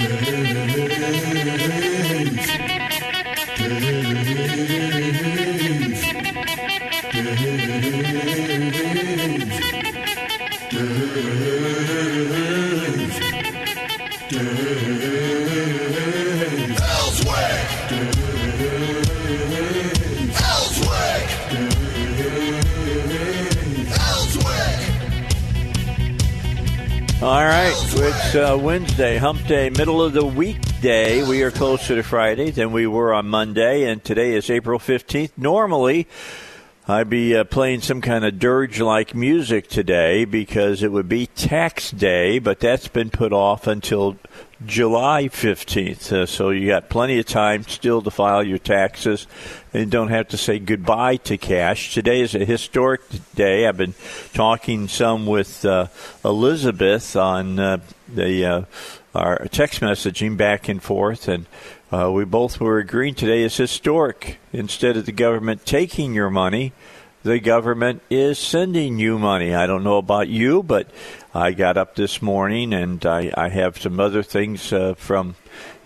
[0.00, 0.57] All
[28.08, 31.22] it's uh, Wednesday, hump day, middle of the weekday.
[31.28, 35.32] We are closer to Friday than we were on Monday, and today is April 15th.
[35.36, 36.08] Normally,
[36.86, 41.26] I'd be uh, playing some kind of dirge like music today because it would be
[41.26, 44.16] tax day, but that's been put off until
[44.64, 46.10] July 15th.
[46.10, 49.26] Uh, so you got plenty of time still to file your taxes
[49.74, 51.92] and don't have to say goodbye to cash.
[51.92, 53.02] Today is a historic
[53.34, 53.66] day.
[53.66, 53.94] I've been
[54.32, 55.88] talking some with uh,
[56.24, 58.64] Elizabeth on uh, the uh,
[59.14, 61.46] our text messaging back and forth, and
[61.92, 64.38] uh, we both were agreeing today is historic.
[64.52, 66.72] Instead of the government taking your money,
[67.22, 69.54] the government is sending you money.
[69.54, 70.88] I don't know about you, but
[71.34, 75.34] I got up this morning and I, I have some other things uh, from,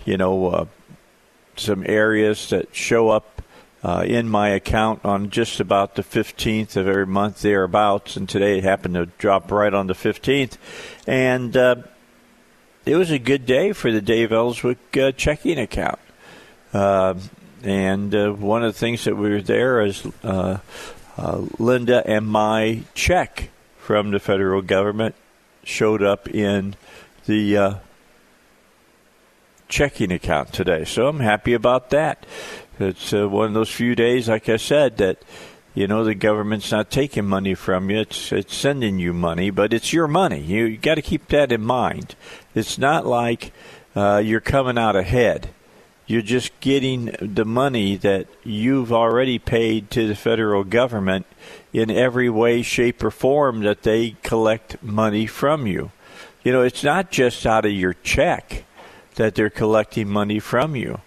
[0.05, 0.65] you know, uh,
[1.56, 3.43] some areas that show up
[3.83, 8.59] uh, in my account on just about the 15th of every month thereabouts, and today
[8.59, 10.56] it happened to drop right on the 15th,
[11.06, 11.77] and uh,
[12.84, 15.98] it was a good day for the Dave Elswick uh, checking account.
[16.72, 17.15] Uh,
[17.62, 20.59] and uh, one of the things that we were there is uh,
[21.59, 25.15] Linda and my check from the federal government
[25.65, 26.75] showed up in
[27.26, 27.81] the
[29.69, 30.84] checking account today.
[30.84, 32.26] So I'm happy about that.
[32.78, 35.22] It's uh, one of those few days, like I said, that
[35.75, 39.72] you know the government's not taking money from you; it's it's sending you money, but
[39.72, 40.41] it's your money.
[40.41, 42.15] You, you got to keep that in mind.
[42.55, 43.53] It's not like
[43.95, 45.51] uh, you're coming out ahead.
[46.07, 51.27] You're just getting the money that you've already paid to the federal government
[51.73, 55.91] in every way, shape, or form that they collect money from you.
[56.43, 58.65] You know, it's not just out of your check
[59.15, 61.01] that they're collecting money from you.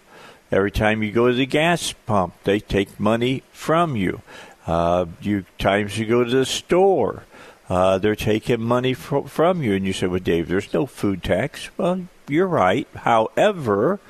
[0.50, 4.22] Every time you go to the gas pump, they take money from you.
[4.66, 7.24] Uh, you times you go to the store,
[7.68, 11.22] uh, they're taking money fr- from you, and you say, "Well, Dave, there's no food
[11.22, 12.86] tax." Well, you're right.
[12.94, 14.00] However,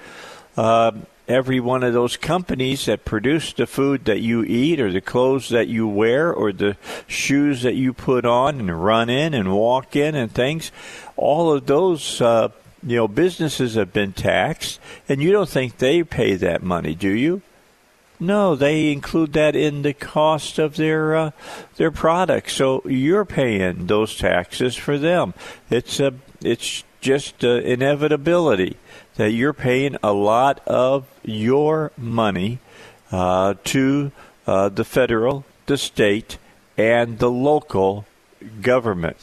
[0.56, 0.93] uh,
[1.28, 5.49] every one of those companies that produce the food that you eat, or the clothes
[5.50, 9.97] that you wear, or the shoes that you put on and run in and walk
[9.97, 10.71] in, and things,
[11.17, 12.49] all of those uh,
[12.87, 14.78] you know, businesses have been taxed,
[15.09, 17.43] and you don't think they pay that money, do you?
[18.19, 21.31] No, they include that in the cost of their uh,
[21.77, 22.54] their products.
[22.54, 25.34] So you're paying those taxes for them.
[25.71, 28.76] It's a it's just an inevitability
[29.16, 32.59] that you're paying a lot of your money
[33.12, 34.12] uh, to
[34.47, 36.38] uh, the federal, the state,
[36.76, 38.06] and the local
[38.60, 39.16] government.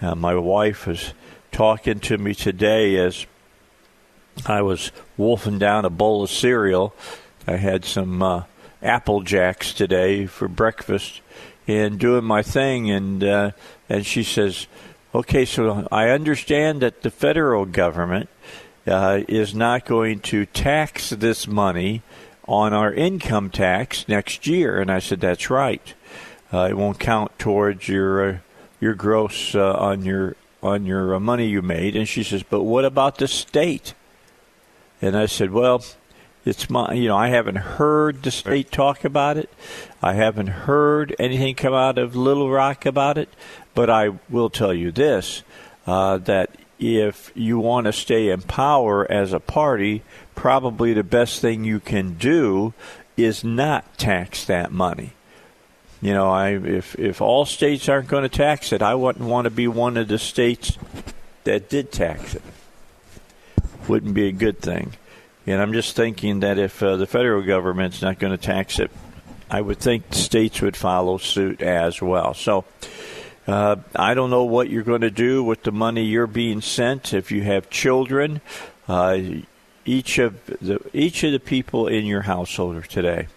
[0.00, 1.12] Uh, my wife was
[1.52, 3.26] talking to me today as
[4.46, 6.94] I was wolfing down a bowl of cereal.
[7.46, 8.44] I had some uh,
[8.82, 11.20] Apple Jacks today for breakfast
[11.66, 13.50] and doing my thing, and uh,
[13.88, 14.66] and she says,
[15.14, 18.28] "Okay, so I understand that the federal government
[18.86, 22.02] uh, is not going to tax this money
[22.46, 25.94] on our income tax next year," and I said, "That's right.
[26.52, 28.38] Uh, it won't count towards your uh,
[28.80, 31.94] your gross uh, on your on your uh, money you made.
[31.94, 33.94] And she says, but what about the state?
[35.00, 35.84] And I said, well,
[36.44, 39.50] it's my, you know, I haven't heard the state talk about it.
[40.02, 43.28] I haven't heard anything come out of Little Rock about it.
[43.74, 45.42] But I will tell you this,
[45.86, 50.02] uh, that if you want to stay in power as a party,
[50.34, 52.74] probably the best thing you can do
[53.16, 55.12] is not tax that money.
[56.02, 59.46] You know, I if if all states aren't going to tax it, I wouldn't want
[59.46, 60.76] to be one of the states
[61.44, 62.42] that did tax it.
[63.88, 64.94] Wouldn't be a good thing.
[65.46, 68.90] And I'm just thinking that if uh, the federal government's not going to tax it,
[69.50, 72.34] I would think states would follow suit as well.
[72.34, 72.64] So
[73.46, 77.12] Uh, I don't know what you're going to do with the money you're being sent.
[77.12, 78.40] If you have children,
[78.88, 79.18] uh,
[79.84, 83.28] each of the each of the people in your household today,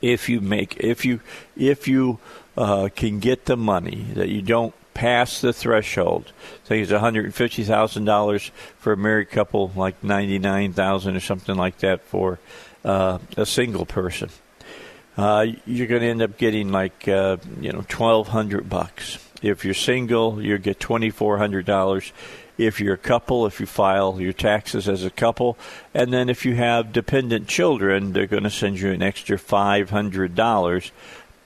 [0.00, 1.20] if you make if you
[1.56, 2.20] if you
[2.56, 6.32] uh, can get the money that you don't pass the threshold.
[6.64, 10.38] I think it's one hundred and fifty thousand dollars for a married couple, like ninety
[10.38, 12.38] nine thousand or something like that for
[12.84, 14.30] uh, a single person
[15.16, 19.18] uh, you're going to end up getting like uh, you know twelve hundred bucks.
[19.42, 22.12] If you're single, you get twenty four hundred dollars.
[22.56, 25.56] If you're a couple, if you file your taxes as a couple,
[25.94, 29.90] and then if you have dependent children, they're going to send you an extra five
[29.90, 30.92] hundred dollars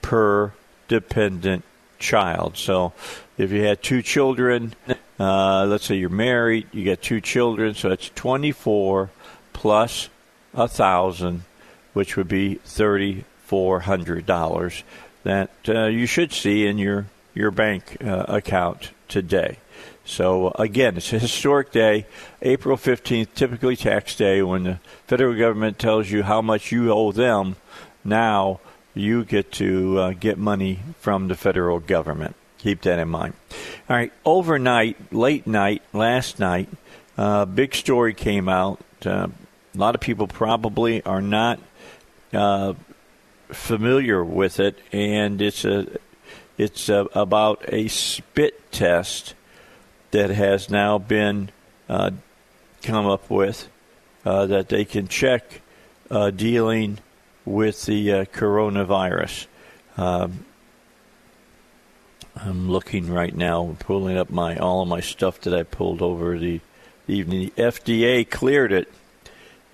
[0.01, 0.53] per
[0.87, 1.63] dependent
[2.05, 2.57] child.
[2.57, 2.93] So
[3.37, 4.73] if you had two children,
[5.19, 9.09] uh, let's say you're married, you get two children, so it's 24
[9.53, 10.09] plus
[10.53, 11.43] a thousand,
[11.93, 14.83] which would be 30 $400
[15.23, 19.57] that uh, you should see in your, your bank uh, account today.
[20.03, 22.05] So, again, it's a historic day,
[22.41, 27.11] April 15th, typically tax day, when the federal government tells you how much you owe
[27.11, 27.55] them.
[28.03, 28.59] Now
[28.95, 32.35] you get to uh, get money from the federal government.
[32.57, 33.33] Keep that in mind.
[33.87, 36.69] All right, overnight, late night, last night,
[37.17, 38.79] uh, big story came out.
[39.05, 39.27] Uh,
[39.73, 41.59] a lot of people probably are not
[42.33, 42.73] uh,
[43.49, 45.85] familiar with it, and it's a
[46.57, 49.35] it's a, about a spit test
[50.11, 51.51] that has now been
[51.89, 52.11] uh,
[52.81, 53.67] come up with
[54.23, 55.61] uh, that they can check
[56.35, 56.97] dealing
[57.45, 59.47] with the uh, coronavirus.
[59.97, 60.45] Um,
[62.35, 66.37] I'm looking right now, pulling up my all of my stuff that I pulled over
[66.37, 66.59] the
[67.07, 67.51] evening.
[67.55, 68.91] The FDA cleared it.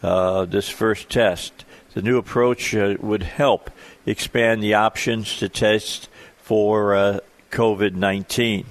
[0.03, 3.69] Uh, this first test the new approach uh, would help
[4.05, 7.19] expand the options to test for uh,
[7.51, 8.65] COVID 19.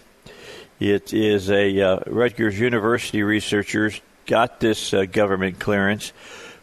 [0.79, 6.13] It is a uh, Rutgers University researchers got this uh, government clearance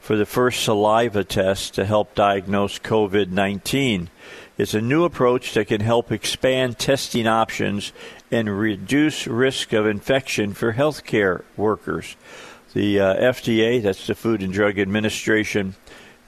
[0.08, 4.10] for the first saliva test to help diagnose COVID 19.
[4.58, 7.92] It's a new approach that can help expand testing options
[8.32, 12.16] and reduce risk of infection for healthcare workers.
[12.74, 15.76] The uh, FDA, that's the Food and Drug Administration,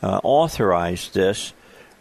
[0.03, 1.53] uh, authorized this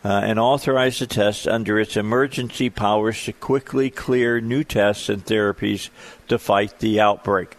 [0.04, 5.25] uh, and authorized the test under its emergency powers to quickly clear new tests and
[5.25, 5.90] therapies
[6.26, 7.56] to fight the outbreak.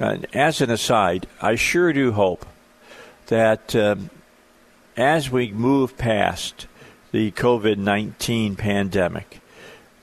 [0.00, 2.44] As an aside, I sure do hope
[3.32, 4.10] that um,
[4.94, 6.66] as we move past
[7.12, 9.40] the COVID 19 pandemic,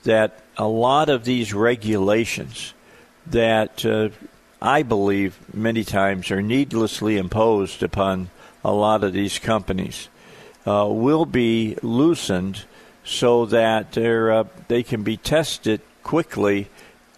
[0.02, 2.74] that a lot of these regulations
[3.28, 4.10] that uh,
[4.60, 8.32] I believe many times are needlessly imposed upon
[8.66, 10.10] a lot of these companies
[10.66, 12.66] uh, will be loosened
[13.04, 16.68] so that uh, they can be tested quickly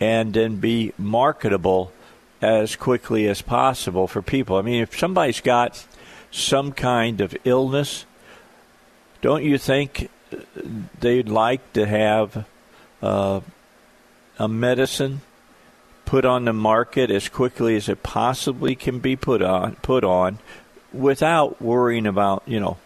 [0.02, 1.94] and then be marketable
[2.42, 4.58] as quickly as possible for people.
[4.58, 5.86] I mean, if somebody's got
[6.32, 8.06] some kind of illness,
[9.22, 10.10] don't you think
[11.00, 12.46] they'd like to have
[13.02, 13.42] uh,
[14.40, 15.22] a medicine
[16.06, 20.40] put on the market as quickly as it possibly can be put on put on
[20.92, 22.78] without worrying about, you know,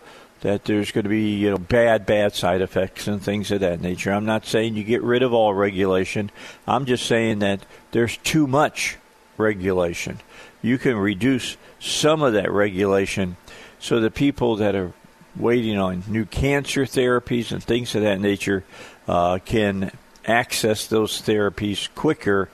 [0.42, 3.82] that there's going to be, you know, bad, bad side effects and things of that
[3.82, 4.12] nature.
[4.12, 6.30] I'm not saying you get rid of all regulation.
[6.68, 8.98] I'm just saying that there's too much
[9.38, 10.20] regulation.
[10.66, 13.38] You can reduce some of that regulation
[13.80, 14.94] so the people that are
[15.36, 18.64] waiting on new cancer therapies and things of that nature
[19.08, 19.92] uh, can
[20.26, 22.50] access those therapies quicker,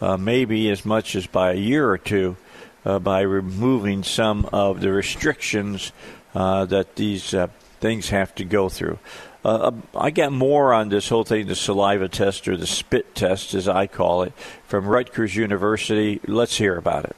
[0.00, 2.36] uh, maybe as much as by a year or two,
[2.84, 5.92] uh, by removing some of the restrictions
[6.34, 7.46] uh, that these uh,
[7.78, 8.98] things have to go through.
[9.44, 13.54] Uh, I got more on this whole thing, the saliva test or the spit test,
[13.54, 14.32] as I call it,
[14.66, 16.20] from Rutgers University.
[16.26, 17.16] Let's hear about it.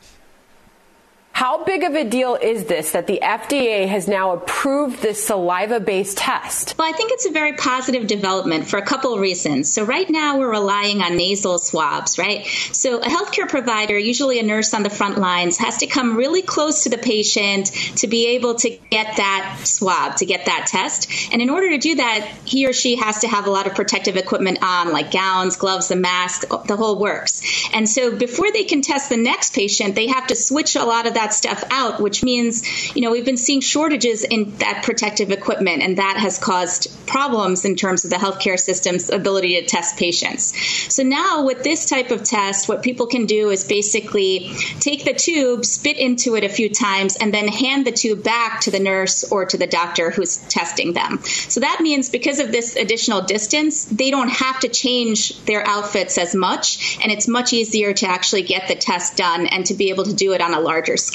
[1.34, 5.80] How big of a deal is this that the FDA has now approved this saliva
[5.80, 6.76] based test?
[6.78, 9.72] Well, I think it's a very positive development for a couple of reasons.
[9.72, 12.46] So, right now we're relying on nasal swabs, right?
[12.46, 16.40] So, a healthcare provider, usually a nurse on the front lines, has to come really
[16.40, 21.10] close to the patient to be able to get that swab, to get that test.
[21.32, 23.74] And in order to do that, he or she has to have a lot of
[23.74, 27.42] protective equipment on, like gowns, gloves, a mask, the whole works.
[27.72, 31.08] And so, before they can test the next patient, they have to switch a lot
[31.08, 35.30] of that stuff out, which means, you know, we've been seeing shortages in that protective
[35.30, 39.96] equipment, and that has caused problems in terms of the healthcare system's ability to test
[39.96, 40.56] patients.
[40.92, 44.50] So now with this type of test, what people can do is basically
[44.80, 48.60] take the tube, spit into it a few times, and then hand the tube back
[48.62, 51.20] to the nurse or to the doctor who's testing them.
[51.22, 56.18] So that means because of this additional distance, they don't have to change their outfits
[56.18, 59.90] as much, and it's much easier to actually get the test done and to be
[59.90, 61.13] able to do it on a larger scale.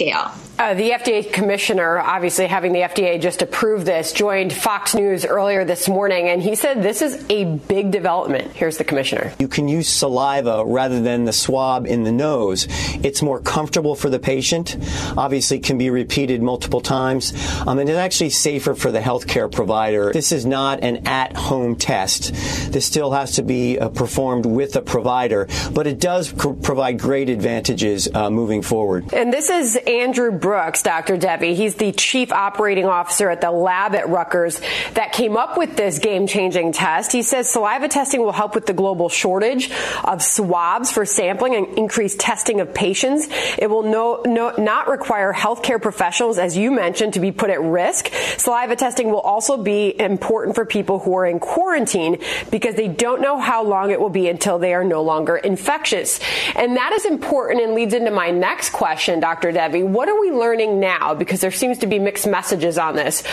[0.60, 5.64] Uh, the FDA commissioner, obviously having the FDA just approve this, joined Fox News earlier
[5.64, 8.52] this morning, and he said this is a big development.
[8.52, 9.32] Here's the commissioner.
[9.40, 12.68] You can use saliva rather than the swab in the nose.
[13.04, 14.76] It's more comfortable for the patient.
[15.18, 17.34] Obviously, can be repeated multiple times,
[17.66, 20.12] um, and it's actually safer for the healthcare provider.
[20.12, 22.34] This is not an at-home test.
[22.74, 27.00] This still has to be uh, performed with a provider, but it does pr- provide
[27.00, 29.14] great advantages uh, moving forward.
[29.14, 31.18] And this is Andrew Brooks, Dr.
[31.18, 31.56] Debbie.
[31.56, 34.62] He's the chief operating officer at the lab at Rutgers
[34.94, 37.12] that came up with this game changing test.
[37.12, 39.72] He says saliva testing will help with the global shortage
[40.04, 43.28] of swabs for sampling and increase testing of patients.
[43.58, 47.60] It will no, no, not require healthcare professionals, as you mentioned, to be put at
[47.60, 48.14] risk.
[48.38, 53.22] Saliva testing will also be important for people who are in quarantine because they don't
[53.22, 56.20] know how long it will be until they are no longer infectious.
[56.56, 59.52] And that is important and leads into my next question, Dr.
[59.52, 59.79] Debbie.
[59.84, 61.14] What are we learning now?
[61.14, 63.24] Because there seems to be mixed messages on this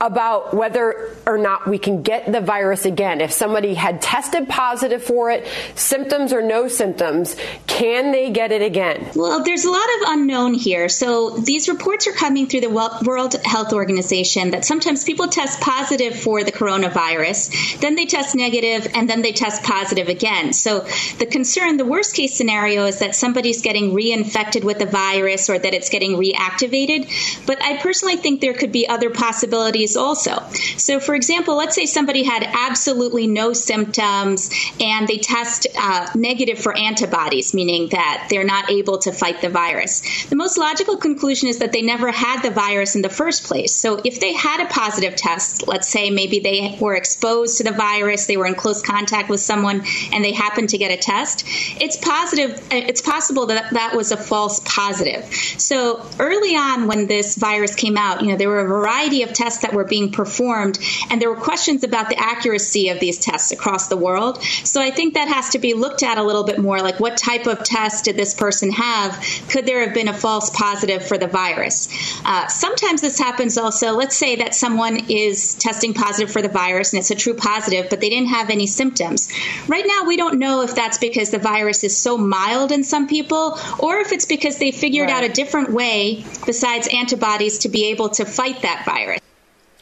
[0.00, 3.20] about whether or not we can get the virus again.
[3.20, 7.36] If somebody had tested positive for it, symptoms or no symptoms,
[7.66, 9.10] can they get it again?
[9.14, 10.88] Well, there's a lot of unknown here.
[10.88, 16.18] So these reports are coming through the World Health Organization that sometimes people test positive
[16.18, 20.52] for the coronavirus, then they test negative, and then they test positive again.
[20.52, 20.80] So
[21.18, 25.58] the concern, the worst case scenario is that somebody's getting reinfected with the virus or
[25.58, 27.00] that it's getting reactivated.
[27.46, 30.42] But I personally think there could be other possibilities also.
[30.76, 36.58] So, for example, let's say somebody had absolutely no symptoms and they test uh, negative
[36.58, 40.26] for antibodies, meaning that they're not able to fight the virus.
[40.26, 43.74] The most logical conclusion is that they never had the virus in the first place.
[43.74, 47.72] So, if they had a positive test, let's say maybe they were exposed to the
[47.72, 51.44] virus, they were in close contact with someone, and they happened to get a test,
[51.80, 52.62] it's positive.
[52.70, 55.24] It's possible that that was a false positive.
[55.58, 55.85] So,
[56.18, 59.62] early on, when this virus came out, you know, there were a variety of tests
[59.62, 60.78] that were being performed,
[61.10, 64.42] and there were questions about the accuracy of these tests across the world.
[64.42, 67.16] So I think that has to be looked at a little bit more like what
[67.16, 69.18] type of test did this person have?
[69.48, 71.88] Could there have been a false positive for the virus?
[72.24, 73.92] Uh, sometimes this happens also.
[73.92, 77.88] Let's say that someone is testing positive for the virus and it's a true positive,
[77.90, 79.28] but they didn't have any symptoms.
[79.66, 83.06] Right now, we don't know if that's because the virus is so mild in some
[83.06, 85.24] people or if it's because they figured right.
[85.24, 89.20] out a different way besides antibodies to be able to fight that virus.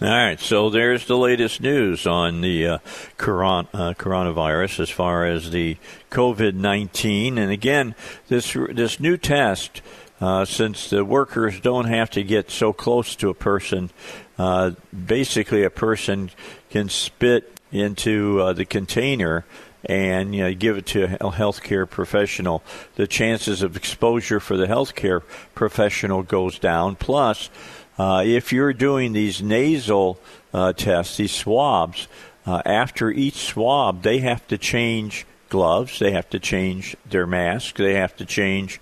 [0.02, 2.78] All right, so there's the latest news on the uh,
[3.16, 5.76] coron- uh, coronavirus as far as the
[6.10, 7.94] COVID nineteen, and again,
[8.26, 9.82] this this new test,
[10.20, 13.90] uh, since the workers don't have to get so close to a person,
[14.36, 16.30] uh, basically a person
[16.70, 19.44] can spit into uh, the container
[19.86, 22.62] and you know, give it to a healthcare professional.
[22.96, 25.22] The chances of exposure for the healthcare
[25.54, 26.96] professional goes down.
[26.96, 27.50] Plus
[27.98, 30.18] uh, if you're doing these nasal
[30.52, 32.08] uh, tests, these swabs,
[32.46, 37.76] uh, after each swab, they have to change gloves, they have to change their mask,
[37.76, 38.80] they have to change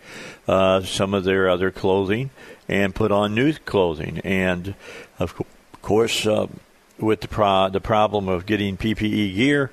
[0.48, 2.30] uh, some of their other clothing,
[2.68, 4.18] and put on new clothing.
[4.20, 4.74] And
[5.18, 5.46] of co-
[5.82, 6.46] course, uh,
[6.98, 9.70] with the pro- the problem of getting PPE gear,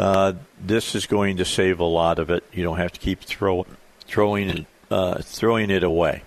[0.00, 2.42] uh, this is going to save a lot of it.
[2.52, 3.66] You don't have to keep throw-
[4.06, 6.22] throwing uh, throwing it away.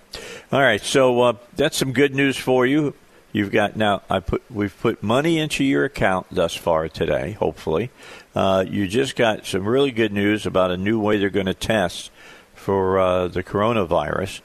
[0.52, 2.94] All right, so uh, that's some good news for you.
[3.32, 4.02] You've got now.
[4.08, 7.32] I put we've put money into your account thus far today.
[7.32, 7.90] Hopefully,
[8.36, 11.54] uh, you just got some really good news about a new way they're going to
[11.54, 12.12] test
[12.54, 14.40] for uh, the coronavirus.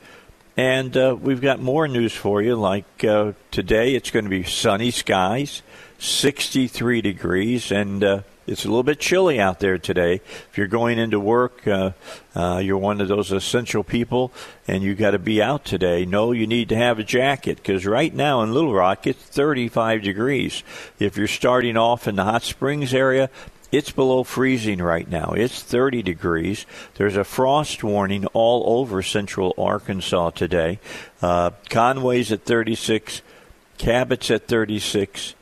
[0.58, 2.56] And uh, we've got more news for you.
[2.56, 5.62] Like uh, today, it's going to be sunny skies,
[6.00, 10.16] 63 degrees, and uh, it's a little bit chilly out there today.
[10.50, 11.92] If you're going into work, uh,
[12.36, 14.32] uh, you're one of those essential people,
[14.68, 16.04] and you got to be out today.
[16.04, 20.02] No, you need to have a jacket because right now in Little Rock it's 35
[20.02, 20.64] degrees.
[20.98, 23.30] If you're starting off in the hot springs area,
[23.72, 25.34] it's below freezing right now.
[25.38, 26.66] It's 30 degrees.
[26.96, 30.80] There's a frost warning all over central Arkansas today.
[31.22, 33.22] Uh, Conway's at 36,
[33.78, 35.36] Cabot's at 36,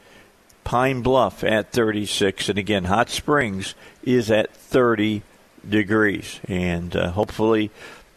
[0.68, 5.22] Pine Bluff at 36, and again, Hot Springs is at 30
[5.68, 6.42] degrees.
[6.46, 7.72] And uh, hopefully,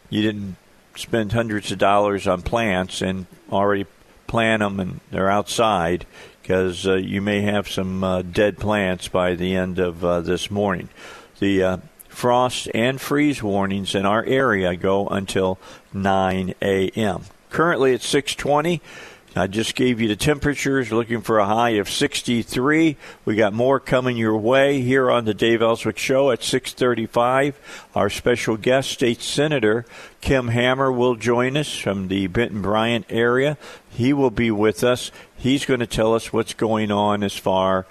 [0.09, 0.57] you didn't
[0.97, 3.85] spend hundreds of dollars on plants and already
[4.27, 6.05] plant them and they're outside
[6.41, 10.51] because uh, you may have some uh, dead plants by the end of uh, this
[10.51, 10.89] morning.
[11.39, 11.77] The uh,
[12.09, 15.57] frost and freeze warnings in our area go until
[15.93, 17.23] 9 a.m.
[17.49, 18.81] Currently it's 620.
[19.33, 22.97] I just gave you the temperatures, looking for a high of 63.
[23.23, 27.87] We got more coming your way here on the Dave Elswick Show at 635.
[27.95, 29.85] Our special guest, State Senator
[30.19, 33.57] Kim Hammer, will join us from the Benton Bryant area.
[33.89, 35.11] He will be with us.
[35.37, 37.85] He's going to tell us what's going on as far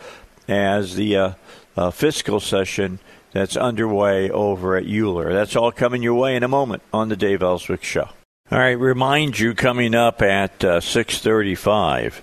[0.46, 1.32] as the uh,
[1.74, 2.98] uh, fiscal session
[3.32, 5.32] that's underway over at UALR.
[5.32, 8.10] That's all coming your way in a moment on the Dave Elswick Show.
[8.52, 12.20] All right, remind you coming up at uh, 6:35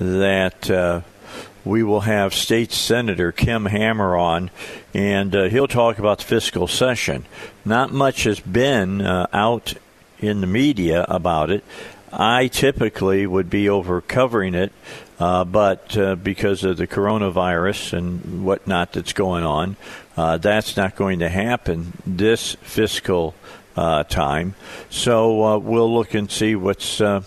[0.00, 1.02] that uh,
[1.64, 4.50] we will have State Senator Kim Hammer on,
[4.92, 7.26] and uh, he'll talk about the fiscal session.
[7.64, 9.74] Not much has been uh, out
[10.18, 11.62] in the media about it.
[12.12, 14.72] I typically would be over covering it,
[15.20, 19.76] uh, but uh, because of the coronavirus and whatnot that's going on,
[20.16, 23.36] that's not going to happen this fiscal
[23.78, 24.54] uh, time.
[24.90, 27.22] So uh, we'll look and see what's uh,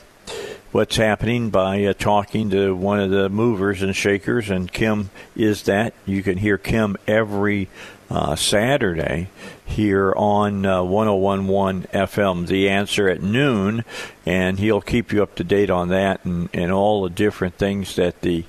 [0.74, 5.64] what's happening by uh, talking to one of the movers and shakers, and Kim is
[5.64, 5.94] that.
[6.06, 7.70] You can hear Kim every
[8.10, 9.30] uh, Saturday
[9.66, 12.48] here on uh, 1011 FM.
[12.48, 13.86] The answer at noon,
[14.26, 17.96] and he'll keep you up to date on that and, and all the different things
[17.96, 18.44] that the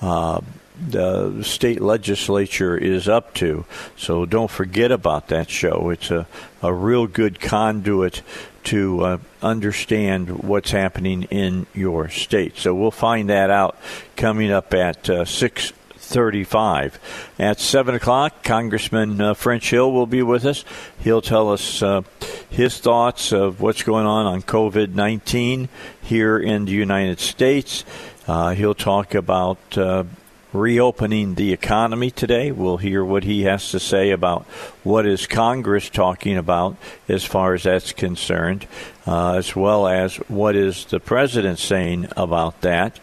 [0.00, 0.40] uh,
[0.80, 3.64] the state legislature is up to.
[3.96, 5.90] So don't forget about that show.
[5.90, 6.26] It's a,
[6.62, 8.22] a real good conduit
[8.64, 12.56] to uh, understand what's happening in your state.
[12.56, 13.76] So we'll find that out
[14.16, 15.72] coming up at uh, 6
[16.08, 16.98] 35.
[17.38, 20.64] At 7 o'clock, Congressman uh, French Hill will be with us.
[20.98, 22.00] He'll tell us uh,
[22.48, 25.68] his thoughts of what's going on on COVID 19
[26.00, 27.84] here in the United States.
[28.26, 30.04] Uh, he'll talk about uh,
[30.52, 32.50] reopening the economy today.
[32.50, 34.44] We'll hear what he has to say about
[34.82, 36.76] what is Congress talking about
[37.08, 38.66] as far as that's concerned,
[39.06, 42.98] uh, as well as what is the president saying about that,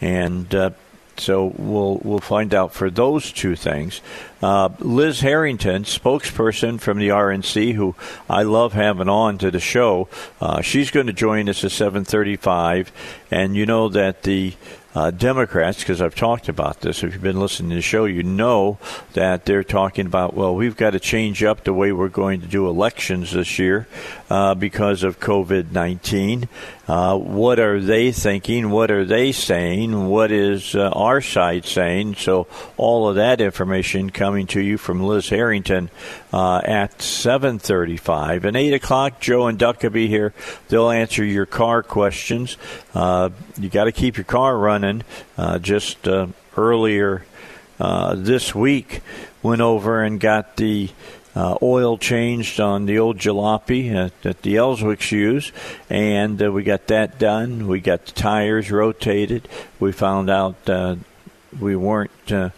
[0.00, 0.54] and.
[0.54, 0.70] Uh,
[1.20, 4.00] so we'll we'll find out for those two things.
[4.42, 7.94] Uh, Liz Harrington, spokesperson from the RNC, who
[8.28, 10.08] I love having on to the show,
[10.40, 12.90] uh, she's going to join us at 7:35,
[13.30, 14.54] and you know that the
[14.94, 17.02] uh, Democrats, because I've talked about this.
[17.02, 18.78] If you've been listening to the show, you know
[19.12, 22.46] that they're talking about, well, we've got to change up the way we're going to
[22.46, 23.86] do elections this year
[24.30, 26.48] uh, because of COVID 19.
[26.86, 28.70] Uh, what are they thinking?
[28.70, 30.06] What are they saying?
[30.06, 32.14] What is uh, our side saying?
[32.14, 35.90] So, all of that information coming to you from Liz Harrington
[36.32, 38.44] uh, at 7.35.
[38.44, 40.32] And 8 o'clock, Joe and Duck will be here.
[40.68, 42.56] They'll answer your car questions.
[42.94, 45.02] Uh, you got to keep your car running.
[45.36, 46.08] Uh, just
[46.56, 47.24] earlier
[47.78, 49.00] this week,
[49.42, 50.90] went over and got the
[51.34, 55.52] uh, oil changed on the old jalopy uh, that the Elswicks use,
[55.88, 57.68] and uh, we got that done.
[57.68, 59.48] We got the tires rotated.
[59.78, 60.96] We found out uh,
[61.58, 62.50] we weren't uh,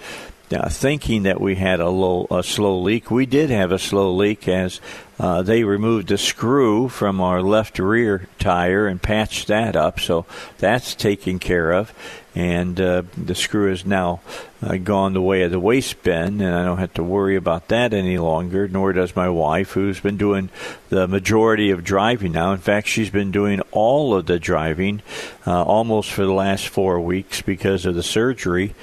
[0.50, 3.10] uh, thinking that we had a low, a slow leak.
[3.10, 4.80] We did have a slow leak as
[5.18, 10.26] they removed the screw from our left rear tire and patched that up, so
[10.58, 11.92] that's taken care of.
[12.34, 14.20] And the screw is now
[14.62, 17.68] uh, gone the way of the waste bin, and I don't have to worry about
[17.68, 18.68] that any longer.
[18.68, 20.50] Nor does my wife, who's been doing
[20.88, 22.52] the majority of driving now.
[22.52, 25.02] In fact, she's been doing all of the driving
[25.46, 28.74] uh, almost for the last four weeks because of the surgery.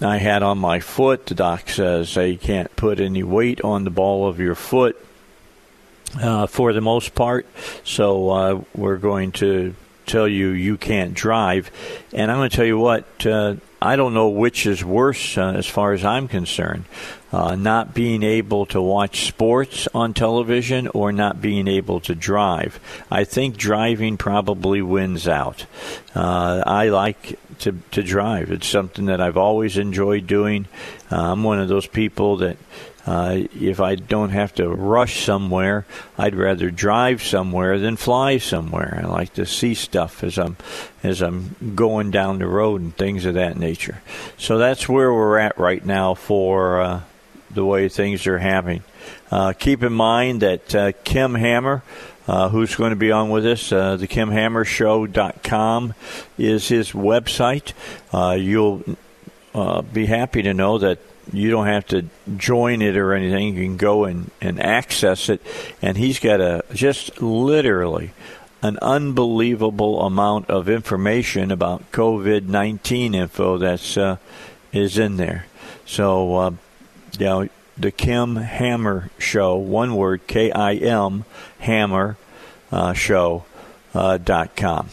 [0.00, 1.26] I had on my foot.
[1.26, 4.96] The doc says you can't put any weight on the ball of your foot
[6.18, 7.46] uh, for the most part.
[7.84, 9.74] So uh, we're going to
[10.06, 11.70] tell you you can't drive.
[12.12, 15.52] And I'm going to tell you what, uh, I don't know which is worse uh,
[15.56, 16.84] as far as I'm concerned.
[17.32, 22.80] Uh, not being able to watch sports on television or not being able to drive.
[23.10, 25.64] I think driving probably wins out.
[26.14, 28.50] Uh, I like to, to drive.
[28.50, 30.66] It's something that I've always enjoyed doing.
[31.10, 32.56] Uh, I'm one of those people that
[33.10, 35.84] uh, if I don't have to rush somewhere,
[36.16, 39.00] I'd rather drive somewhere than fly somewhere.
[39.02, 40.56] I like to see stuff as I'm
[41.02, 44.00] as I'm going down the road and things of that nature.
[44.38, 47.00] So that's where we're at right now for uh,
[47.50, 48.84] the way things are happening.
[49.28, 51.82] Uh, keep in mind that uh, Kim Hammer.
[52.28, 53.72] Uh, who's going to be on with us.
[53.72, 55.94] Uh, the KimHammerShow.com
[56.38, 57.72] is his website.
[58.12, 58.84] Uh, you'll
[59.52, 61.00] uh, be happy to know that
[61.32, 62.06] you don't have to
[62.36, 63.54] join it or anything.
[63.54, 65.40] You can go and, and access it.
[65.80, 68.12] And he's got a just literally
[68.62, 74.16] an unbelievable amount of information about COVID 19 info that's uh,
[74.72, 75.46] is in there.
[75.86, 76.50] So, uh,
[77.18, 81.24] you know, the Kim Hammer Show, one word, K I M
[81.58, 82.16] Hammer
[82.70, 83.44] uh, Show.
[83.92, 84.88] Uh, dot com.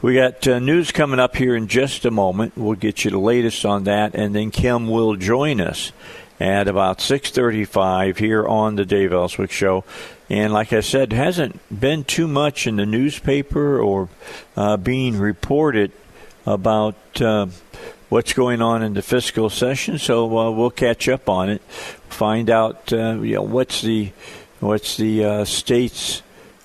[0.00, 2.56] We got uh, news coming up here in just a moment.
[2.56, 5.90] We'll get you the latest on that, and then Kim will join us
[6.38, 9.82] at about 6:35 here on the Dave Elswick Show.
[10.30, 14.08] And like I said, hasn't been too much in the newspaper or
[14.56, 15.90] uh, being reported
[16.46, 17.46] about uh,
[18.08, 19.98] what's going on in the fiscal session.
[19.98, 21.60] So uh, we'll catch up on it,
[22.08, 24.12] find out uh, you know, what's the
[24.60, 26.22] what's the uh, state's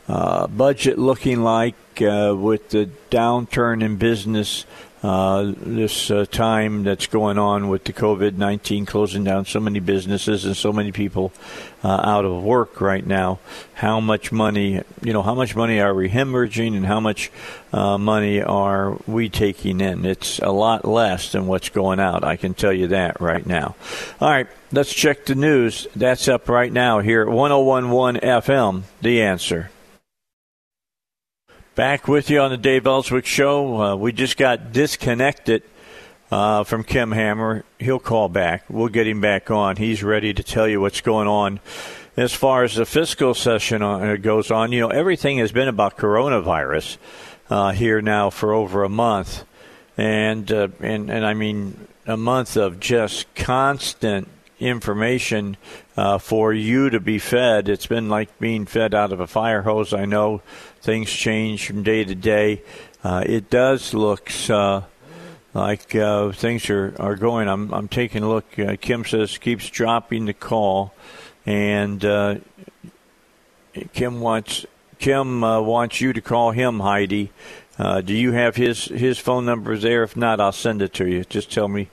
[0.07, 4.65] budget looking like with the downturn in business
[5.03, 9.81] uh, this uh, time that's going on with the COVID 19 closing down so many
[9.81, 11.33] businesses and so many people
[11.83, 13.39] uh, out of work right now.
[13.73, 17.31] How much money, you know, how much money are we hemorrhaging and how much
[17.73, 20.05] uh, money are we taking in?
[20.05, 22.23] It's a lot less than what's going out.
[22.23, 23.75] I can tell you that right now.
[24.21, 25.85] All right, let's check the news.
[25.97, 29.69] That's up right now here at 1011 FM, The Answer.
[31.75, 33.81] Back with you on the Dave Elswick Show.
[33.81, 35.63] Uh, we just got disconnected
[36.29, 37.65] uh, from Kim Hammer.
[37.79, 38.65] He'll call back.
[38.69, 39.77] We'll get him back on.
[39.77, 41.59] He's ready to tell you what's going on
[42.15, 44.71] as far as the fiscal session uh, goes on.
[44.71, 46.97] You know, everything has been about coronavirus
[47.49, 49.43] uh, here now for over a month,
[49.97, 54.27] and uh, and and I mean a month of just constant
[54.59, 55.57] information
[55.97, 57.67] uh, for you to be fed.
[57.67, 59.91] It's been like being fed out of a fire hose.
[59.91, 60.43] I know
[60.83, 62.61] things change from day to day.
[63.03, 64.81] Uh, it does look uh,
[65.53, 67.47] like uh, things are, are going.
[67.47, 68.59] I'm, I'm taking a look.
[68.59, 70.93] Uh, Kim says keeps dropping the call,
[71.45, 72.35] and uh,
[73.93, 74.65] Kim wants
[74.99, 77.31] Kim wants you to call him, Heidi.
[77.77, 80.03] do you have his his phone number there?
[80.03, 81.23] If not, I'll send it to you.
[81.23, 81.89] Just tell me.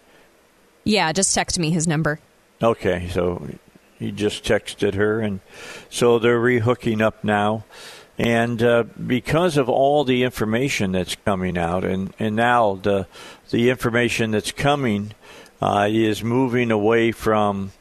[0.84, 2.20] Yeah, just text me his number.
[2.62, 3.48] Okay, so
[3.98, 5.40] he just texted her, and
[5.88, 7.64] so they're rehooking up now.
[8.20, 13.06] And uh, because of all the information that's coming out, and, and now the
[13.48, 15.12] the information that's coming
[15.62, 17.72] uh, is moving away from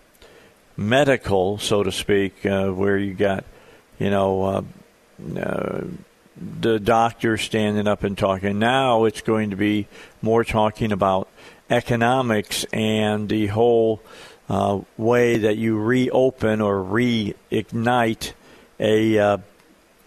[0.78, 3.44] medical, so to speak, uh, where you got,
[4.00, 4.62] you know, uh,
[5.38, 5.82] uh,
[6.62, 8.60] the doctor standing up and talking.
[8.60, 9.88] Now it's going to be
[10.22, 11.28] more talking about
[11.70, 14.02] economics and the whole
[14.48, 18.32] uh, way that you reopen or reignite
[18.80, 19.38] a uh,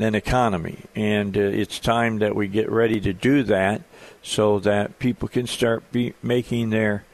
[0.03, 3.83] an economy, and uh, it's time that we get ready to do that
[4.23, 7.05] so that people can start be making their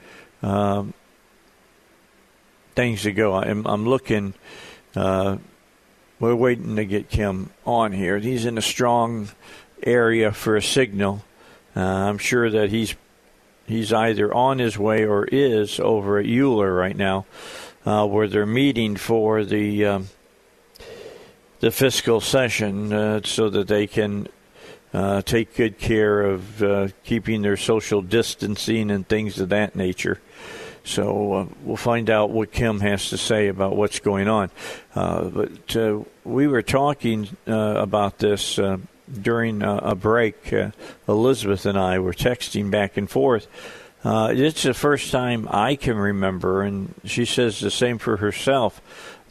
[0.42, 0.94] um,
[2.74, 3.34] things to go.
[3.34, 4.34] I'm, I'm looking.
[4.94, 5.38] Uh,
[6.20, 8.18] we're waiting to get Kim on here.
[8.18, 9.28] He's in a strong
[9.82, 11.24] area for a signal.
[11.76, 12.94] Uh, I'm sure that he's
[13.66, 17.26] he's either on his way or is over at UALR right now,
[17.86, 20.08] uh, where they're meeting for the um,
[21.60, 24.28] the fiscal session, uh, so that they can
[24.92, 30.20] uh, take good care of uh, keeping their social distancing and things of that nature.
[30.84, 34.50] So uh, we'll find out what Kim has to say about what's going on.
[34.94, 38.58] Uh, but we were talking about this
[39.10, 40.70] during a, break, uh,
[41.06, 43.46] Elizabeth and I were texting back and forth.
[44.04, 48.80] Uh, it's the first time I can remember, and she says the same for herself,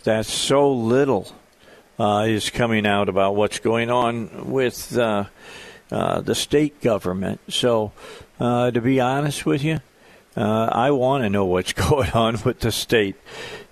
[0.03, 1.31] that so little
[1.99, 5.25] uh, is coming out about what's going on with uh,
[5.91, 7.39] uh, the state government.
[7.49, 7.91] So,
[8.39, 9.81] uh, to be honest with you,
[10.35, 13.15] I want to know what's going on with the state.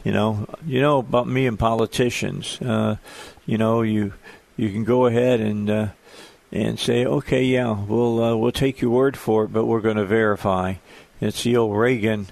[0.03, 2.57] You know, you know about me and politicians.
[2.61, 4.13] you know, you
[4.57, 5.87] you can go ahead and uh,
[6.51, 9.97] and say, okay, yeah, we'll uh, we'll take your word for it, but we're going
[9.97, 10.75] to verify.
[11.19, 12.27] It's the old Reagan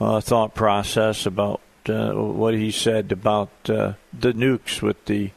[0.00, 5.30] uh, thought process about uh, what he said about uh, the nukes with the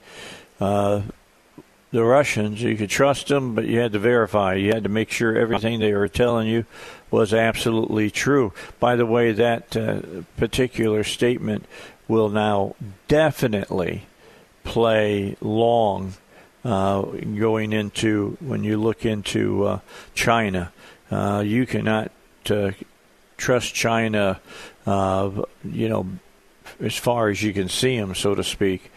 [0.59, 1.01] uh,
[1.91, 2.61] the Russians.
[2.61, 4.53] You could trust them, but you had to verify.
[4.55, 6.65] You had to make sure everything they were telling you
[7.09, 8.53] was absolutely true.
[8.79, 9.71] By the way, that
[10.37, 11.65] particular statement
[12.07, 12.75] will now
[13.07, 14.05] definitely
[14.63, 16.13] play long
[16.63, 19.79] uh, going into when you look into uh,
[20.13, 20.71] China.
[21.09, 22.11] Uh, you cannot
[22.49, 22.71] uh,
[23.37, 24.39] trust China,
[24.85, 25.31] uh,
[25.63, 26.07] you know,
[26.79, 28.91] as far as you can see them, so to speak,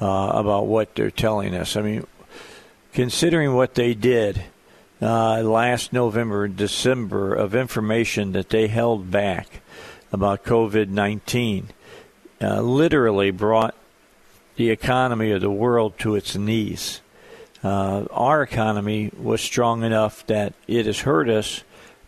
[0.00, 1.76] uh, about what they're telling us.
[1.76, 2.06] I mean,
[2.92, 4.42] considering what they did
[5.00, 9.60] last November December of information that they held back
[10.12, 11.68] about COVID 19,
[12.40, 13.74] literally brought
[14.56, 17.00] the economy of the world to its knees.
[17.62, 21.62] uh, our economy was strong enough that it has hurt us,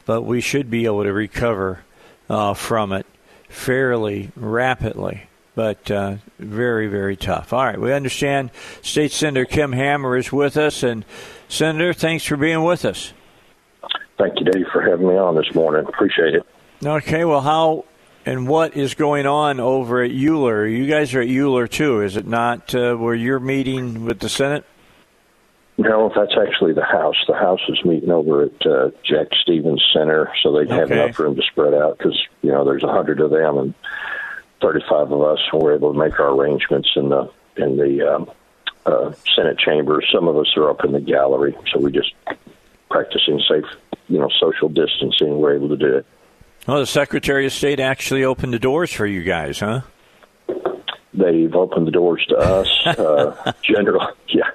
[0.06, 1.84] but we should be able to recover
[2.30, 3.06] uh, from it
[3.48, 5.24] fairly rapidly.
[5.54, 7.52] But uh, very, very tough.
[7.52, 8.50] All right, we understand.
[8.80, 11.04] State Senator Kim Hammer is with us, and
[11.48, 13.12] Senator, thanks for being with us.
[14.18, 15.84] Thank you, Dave, for having me on this morning.
[15.88, 16.46] Appreciate it.
[16.84, 17.86] Okay, well, how
[18.24, 20.70] and what is going on over at UALR?
[20.70, 22.74] You guys are at UALR too, is it not?
[22.74, 24.64] Uh, where you're meeting with the Senate?
[25.80, 27.16] No, that's actually the House.
[27.28, 31.36] The House is meeting over at uh, Jack Stephens Center, so they have enough room
[31.36, 33.74] to spread out because you know there's a hundred of them and
[34.60, 38.30] thirty-five of us, and we're able to make our arrangements in the in the um,
[38.86, 40.04] uh, Senate chambers.
[40.12, 42.12] Some of us are up in the gallery, so we just
[42.90, 43.64] practicing safe,
[44.08, 45.38] you know, social distancing.
[45.38, 46.06] We're able to do it.
[46.66, 49.82] Well, the Secretary of State actually opened the doors for you guys, huh?
[51.14, 52.68] They've opened the doors to us.
[52.98, 54.50] Uh, general, yeah,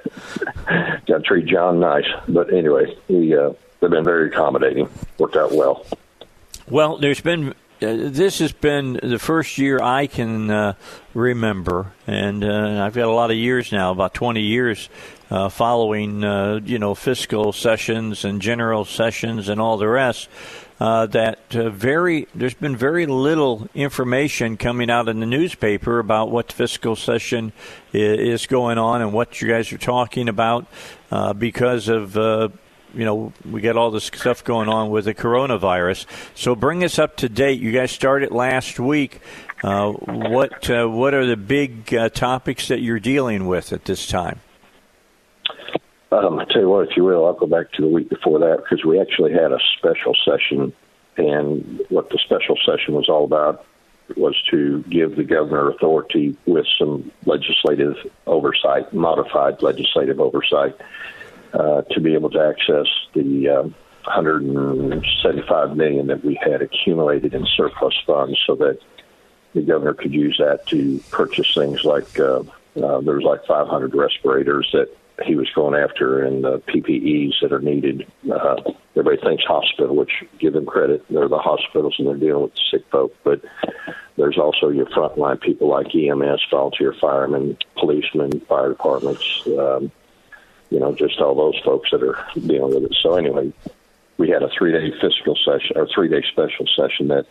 [1.06, 2.06] got to treat John nice.
[2.28, 4.90] But anyway, he, uh, they've been very accommodating.
[5.18, 5.86] Worked out well.
[6.68, 10.74] Well, there's been uh, this has been the first year I can uh,
[11.14, 14.90] remember, and uh, I've got a lot of years now, about 20 years,
[15.30, 20.30] uh, following uh, you know fiscal sessions and general sessions and all the rest.
[20.80, 26.32] Uh, that uh, very there's been very little information coming out in the newspaper about
[26.32, 27.54] what fiscal session
[27.94, 30.66] i- is going on and what you guys are talking about
[31.12, 32.50] uh, because of uh,
[32.96, 36.06] you know, we got all this stuff going on with the coronavirus.
[36.36, 37.60] So bring us up to date.
[37.60, 39.20] You guys started last week.
[39.64, 44.06] Uh, what uh, what are the big uh, topics that you're dealing with at this
[44.06, 44.42] time?
[46.14, 48.40] Um, I tell you what, if you will, I'll go back to the week before
[48.40, 50.72] that because we actually had a special session,
[51.18, 53.66] and what the special session was all about
[54.16, 57.96] was to give the governor authority with some legislative
[58.28, 60.76] oversight, modified legislative oversight,
[61.54, 67.46] uh, to be able to access the um, 175 million that we had accumulated in
[67.56, 68.78] surplus funds, so that
[69.54, 72.44] the governor could use that to purchase things like uh,
[72.76, 74.90] uh, there was like 500 respirators that
[75.24, 78.08] he was going after and the PPEs that are needed.
[78.32, 78.56] Uh,
[78.96, 81.06] everybody thinks hospital, which give them credit.
[81.10, 83.16] They're the hospitals and they're dealing with sick folk.
[83.24, 83.42] But
[84.18, 89.92] there's also your frontline people like EMS, volunteer firemen, policemen, fire departments, um,
[90.70, 92.98] you know, just all those folks that are dealing with it.
[93.02, 93.54] So anyway,
[94.18, 97.28] we had a three-day fiscal session or three-day special session that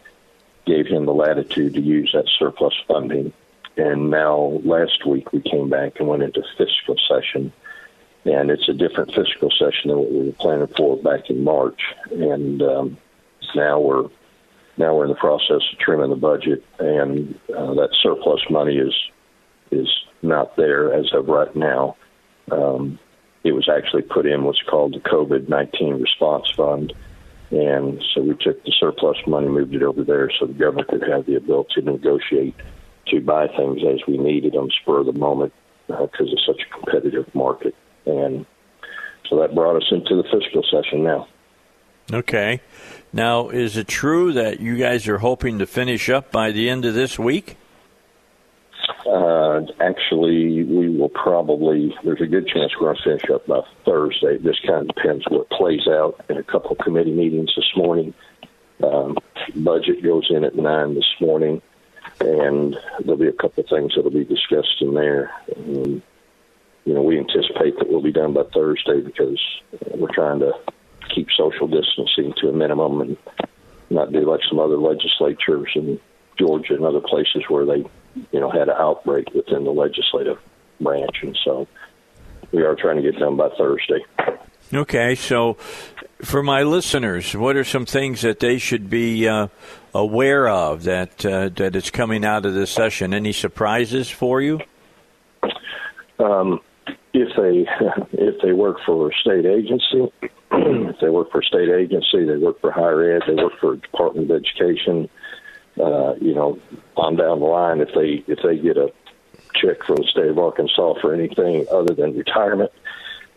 [0.67, 3.33] gave him the latitude to use that surplus funding.
[3.77, 7.53] And now, last week, we came back and went into fiscal session,
[8.25, 11.81] and it's a different fiscal session than what we were planning for back in March.
[12.11, 12.99] And um,
[13.55, 14.09] now we're
[14.77, 18.95] now we're in the process of trimming the budget, and uh, that surplus money is
[19.71, 19.89] is
[20.23, 21.97] not there as of right now.
[22.51, 22.99] Um,
[23.45, 26.93] it was actually put in what's called the COVID nineteen response fund,
[27.51, 31.07] and so we took the surplus money, moved it over there, so the government could
[31.09, 32.55] have the ability to negotiate
[33.09, 35.53] to buy things as we needed them, spur of the moment,
[35.89, 37.75] because it's such a competitive market,
[38.07, 38.47] and
[39.29, 41.29] so that brought us into the fiscal session now.
[42.13, 42.61] Okay.
[43.13, 46.85] Now, is it true that you guys are hoping to finish up by the end
[46.85, 47.57] of this week?
[49.07, 53.61] Uh, actually, we will probably, there's a good chance we're going to finish up by
[53.85, 54.39] Thursday.
[54.39, 58.15] This kind of depends what plays out in a couple of committee meetings this morning.
[58.83, 59.17] Um,
[59.57, 61.63] budget goes in at 9 this morning,
[62.21, 65.31] and there'll be a couple of things that'll be discussed in there.
[65.57, 66.03] Um,
[66.85, 69.41] you know, we anticipate that we'll be done by Thursday because
[69.95, 70.53] we're trying to
[71.15, 73.17] keep social distancing to a minimum and
[73.91, 76.01] not do like some other legislatures in
[76.39, 77.85] Georgia and other places where they,
[78.33, 80.39] you know, had an outbreak within the legislative
[80.81, 81.23] branch.
[81.23, 81.69] And so
[82.53, 84.05] we are trying to get done by Thursday.
[84.75, 85.55] Okay, so
[86.23, 89.49] for my listeners, what are some things that they should be uh,
[89.95, 93.13] aware of that uh, that is coming out of this session?
[93.13, 94.61] Any surprises for you?
[96.19, 96.61] Um,
[97.13, 97.67] if they
[98.13, 100.13] if they work for a state agency,
[100.53, 103.75] if they work for a state agency, they work for higher ed, they work for
[103.75, 105.09] a Department of Education.
[105.83, 106.59] Uh, you know,
[106.97, 108.93] on down the line, if they if they get a
[109.55, 112.71] check from the state of Arkansas for anything other than retirement,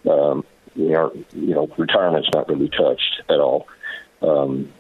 [0.10, 0.44] um,
[0.76, 3.68] you know, you know, retirement's not going to be touched at all.
[4.22, 4.72] Um,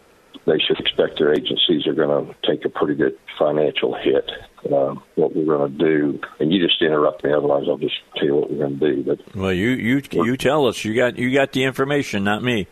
[0.46, 4.30] they should expect their agencies are going to take a pretty good financial hit.
[4.72, 8.26] Um, what we're going to do, and you just interrupt me, otherwise I'll just tell
[8.26, 9.04] you what we're going to do.
[9.04, 10.84] But Well, you you you tell us.
[10.84, 12.68] You got you got the information, not me.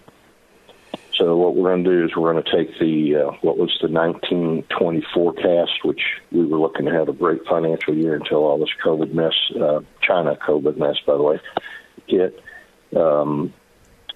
[1.17, 3.77] So what we're going to do is we're going to take the uh, what was
[3.82, 6.01] the 1920 forecast, which
[6.32, 9.82] we were looking to have a great financial year until all this COVID mess, uh,
[10.01, 11.39] China COVID mess, by the way,
[12.08, 12.41] hit,
[12.95, 13.53] Um,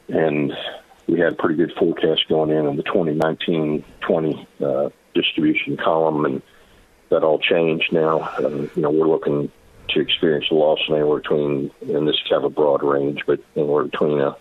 [0.09, 0.51] and
[1.07, 6.41] we had a pretty good forecast going in in the 2019-20 uh, distribution column, and
[7.09, 8.29] that all changed now.
[8.37, 9.51] Um, you know, we're looking
[9.89, 13.39] to experience a loss anywhere between, and this is kind of a broad range, but
[13.55, 14.35] anywhere between a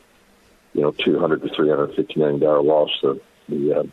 [0.75, 2.91] you know 200 to 350 million dollar loss.
[3.03, 3.89] The, the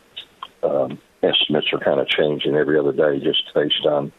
[0.62, 4.12] uh, um, estimates are kind of changing every other day, just based on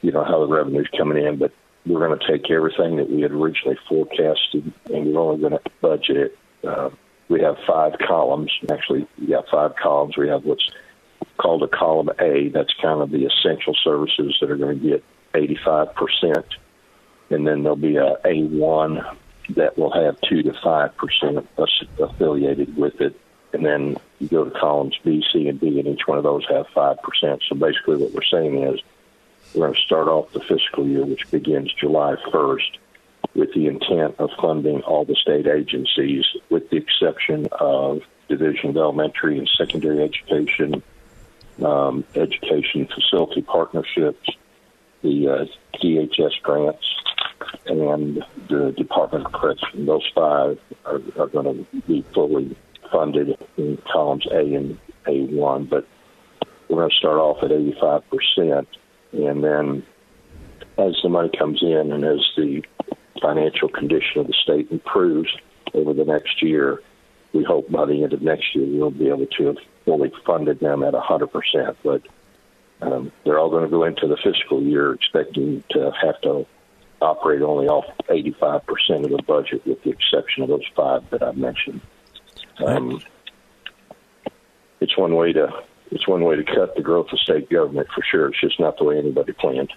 [0.00, 1.36] you know how the revenue's coming in.
[1.36, 1.52] But
[1.86, 5.70] we're going to take everything that we had originally forecasted, and we're only going to
[5.80, 6.38] budget it.
[6.64, 6.90] Uh,
[7.28, 8.52] we have five columns.
[8.70, 10.16] Actually, we got five columns.
[10.16, 10.70] We have what's
[11.42, 12.48] called a column A.
[12.48, 16.44] That's kind of the essential services that are going to get 85%.
[17.30, 19.16] And then there'll be a A1
[19.50, 21.46] that will have 2 to 5%
[21.98, 23.18] affiliated with it.
[23.52, 26.46] And then you go to columns B, C, and D, and each one of those
[26.48, 27.40] have 5%.
[27.48, 28.80] So basically, what we're saying is
[29.54, 32.78] we're going to start off the fiscal year, which begins July 1st,
[33.34, 38.76] with the intent of funding all the state agencies, with the exception of Division of
[38.76, 40.82] Elementary and Secondary Education,
[41.64, 44.28] um, Education Facility Partnerships,
[45.02, 46.84] the uh, DHS grants,
[47.66, 49.86] and the Department of Correction.
[49.86, 52.56] Those five are, are going to be fully
[52.90, 55.86] funded in columns A and A1, but
[56.68, 58.66] we're going to start off at 85%.
[59.12, 59.82] And then
[60.78, 62.62] as the money comes in and as the
[63.20, 65.28] financial condition of the state improves
[65.74, 66.82] over the next year,
[67.32, 70.60] we hope by the end of next year we'll be able to have fully funded
[70.60, 71.76] them at 100%.
[71.82, 72.02] But
[72.80, 76.46] um, they're all going to go into the fiscal year expecting to have to
[77.00, 81.32] operate only off 85% of the budget, with the exception of those five that I
[81.32, 81.80] mentioned.
[82.64, 83.02] Um,
[84.80, 85.48] it's one way to
[85.90, 88.28] it's one way to cut the growth of state government for sure.
[88.28, 89.72] It's just not the way anybody planned.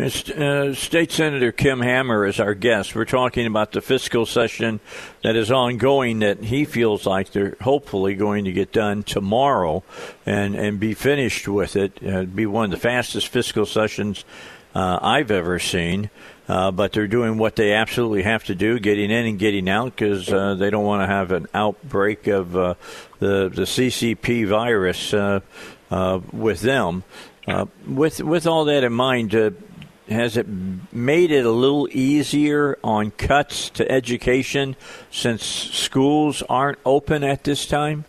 [0.00, 2.94] Uh, State Senator Kim Hammer is our guest.
[2.94, 4.80] We're talking about the fiscal session
[5.22, 9.84] that is ongoing that he feels like they're hopefully going to get done tomorrow
[10.24, 12.02] and, and be finished with it.
[12.02, 14.24] Uh, be one of the fastest fiscal sessions
[14.74, 16.08] uh, I've ever seen.
[16.48, 19.94] Uh, but they're doing what they absolutely have to do, getting in and getting out,
[19.94, 22.74] because uh, they don't want to have an outbreak of uh,
[23.18, 25.40] the the CCP virus uh,
[25.90, 27.04] uh, with them.
[27.46, 29.30] Uh, with with all that in mind,
[30.10, 30.46] has it
[30.92, 34.76] made it a little easier on cuts to education
[35.10, 38.04] since schools aren't open at this time?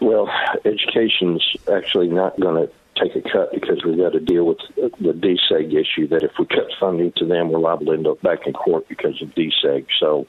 [0.00, 0.30] Well,
[0.64, 5.12] education's actually not going to take a cut because we've got to deal with the
[5.12, 8.46] DSEG issue that if we cut funding to them, we're liable to end up back
[8.46, 9.86] in court because of DSEG.
[9.98, 10.26] So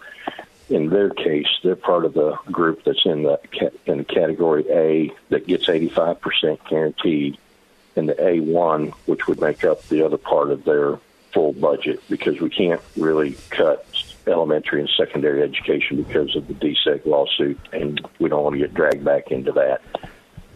[0.70, 3.40] in their case, they're part of the group that's in the
[3.86, 7.38] in category A that gets 85% guaranteed,
[7.96, 11.00] and the A1, which would make up the other part of their
[11.34, 13.86] full budget, because we can't really cut
[14.28, 18.74] elementary and secondary education because of the DSEG lawsuit, and we don't want to get
[18.74, 19.82] dragged back into that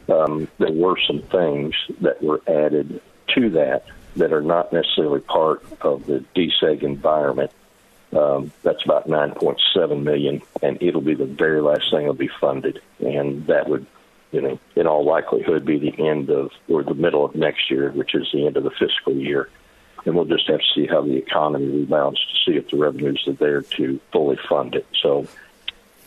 [0.10, 3.02] um, there were some things that were added
[3.36, 7.52] to that that are not necessarily part of the DSEG environment.
[8.12, 12.82] Um, that's about 9.7 million, and it'll be the very last thing that'll be funded,
[13.00, 13.86] and that would,
[14.32, 17.92] you know, in all likelihood, be the end of or the middle of next year,
[17.92, 19.50] which is the end of the fiscal year,
[20.06, 23.24] and we'll just have to see how the economy rebounds to see if the revenues
[23.28, 24.86] are there to fully fund it.
[25.02, 25.28] So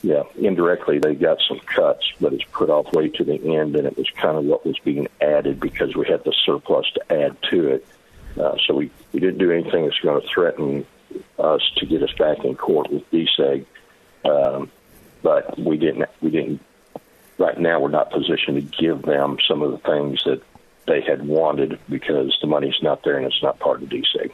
[0.02, 3.87] yeah, indirectly they got some cuts, but it's put off way to the end, and
[3.87, 7.37] it was kind of what was being added because we had the surplus to add
[7.50, 7.87] to it.
[8.38, 10.87] Uh, so we, we didn't do anything that's going to threaten
[11.38, 13.64] us to get us back in court with DSEG,
[14.24, 14.70] um,
[15.22, 16.08] but we didn't.
[16.20, 16.61] We didn't.
[17.42, 20.40] Right now, we're not positioned to give them some of the things that
[20.87, 24.31] they had wanted because the money's not there and it's not part of DC.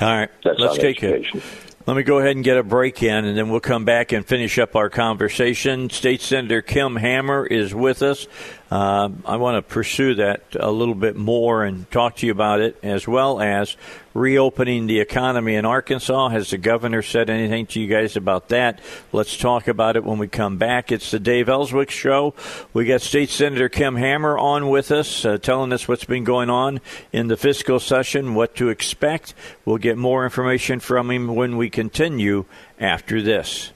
[0.00, 1.38] All right, That's let's take education.
[1.38, 1.44] it.
[1.86, 4.26] Let me go ahead and get a break in, and then we'll come back and
[4.26, 5.88] finish up our conversation.
[5.90, 8.26] State Senator Kim Hammer is with us.
[8.72, 12.60] Uh, I want to pursue that a little bit more and talk to you about
[12.60, 13.76] it, as well as
[14.14, 16.30] reopening the economy in Arkansas.
[16.30, 18.80] Has the governor said anything to you guys about that?
[19.12, 20.90] Let's talk about it when we come back.
[20.90, 22.32] It's the Dave Elswick Show.
[22.72, 26.48] We got State Senator Kim Hammer on with us, uh, telling us what's been going
[26.48, 26.80] on
[27.12, 29.34] in the fiscal session, what to expect.
[29.66, 32.46] We'll get more information from him when we continue
[32.80, 33.70] after this.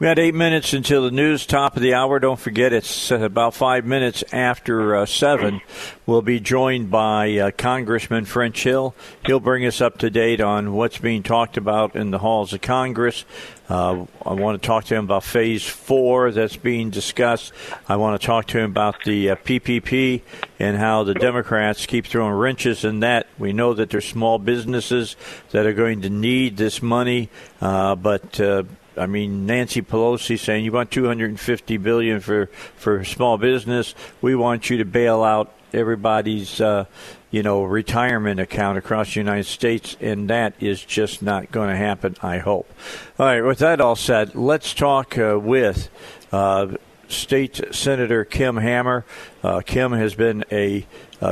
[0.00, 2.18] We got eight minutes until the news, top of the hour.
[2.18, 5.60] Don't forget, it's about five minutes after uh, seven.
[6.06, 8.94] We'll be joined by uh, Congressman French Hill.
[9.26, 12.62] He'll bring us up to date on what's being talked about in the halls of
[12.62, 13.26] Congress.
[13.68, 17.52] Uh, I want to talk to him about phase four that's being discussed.
[17.86, 22.06] I want to talk to him about the PPP uh, and how the Democrats keep
[22.06, 23.26] throwing wrenches in that.
[23.38, 25.14] We know that there's small businesses
[25.50, 27.28] that are going to need this money,
[27.60, 28.62] uh, but uh,
[29.00, 32.46] I mean, Nancy Pelosi saying you want 250 billion for
[32.76, 33.94] for small business.
[34.20, 36.84] We want you to bail out everybody's uh,
[37.30, 41.76] you know retirement account across the United States, and that is just not going to
[41.76, 42.16] happen.
[42.22, 42.72] I hope.
[43.18, 43.40] All right.
[43.40, 45.88] With that all said, let's talk uh, with.
[46.30, 46.76] Uh,
[47.08, 49.04] State Senator Kim Hammer.
[49.42, 50.86] Uh, Kim has been a,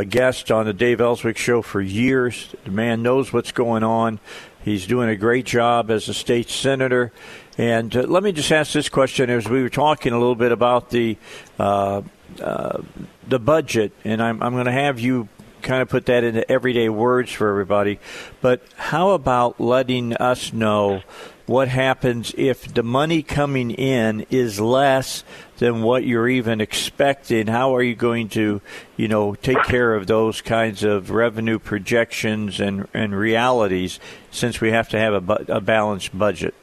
[0.09, 2.53] guest on the Dave Elswick Show for years.
[2.65, 4.19] The man knows what's going on.
[4.65, 7.13] He's doing a great job as a state senator.
[7.59, 10.53] And uh, let me just ask this question: as we were talking a little bit
[10.53, 11.19] about the
[11.59, 12.03] uh,
[12.41, 12.83] uh,
[13.27, 15.29] the budget, and I'm, I'm going to have you
[15.61, 17.99] kind of put that into everyday words for everybody.
[18.41, 21.03] But how about letting us know
[21.47, 25.25] what happens if the money coming in is less
[25.57, 27.49] than what you're even expecting?
[27.49, 28.61] How are you going to,
[28.97, 33.99] you know, take care of those kinds of revenue projections and, and realities
[34.31, 36.55] since we have to have a, a balanced budget?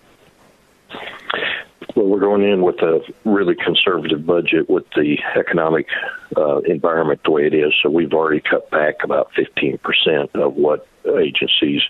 [1.95, 5.87] Well, we're going in with a really conservative budget with the economic
[6.35, 7.73] uh, environment the way it is.
[7.81, 11.81] So we've already cut back about 15% of what agencies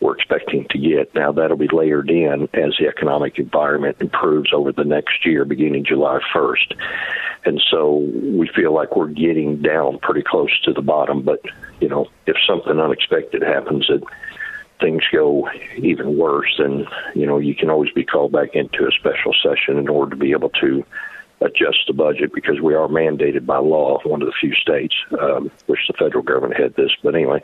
[0.00, 1.14] were expecting to get.
[1.14, 5.84] Now that'll be layered in as the economic environment improves over the next year, beginning
[5.84, 6.76] July 1st.
[7.44, 11.22] And so we feel like we're getting down pretty close to the bottom.
[11.22, 11.40] But,
[11.80, 14.02] you know, if something unexpected happens, it
[14.80, 18.92] things go even worse, then you know you can always be called back into a
[18.92, 20.84] special session in order to be able to
[21.40, 23.98] adjust the budget because we are mandated by law.
[24.04, 27.42] One of the few states, um, which the federal government had this, but anyway,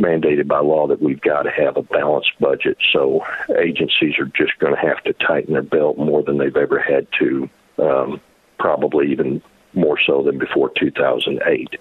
[0.00, 2.78] mandated by law that we've got to have a balanced budget.
[2.92, 3.24] So
[3.58, 7.06] agencies are just going to have to tighten their belt more than they've ever had
[7.18, 8.20] to, um,
[8.58, 9.42] probably even
[9.74, 11.76] more so than before 2008.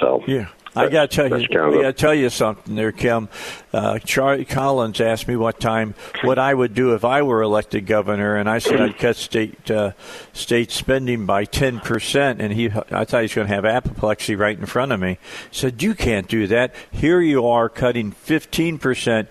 [0.00, 0.48] So yeah.
[0.76, 3.28] I got to tell you, I got to tell you something there, Kim.
[3.72, 7.86] Uh, Charlie Collins asked me what time, what I would do if I were elected
[7.86, 9.92] governor, and I said I'd cut state uh,
[10.32, 12.40] state spending by ten percent.
[12.40, 15.18] And he, I thought he was going to have apoplexy right in front of me.
[15.50, 16.74] He said you can't do that.
[16.90, 19.28] Here you are cutting fifteen percent.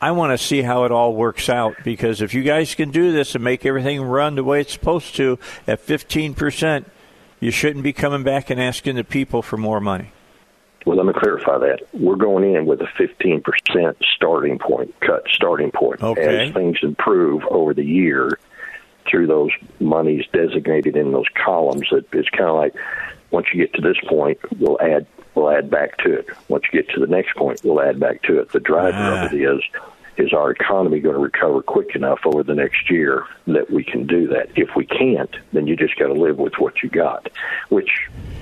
[0.00, 3.12] I want to see how it all works out because if you guys can do
[3.12, 6.90] this and make everything run the way it's supposed to at fifteen percent,
[7.38, 10.12] you shouldn't be coming back and asking the people for more money.
[10.86, 11.80] Well, let me clarify that.
[11.92, 16.02] We're going in with a 15% starting point, cut starting point.
[16.02, 16.48] Okay.
[16.48, 18.38] As things improve over the year
[19.08, 22.74] through those monies designated in those columns, it, it's kind of like
[23.30, 26.26] once you get to this point, we'll add we'll add back to it.
[26.48, 28.50] Once you get to the next point, we'll add back to it.
[28.52, 29.26] The driver ah.
[29.26, 29.62] of it is
[30.20, 34.06] is our economy going to recover quick enough over the next year that we can
[34.06, 34.48] do that?
[34.56, 37.28] If we can't, then you just got to live with what you got,
[37.68, 37.90] which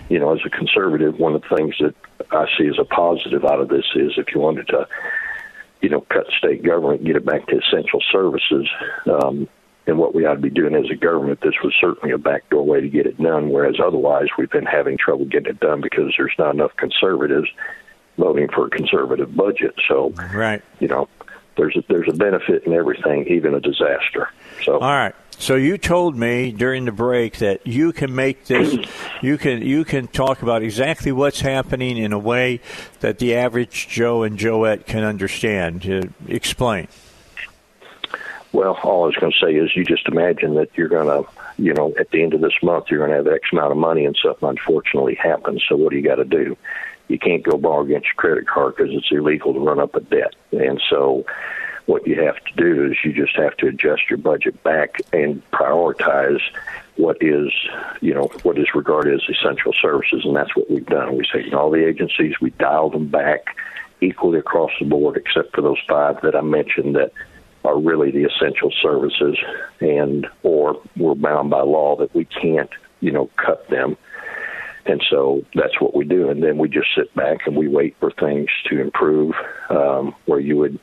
[0.09, 1.95] you know, as a conservative, one of the things that
[2.31, 4.89] I see as a positive out of this is if you wanted to,
[5.81, 8.69] you know, cut state government, get it back to essential services,
[9.07, 9.49] um,
[9.87, 12.63] and what we ought to be doing as a government, this was certainly a backdoor
[12.63, 13.51] way to get it done.
[13.51, 17.49] Whereas otherwise, we've been having trouble getting it done because there's not enough conservatives
[18.19, 19.75] voting for a conservative budget.
[19.89, 21.09] So, right, you know,
[21.59, 24.31] there's a, there's a benefit in everything, even a disaster.
[24.65, 25.15] So, all right.
[25.41, 28.89] So you told me during the break that you can make this,
[29.23, 32.61] you can you can talk about exactly what's happening in a way
[33.01, 35.89] that the average Joe and Joette can understand.
[35.89, 36.89] Uh, explain.
[38.53, 41.31] Well, all I was going to say is you just imagine that you're going to,
[41.59, 43.77] you know, at the end of this month, you're going to have X amount of
[43.77, 45.63] money and something unfortunately happens.
[45.69, 46.57] So what do you got to do?
[47.09, 50.01] You can't go borrow against your credit card because it's illegal to run up a
[50.01, 50.35] debt.
[50.53, 51.25] And so
[51.87, 55.43] what you have to do is you just have to adjust your budget back and
[55.51, 56.41] prioritize
[56.97, 57.51] what is,
[58.03, 61.17] you know, what is regarded as essential services, and that's what we've done.
[61.17, 63.57] We've taken all the agencies, we dialed them back
[64.01, 67.13] equally across the board, except for those five that I mentioned that
[67.65, 69.39] are really the essential services,
[69.81, 73.97] and or we're bound by law that we can't, you know, cut them.
[74.89, 77.97] And so that's what we do, and then we just sit back and we wait
[78.01, 79.35] for things to improve,
[79.69, 80.79] um, where you would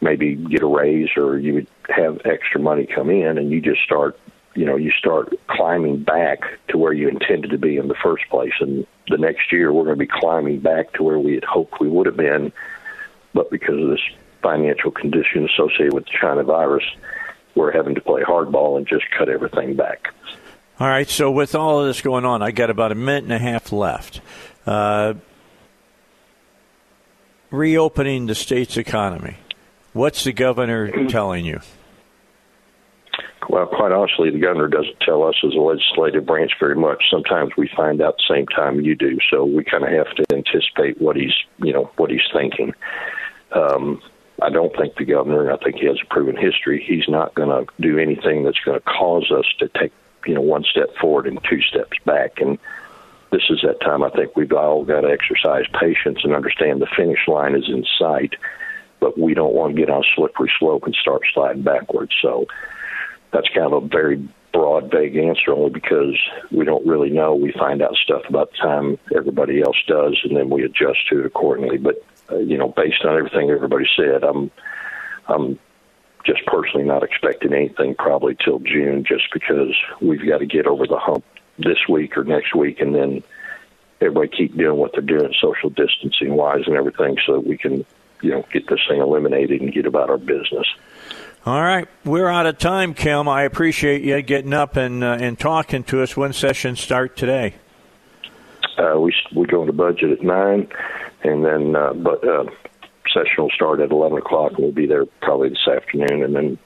[0.00, 3.82] maybe get a raise or you would have extra money come in and you just
[3.82, 4.18] start
[4.54, 8.28] you know you start climbing back to where you intended to be in the first
[8.30, 8.52] place.
[8.60, 11.80] And the next year we're going to be climbing back to where we had hoped
[11.80, 12.52] we would have been.
[13.32, 14.02] But because of this
[14.42, 16.84] financial condition associated with the China virus
[17.54, 20.14] we're having to play hardball and just cut everything back.
[20.80, 21.08] All right.
[21.08, 23.70] So with all of this going on, I got about a minute and a half
[23.70, 24.22] left.
[24.66, 25.14] Uh,
[27.50, 29.36] reopening the state's economy.
[29.92, 31.60] What's the governor telling you?
[33.48, 37.02] Well, quite honestly, the governor doesn't tell us as a legislative branch very much.
[37.10, 40.24] Sometimes we find out the same time you do, so we kind of have to
[40.34, 42.72] anticipate what he's, you know, what he's thinking.
[43.50, 44.00] Um,
[44.40, 47.34] I don't think the governor, and I think he has a proven history, he's not
[47.34, 49.92] going to do anything that's going to cause us to take,
[50.26, 52.40] you know, one step forward and two steps back.
[52.40, 52.58] And
[53.30, 56.88] this is that time I think we've all got to exercise patience and understand the
[56.96, 58.34] finish line is in sight,
[58.98, 62.12] but we don't want to get on a slippery slope and start sliding backwards.
[62.20, 62.46] So
[63.32, 66.18] that's kind of a very broad, vague answer only because
[66.50, 67.34] we don't really know.
[67.34, 71.20] We find out stuff about the time everybody else does, and then we adjust to
[71.20, 71.78] it accordingly.
[71.78, 74.50] But uh, you know, based on everything everybody said, I'm
[75.28, 75.58] I'm
[76.24, 80.86] just personally not expecting anything probably till June, just because we've got to get over
[80.86, 81.24] the hump
[81.58, 83.22] this week or next week, and then
[84.00, 87.84] everybody keep doing what they're doing, social distancing wise and everything, so that we can
[88.22, 90.66] you know get this thing eliminated and get about our business.
[91.46, 93.26] All right, we're out of time, Kim.
[93.26, 96.16] I appreciate you getting up and uh, and talking to us.
[96.16, 97.54] When sessions start today?
[98.76, 100.68] Uh, we we go into budget at nine,
[101.22, 102.44] and then uh, but uh,
[103.12, 106.58] session will start at eleven o'clock, and we'll be there probably this afternoon, and then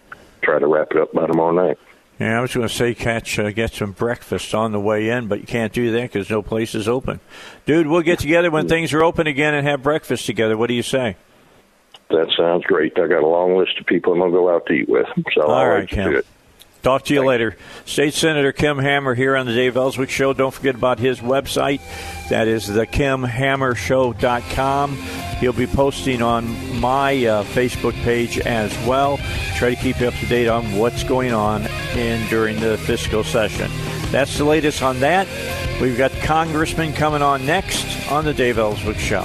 [0.42, 1.78] try to wrap it up by tomorrow night.
[2.18, 5.26] Yeah, I was going to say catch uh, get some breakfast on the way in,
[5.26, 7.18] but you can't do that because no place is open.
[7.66, 10.57] Dude, we'll get together when things are open again and have breakfast together.
[10.57, 11.16] What do you say?
[12.11, 12.97] That sounds great.
[12.99, 15.07] I got a long list of people I'm going to go out to eat with.
[15.34, 16.22] So All I'll right, Kim.
[16.85, 17.57] Talk to you later.
[17.87, 20.35] State Senator Kim Hammer here on the Dave Elswick Show.
[20.35, 21.80] Don't forget about his website.
[22.28, 24.97] That is thekimhammershow.com.
[25.41, 29.16] He'll be posting on my uh, Facebook page as well.
[29.57, 31.62] Try to keep you up to date on what's going on
[31.97, 33.70] in during the fiscal session.
[34.11, 35.26] That's the latest on that.
[35.80, 39.24] We've got Congressman coming on next on the Dave Elswick Show.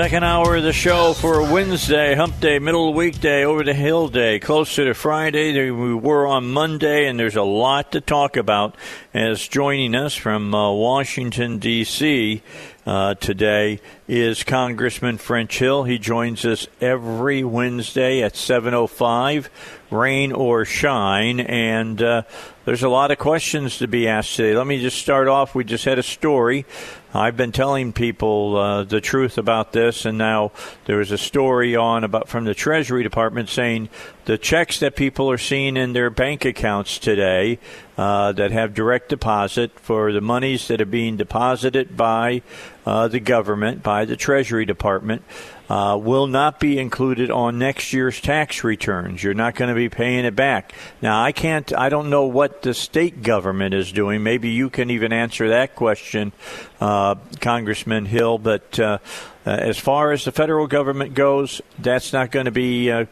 [0.00, 4.38] Second hour of the show for Wednesday, hump day, middle weekday, over the hill day,
[4.38, 8.76] closer to Friday than we were on Monday, and there's a lot to talk about.
[9.12, 12.40] As joining us from uh, Washington, D.C.
[12.86, 13.78] Uh, today
[14.08, 15.84] is Congressman French Hill.
[15.84, 19.48] He joins us every Wednesday at 7.05,
[19.90, 22.22] rain or shine, and uh,
[22.64, 24.56] there's a lot of questions to be asked today.
[24.56, 25.54] Let me just start off.
[25.54, 26.64] We just had a story
[27.12, 30.52] I've been telling people uh, the truth about this, and now
[30.84, 33.88] there was a story on about from the Treasury Department saying
[34.26, 37.58] the checks that people are seeing in their bank accounts today
[37.98, 42.42] uh, that have direct deposit for the monies that are being deposited by
[42.86, 45.24] uh, the government, by the Treasury Department
[45.70, 49.22] uh, will not be included on next year's tax returns.
[49.22, 50.72] You're not going to be paying it back.
[51.00, 54.24] Now, I can't, I don't know what the state government is doing.
[54.24, 56.32] Maybe you can even answer that question,
[56.80, 58.38] uh, Congressman Hill.
[58.38, 58.98] But uh,
[59.46, 63.06] uh as far as the federal government goes, that's not going to be, uh,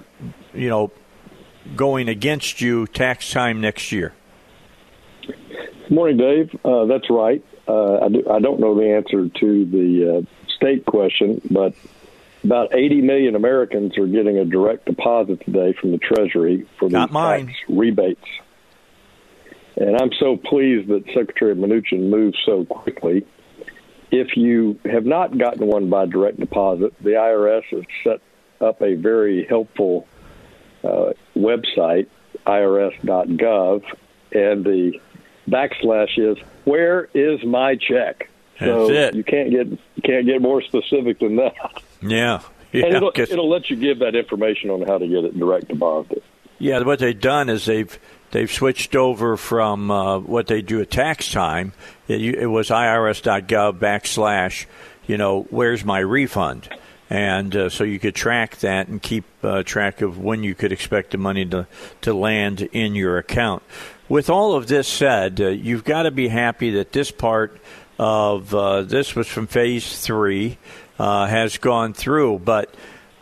[0.52, 0.90] you know,
[1.76, 4.14] going against you tax time next year.
[5.28, 6.58] Good morning, Dave.
[6.64, 7.44] Uh, that's right.
[7.68, 11.74] I, do, I don't know the answer to the state question, but
[12.44, 17.10] about 80 million Americans are getting a direct deposit today from the Treasury for these
[17.10, 18.26] tax rebates.
[19.76, 23.26] And I'm so pleased that Secretary Mnuchin moved so quickly.
[24.10, 28.20] If you have not gotten one by direct deposit, the IRS has set
[28.60, 30.08] up a very helpful
[30.82, 32.08] uh, website,
[32.46, 33.82] irs.gov,
[34.32, 35.00] and the
[35.48, 41.20] backslash is "Where is my check?" So you can't get you can't get more specific
[41.20, 41.54] than that.
[42.00, 42.40] Yeah.
[42.72, 45.68] yeah and it'll, it'll let you give that information on how to get it direct
[45.68, 46.22] deposit.
[46.58, 47.98] Yeah, what they've done is they've
[48.32, 51.72] they've switched over from uh, what they do at tax time.
[52.08, 54.66] It, it was irs.gov backslash,
[55.06, 56.68] you know, where's my refund?
[57.10, 60.72] and uh, so you could track that and keep uh, track of when you could
[60.72, 61.66] expect the money to
[62.02, 63.62] to land in your account.
[64.08, 67.58] With all of this said, uh, you've got to be happy that this part
[67.98, 70.58] of uh, this was from phase three
[70.98, 72.74] uh, has gone through, but.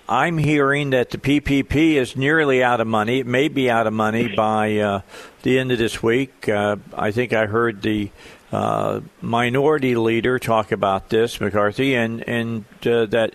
[0.08, 3.18] I'm hearing that the PPP is nearly out of money.
[3.18, 5.00] It may be out of money by uh,
[5.42, 6.48] the end of this week.
[6.48, 8.12] Uh, I think I heard the
[8.52, 13.34] uh, minority leader talk about this, McCarthy, and and uh, that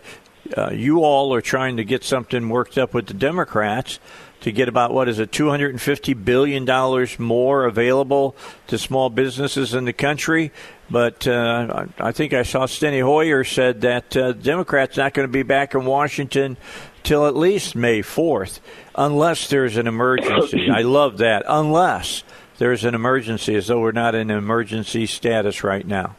[0.57, 3.99] uh, you all are trying to get something worked up with the Democrats
[4.41, 8.35] to get about what is it, 250 billion dollars more available
[8.67, 10.51] to small businesses in the country.
[10.89, 15.31] But uh, I think I saw Steny Hoyer said that uh, Democrats not going to
[15.31, 16.57] be back in Washington
[17.03, 18.59] till at least May 4th,
[18.95, 20.69] unless there's an emergency.
[20.73, 21.43] I love that.
[21.47, 22.23] Unless
[22.57, 26.15] there's an emergency, as though we're not in emergency status right now.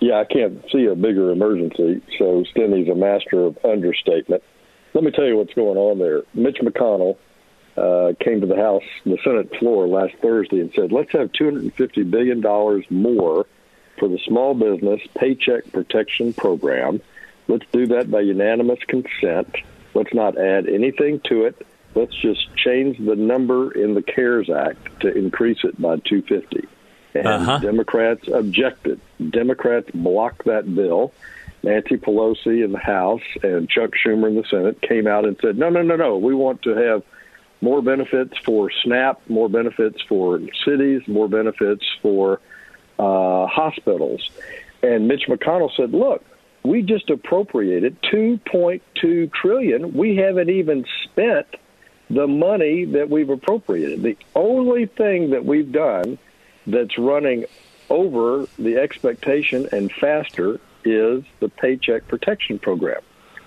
[0.00, 2.02] Yeah, I can't see a bigger emergency.
[2.18, 4.42] So Steny's a master of understatement.
[4.94, 6.22] Let me tell you what's going on there.
[6.34, 7.16] Mitch McConnell
[7.76, 12.10] uh, came to the House, the Senate floor last Thursday and said, let's have $250
[12.10, 12.40] billion
[12.90, 13.46] more
[13.98, 17.00] for the small business paycheck protection program.
[17.48, 19.56] Let's do that by unanimous consent.
[19.94, 21.66] Let's not add anything to it.
[21.94, 26.66] Let's just change the number in the CARES Act to increase it by 250.
[27.14, 27.58] And uh-huh.
[27.58, 29.00] Democrats objected.
[29.30, 31.12] Democrats blocked that bill.
[31.62, 35.58] Nancy Pelosi in the House and Chuck Schumer in the Senate came out and said,
[35.58, 36.16] no, no, no, no.
[36.16, 37.02] We want to have
[37.62, 42.40] more benefits for SNAP, more benefits for cities, more benefits for
[42.98, 44.30] uh, hospitals.
[44.82, 46.22] And Mitch McConnell said, "Look,
[46.64, 49.94] we just appropriated 2.2 trillion.
[49.94, 51.46] We haven't even spent
[52.10, 54.02] the money that we've appropriated.
[54.02, 56.18] The only thing that we've done
[56.66, 57.46] that's running
[57.88, 63.00] over the expectation and faster is the Paycheck Protection Program.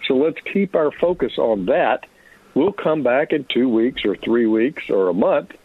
[0.07, 2.05] So let's keep our focus on that
[2.55, 5.55] We'll come back in two weeks or three weeks or a month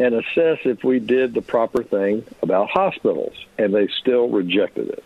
[0.00, 5.04] and assess if we did the proper thing about hospitals, and they still rejected it.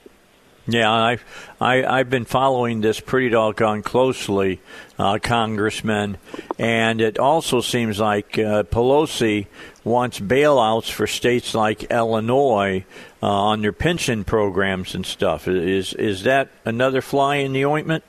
[0.67, 1.25] Yeah, I've
[1.61, 4.61] I, I've been following this pretty doggone closely,
[4.99, 6.17] uh, Congressman,
[6.59, 9.49] and it also seems like uh, Pelosi
[9.83, 12.87] wants bailouts for states like Illinois
[13.23, 15.49] uh, on their pension programs and stuff.
[15.49, 18.05] Is is that another fly in the ointment?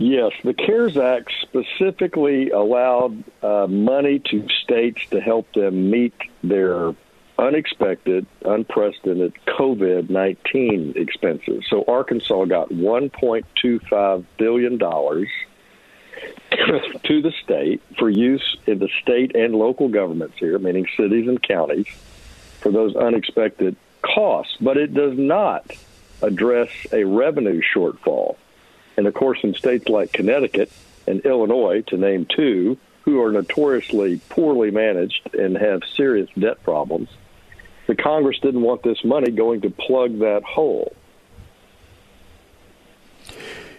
[0.00, 6.94] Yes, the CARES Act specifically allowed uh, money to states to help them meet their
[7.38, 11.66] unexpected, unprecedented COVID 19 expenses.
[11.68, 15.26] So Arkansas got $1.25 billion to
[17.20, 21.88] the state for use in the state and local governments here, meaning cities and counties,
[22.62, 24.56] for those unexpected costs.
[24.62, 25.70] But it does not
[26.22, 28.36] address a revenue shortfall.
[29.00, 30.70] And of course, in states like Connecticut
[31.06, 32.76] and Illinois, to name two,
[33.06, 37.08] who are notoriously poorly managed and have serious debt problems,
[37.86, 40.94] the Congress didn't want this money going to plug that hole.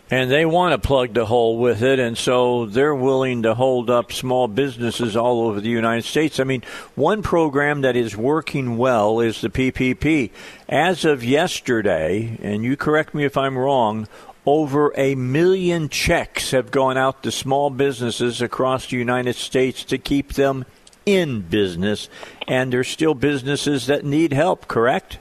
[0.09, 3.91] And they want to plug the hole with it, and so they're willing to hold
[3.91, 6.39] up small businesses all over the United States.
[6.39, 6.63] I mean,
[6.95, 10.31] one program that is working well is the PPP.
[10.67, 14.07] As of yesterday, and you correct me if I'm wrong,
[14.45, 19.97] over a million checks have gone out to small businesses across the United States to
[19.97, 20.65] keep them
[21.05, 22.09] in business,
[22.47, 25.19] and there's still businesses that need help, correct?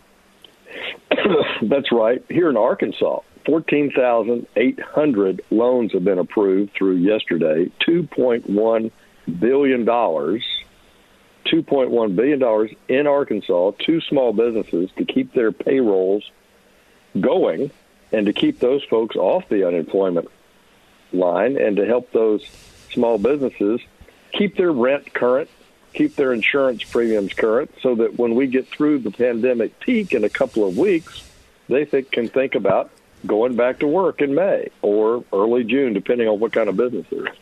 [1.62, 2.24] That's right.
[2.28, 8.90] Here in Arkansas, 14,800 loans have been approved through yesterday, $2.1
[9.38, 9.86] billion.
[9.86, 16.28] $2.1 billion in Arkansas to small businesses to keep their payrolls
[17.18, 17.70] going
[18.12, 20.28] and to keep those folks off the unemployment
[21.12, 22.44] line and to help those
[22.92, 23.80] small businesses
[24.32, 25.48] keep their rent current,
[25.94, 30.24] keep their insurance premiums current, so that when we get through the pandemic peak in
[30.24, 31.28] a couple of weeks,
[31.68, 32.90] they think, can think about
[33.26, 37.06] going back to work in May or early June, depending on what kind of business
[37.10, 37.32] they're in.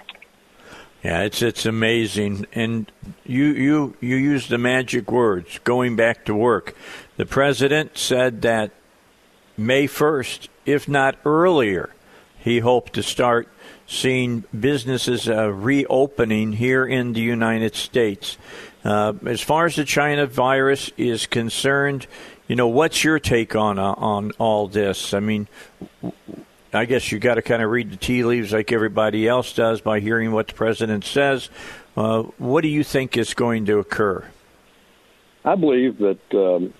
[1.02, 2.90] Yeah, it's it's amazing, and
[3.24, 6.74] you you you use the magic words going back to work.
[7.16, 8.72] The president said that
[9.58, 11.90] May first if not earlier.
[12.38, 13.48] He hoped to start
[13.86, 18.36] seeing businesses uh, reopening here in the United States.
[18.84, 22.06] Uh, as far as the China virus is concerned,
[22.46, 25.14] you know, what's your take on uh, on all this?
[25.14, 25.48] I mean,
[26.72, 29.80] I guess you got to kind of read the tea leaves like everybody else does
[29.80, 31.48] by hearing what the president says.
[31.96, 34.24] Uh, what do you think is going to occur?
[35.44, 36.74] I believe that um,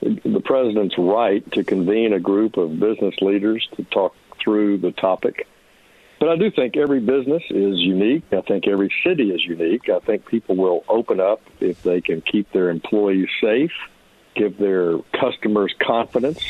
[0.00, 5.46] the president's right to convene a group of business leaders to talk through the topic.
[6.18, 8.24] But I do think every business is unique.
[8.32, 9.88] I think every city is unique.
[9.88, 13.72] I think people will open up if they can keep their employees safe,
[14.34, 16.42] give their customers confidence.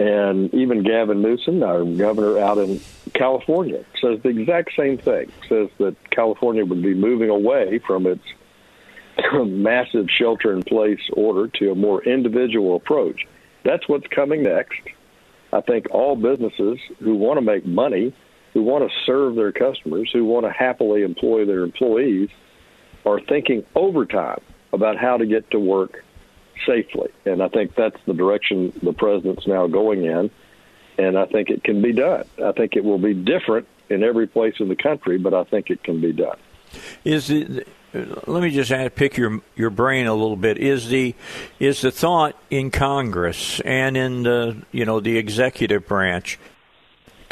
[0.00, 2.80] And even Gavin Newsom, our governor out in
[3.14, 5.30] California, says the exact same thing.
[5.48, 8.24] Says that California would be moving away from its
[9.44, 13.26] massive shelter in place order to a more individual approach.
[13.64, 14.80] That's what's coming next.
[15.52, 18.14] I think all businesses who want to make money
[18.52, 22.28] who want to serve their customers, who want to happily employ their employees,
[23.04, 24.40] are thinking overtime
[24.72, 26.04] about how to get to work
[26.66, 27.10] safely.
[27.24, 30.30] And I think that's the direction the president's now going in.
[30.98, 32.24] And I think it can be done.
[32.44, 35.70] I think it will be different in every place in the country, but I think
[35.70, 36.36] it can be done.
[37.04, 37.64] Is the
[37.94, 40.58] let me just add, pick your your brain a little bit.
[40.58, 41.14] Is the
[41.58, 46.38] is the thought in Congress and in the you know the executive branch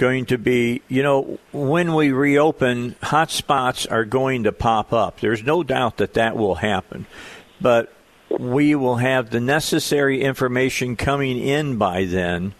[0.00, 5.20] going to be, you know, when we reopen, hot spots are going to pop up.
[5.20, 7.04] There's no doubt that that will happen.
[7.60, 7.92] But
[8.30, 12.54] we will have the necessary information coming in by then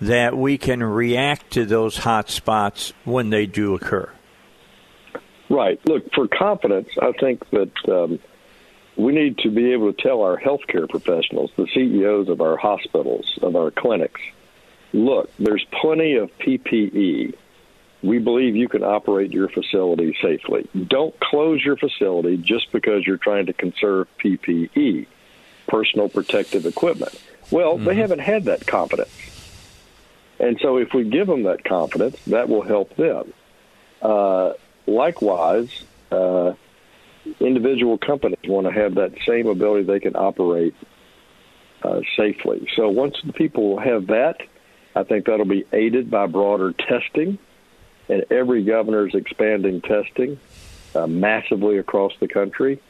[0.00, 4.10] that we can react to those hot spots when they do occur.
[5.48, 5.80] Right.
[5.86, 8.18] Look, for confidence, I think that um,
[8.96, 13.38] we need to be able to tell our healthcare professionals, the CEOs of our hospitals,
[13.42, 14.20] of our clinics,
[14.92, 17.34] look, there's plenty of PPE.
[18.02, 20.68] We believe you can operate your facility safely.
[20.88, 25.06] Don't close your facility just because you're trying to conserve PPE,
[25.68, 27.20] personal protective equipment.
[27.50, 27.84] Well, mm-hmm.
[27.84, 29.10] they haven't had that confidence.
[30.38, 33.32] And so if we give them that confidence, that will help them.
[34.02, 34.52] Uh,
[34.86, 35.70] likewise,
[36.10, 36.52] uh,
[37.40, 40.74] individual companies want to have that same ability they can operate
[41.82, 42.68] uh, safely.
[42.76, 44.40] So once the people have that,
[44.94, 47.38] I think that'll be aided by broader testing,
[48.08, 50.38] and every governor is expanding testing
[50.94, 52.80] uh, massively across the country.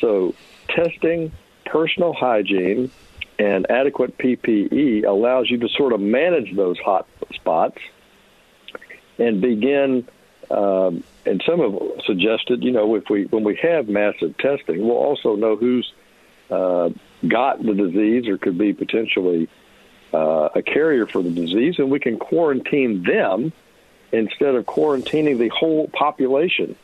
[0.00, 0.34] So,
[0.68, 1.32] testing,
[1.66, 2.90] personal hygiene,
[3.38, 7.78] and adequate PPE allows you to sort of manage those hot spots
[9.18, 10.08] and begin.
[10.50, 14.96] Um, and some have suggested, you know, if we when we have massive testing, we'll
[14.96, 15.92] also know who's
[16.50, 16.90] uh,
[17.26, 19.48] got the disease or could be potentially
[20.12, 23.52] uh, a carrier for the disease, and we can quarantine them
[24.12, 26.74] instead of quarantining the whole population.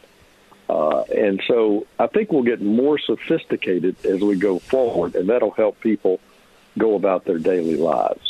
[0.69, 5.53] Uh, and so I think we'll get more sophisticated as we go forward, and that'll
[5.53, 6.21] help people
[6.77, 8.26] go about their daily lives.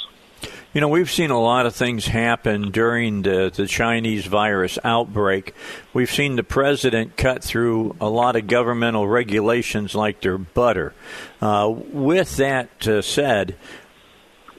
[0.73, 5.55] You know, we've seen a lot of things happen during the, the Chinese virus outbreak.
[5.95, 10.93] We've seen the president cut through a lot of governmental regulations like their butter.
[11.41, 13.57] Uh, with that uh, said,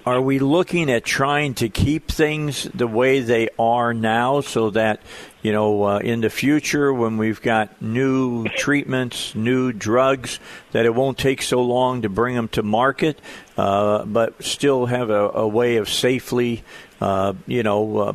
[0.08, 5.02] are we looking at trying to keep things the way they are now so that,
[5.42, 10.40] you know, uh, in the future when we've got new treatments, new drugs,
[10.72, 13.20] that it won't take so long to bring them to market,
[13.58, 16.64] uh, but still have a, a way of safely,
[17.02, 18.14] uh, you know, uh,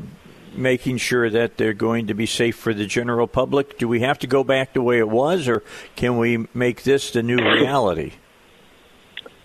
[0.55, 3.77] making sure that they're going to be safe for the general public?
[3.77, 5.63] Do we have to go back the way it was, or
[5.97, 8.13] can we make this the new reality?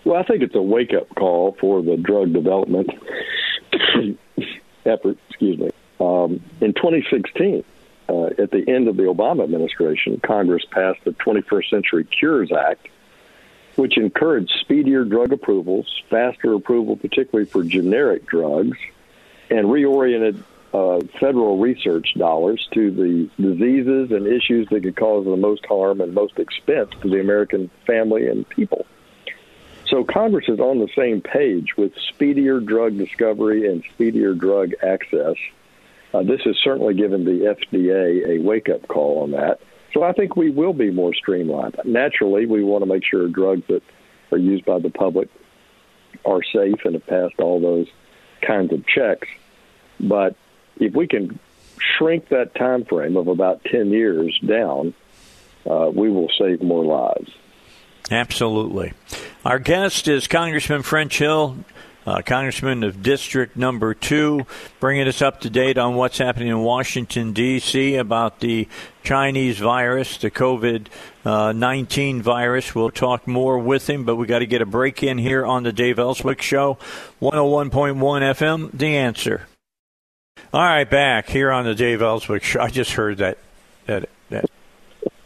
[0.08, 2.88] Well, I think it's a wake up call for the drug development
[4.86, 5.18] effort.
[5.28, 5.70] Excuse me.
[6.00, 7.62] Um, in 2016,
[8.08, 12.88] uh, at the end of the Obama administration, Congress passed the 21st Century Cures Act,
[13.76, 18.78] which encouraged speedier drug approvals, faster approval, particularly for generic drugs,
[19.50, 20.42] and reoriented
[20.72, 26.00] uh, federal research dollars to the diseases and issues that could cause the most harm
[26.00, 28.86] and most expense to the American family and people.
[29.88, 35.36] So Congress is on the same page with speedier drug discovery and speedier drug access.
[36.12, 39.60] Uh, this has certainly given the FDA a wake up call on that.
[39.94, 41.76] So I think we will be more streamlined.
[41.84, 43.82] Naturally, we want to make sure drugs that
[44.30, 45.30] are used by the public
[46.24, 47.86] are safe and have passed all those
[48.42, 49.28] kinds of checks.
[49.98, 50.36] But
[50.76, 51.38] if we can
[51.96, 54.92] shrink that time frame of about 10 years down,
[55.68, 57.30] uh, we will save more lives.
[58.10, 58.92] Absolutely.
[59.44, 61.58] Our guest is Congressman French Hill,
[62.06, 64.46] uh, Congressman of District Number Two,
[64.80, 67.96] bringing us up to date on what's happening in Washington, D.C.
[67.96, 68.66] about the
[69.02, 70.86] Chinese virus, the COVID
[71.24, 72.74] uh, 19 virus.
[72.74, 75.64] We'll talk more with him, but we got to get a break in here on
[75.64, 76.78] the Dave Elswick Show,
[77.20, 79.46] 101.1 FM, The Answer.
[80.52, 82.60] All right, back here on the Dave Elswick Show.
[82.60, 83.36] I just heard that,
[83.84, 84.46] that, that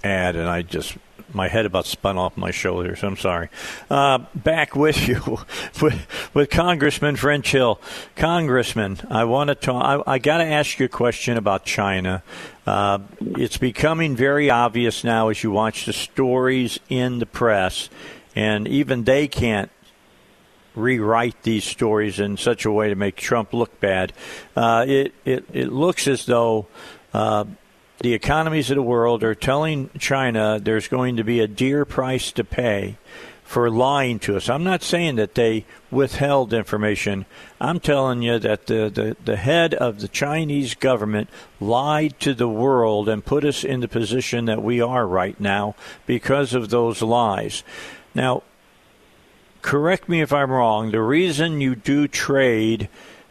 [0.03, 0.97] ad, and I just
[1.35, 3.03] my head about spun off my shoulders.
[3.03, 3.49] I'm sorry.
[3.91, 5.21] Uh, back with you
[5.83, 7.81] with, with Congressman French Hill.
[8.17, 10.05] Congressman, I want to talk.
[10.07, 12.23] I, I got to ask you a question about China.
[12.67, 17.91] Uh, it's becoming very obvious now as you watch the stories in the press,
[18.37, 19.71] and even they can't
[20.75, 24.13] rewrite these stories in such a way to make Trump look bad.
[24.57, 26.67] Uh, it, it it looks as though
[27.13, 27.45] uh,
[28.03, 32.33] the economies of the world are telling China there's going to be a dear price
[32.33, 32.99] to pay
[33.45, 34.49] for lying to us.
[34.49, 37.27] I'm not saying that they withheld information.
[37.61, 41.29] I'm telling you that the, the, the head of the Chinese government
[41.61, 45.77] lied to the world and put us in the position that we are right now
[46.07, 47.63] because of those lies.
[48.15, 48.43] Now,
[49.61, 50.91] correct me if I'm wrong.
[50.91, 52.89] The reason you do trade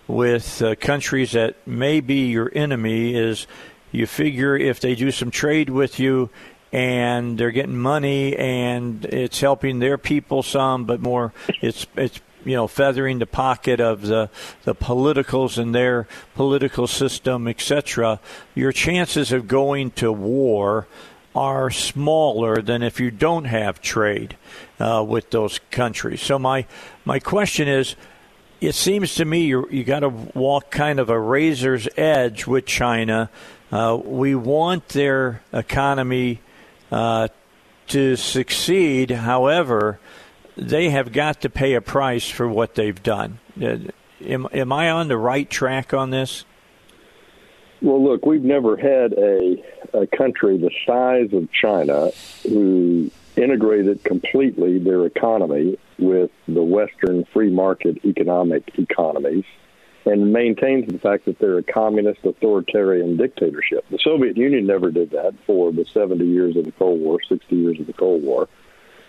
[0.07, 3.47] with uh, countries that may be your enemy is
[3.91, 6.29] you figure if they do some trade with you
[6.71, 12.55] and they're getting money and it's helping their people some, but more it's it's you
[12.55, 14.29] know feathering the pocket of the
[14.63, 18.19] the politicals in their political system, etc.
[18.55, 20.87] Your chances of going to war
[21.35, 24.35] are smaller than if you don't have trade
[24.79, 26.21] uh, with those countries.
[26.21, 26.65] So my
[27.05, 27.95] my question is.
[28.59, 32.67] It seems to me you you got to walk kind of a razor's edge with
[32.67, 33.31] China
[33.71, 36.41] uh, we want their economy
[36.91, 37.29] uh,
[37.87, 39.11] to succeed.
[39.11, 39.99] However,
[40.57, 43.39] they have got to pay a price for what they've done.
[43.61, 43.77] Uh,
[44.25, 46.45] am, am I on the right track on this?
[47.81, 49.63] Well, look, we've never had a,
[49.93, 52.11] a country the size of China
[52.43, 59.45] who integrated completely their economy with the Western free market economic economies
[60.05, 63.85] and maintains the fact that they're a communist authoritarian dictatorship.
[63.89, 67.55] The Soviet Union never did that for the 70 years of the Cold War, 60
[67.55, 68.49] years of the Cold War.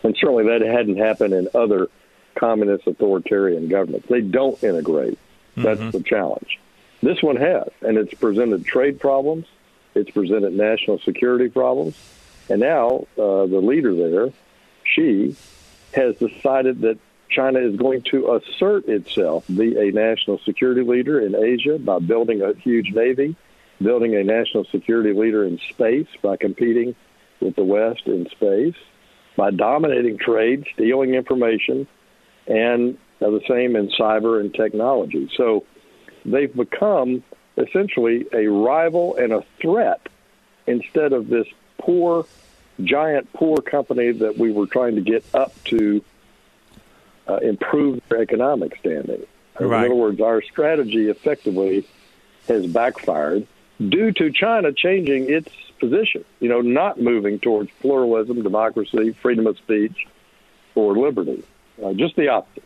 [0.03, 1.88] And certainly that hadn't happened in other
[2.34, 4.09] communist authoritarian governments.
[4.09, 5.18] They don't integrate.
[5.57, 5.90] That's mm-hmm.
[5.90, 6.59] the challenge.
[7.03, 9.47] This one has, and it's presented trade problems,
[9.95, 11.97] it's presented national security problems,
[12.49, 14.32] and now uh, the leader there,
[14.84, 15.36] Xi,
[15.95, 16.99] has decided that
[17.33, 22.43] China is going to assert itself, be a national security leader in Asia by building
[22.43, 23.35] a huge navy,
[23.80, 26.95] building a national security leader in space by competing
[27.41, 28.76] with the West in space,
[29.37, 31.87] by dominating trade, stealing information,
[32.47, 35.30] and the same in cyber and technology.
[35.37, 35.64] So
[36.24, 37.22] they've become
[37.57, 40.09] essentially a rival and a threat
[40.66, 41.47] instead of this
[41.78, 42.26] poor,
[42.83, 46.05] giant, poor company that we were trying to get up to
[47.29, 49.25] uh, improve their economic standing.
[49.61, 49.87] Right.
[49.87, 51.87] In other words, our strategy effectively
[52.49, 53.47] has backfired
[53.79, 59.59] due to China changing its position, you know, not moving towards pluralism, democracy, freedom of
[59.59, 60.07] speech,
[60.75, 61.45] or liberty.
[61.83, 62.62] Uh, just the opposite.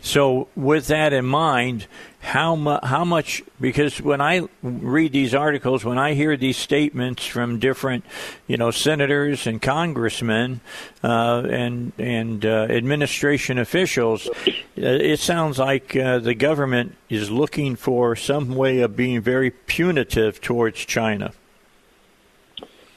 [0.00, 1.86] So, with that in mind,
[2.20, 3.42] how mu- how much?
[3.60, 8.04] Because when I read these articles, when I hear these statements from different,
[8.46, 10.60] you know, senators and congressmen
[11.02, 17.76] uh, and and uh, administration officials, uh, it sounds like uh, the government is looking
[17.76, 21.32] for some way of being very punitive towards China.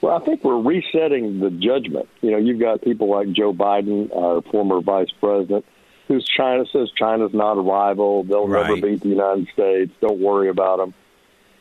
[0.01, 2.07] Well, I think we're resetting the judgment.
[2.21, 5.65] You know, you've got people like Joe Biden, our former vice president
[6.07, 8.23] who's China says China's not a rival.
[8.23, 8.67] They'll right.
[8.67, 9.93] never beat the United States.
[9.99, 10.93] Don't worry about them.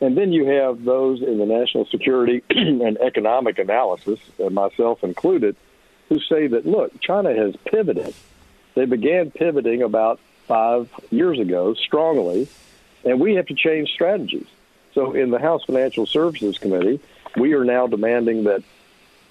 [0.00, 5.56] And then you have those in the national security and economic analysis, and myself included,
[6.08, 8.14] who say that, look, China has pivoted.
[8.74, 12.48] They began pivoting about five years ago strongly,
[13.04, 14.46] and we have to change strategies.
[14.94, 17.00] So in the House Financial Services Committee,
[17.36, 18.62] we are now demanding that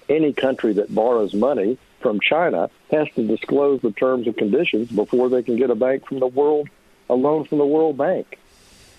[0.08, 5.28] any country that borrows money from China has to disclose the terms and conditions before
[5.28, 6.68] they can get a bank from the world,
[7.10, 8.38] a loan from the World Bank.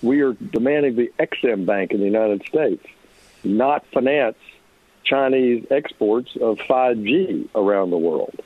[0.02, 2.86] We are demanding the Exim Bank in the United States
[3.42, 4.36] not finance
[5.04, 8.42] Chinese exports of 5G around the world.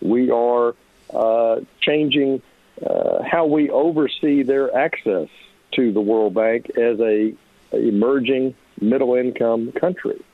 [0.00, 0.74] We are
[1.12, 2.40] uh, changing
[2.82, 5.28] uh, how we oversee their access
[5.72, 7.34] to the World Bank as a
[7.70, 10.24] emerging middle income country.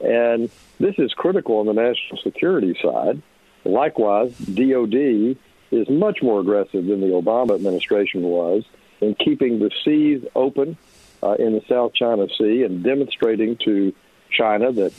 [0.00, 3.20] And this is critical on the national security side.
[3.64, 5.36] Likewise, DOD
[5.70, 8.64] is much more aggressive than the Obama administration was
[9.00, 10.76] in keeping the seas open
[11.22, 13.92] uh, in the South China Sea and demonstrating to
[14.30, 14.92] China that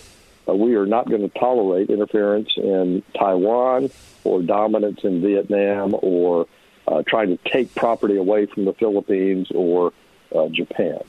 [0.48, 3.90] uh, we are not going to tolerate interference in Taiwan
[4.24, 6.48] or dominance in Vietnam or
[6.88, 9.94] uh, trying to take property away from the Philippines or
[10.36, 11.00] uh, Japan.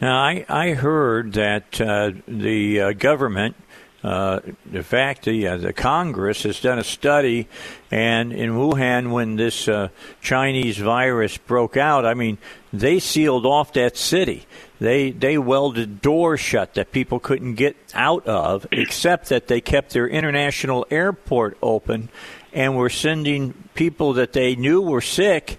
[0.00, 3.56] Now, I, I heard that uh, the uh, government
[4.02, 7.46] uh, the fact the, uh, the Congress has done a study,
[7.90, 9.88] and in Wuhan, when this uh,
[10.22, 12.38] Chinese virus broke out, I mean,
[12.72, 14.46] they sealed off that city.
[14.80, 19.92] They they welded doors shut that people couldn't get out of, except that they kept
[19.92, 22.08] their international airport open,
[22.54, 25.58] and were sending people that they knew were sick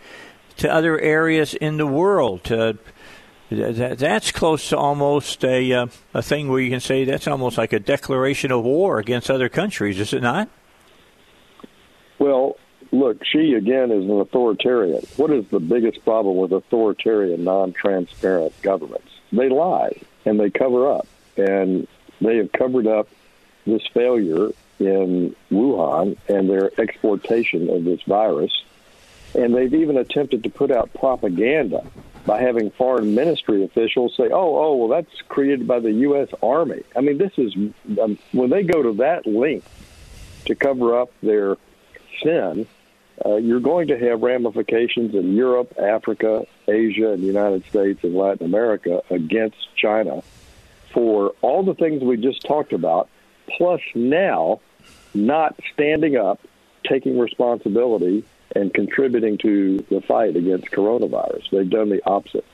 [0.58, 2.44] to other areas in the world.
[2.46, 2.80] To,
[3.52, 7.74] that's close to almost a uh, a thing where you can say that's almost like
[7.74, 10.47] a declaration of war against other countries, is it not?
[12.18, 12.58] Well,
[12.91, 15.04] look, Xi again is an authoritarian.
[15.18, 19.10] What is the biggest problem with authoritarian, non-transparent governments?
[19.34, 21.88] They lie and they cover up, and
[22.22, 23.10] they have covered up
[23.66, 28.52] this failure in Wuhan and their exportation of this virus.
[29.34, 31.86] And they've even attempted to put out propaganda
[32.26, 36.30] by having foreign ministry officials say, "Oh, oh, well, that's created by the U.S.
[36.41, 37.55] Army." I mean, this is
[38.01, 39.69] um, when they go to that length
[40.45, 41.57] to cover up their
[42.24, 42.67] sin.
[43.24, 48.15] Uh, you're going to have ramifications in Europe, Africa, Asia, and the United States and
[48.15, 50.24] Latin America against China
[50.91, 53.09] for all the things we just talked about,
[53.47, 54.59] plus now
[55.13, 56.39] not standing up,
[56.88, 58.24] taking responsibility,
[58.56, 61.49] and contributing to the fight against coronavirus.
[61.52, 62.45] They've done the opposite.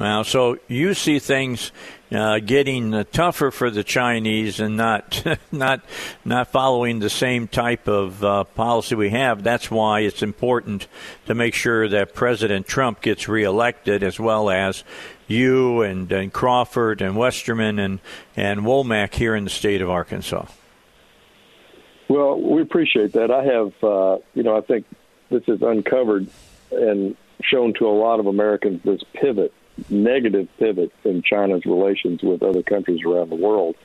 [0.00, 1.70] Well, so you see things
[2.10, 5.22] uh, getting uh, tougher for the Chinese and not
[5.52, 5.84] not
[6.24, 9.42] not following the same type of uh, policy we have.
[9.42, 10.88] That's why it's important
[11.26, 14.82] to make sure that President Trump gets reelected, as well as
[15.28, 18.00] you and, and Crawford and Westerman and
[18.34, 20.46] and Womack here in the state of Arkansas.
[22.12, 23.30] Well, we appreciate that.
[23.30, 24.84] I have, uh, you know, I think
[25.30, 26.28] this has uncovered
[26.70, 29.50] and shown to a lot of Americans this pivot,
[29.88, 33.76] negative pivot in China's relations with other countries around the world.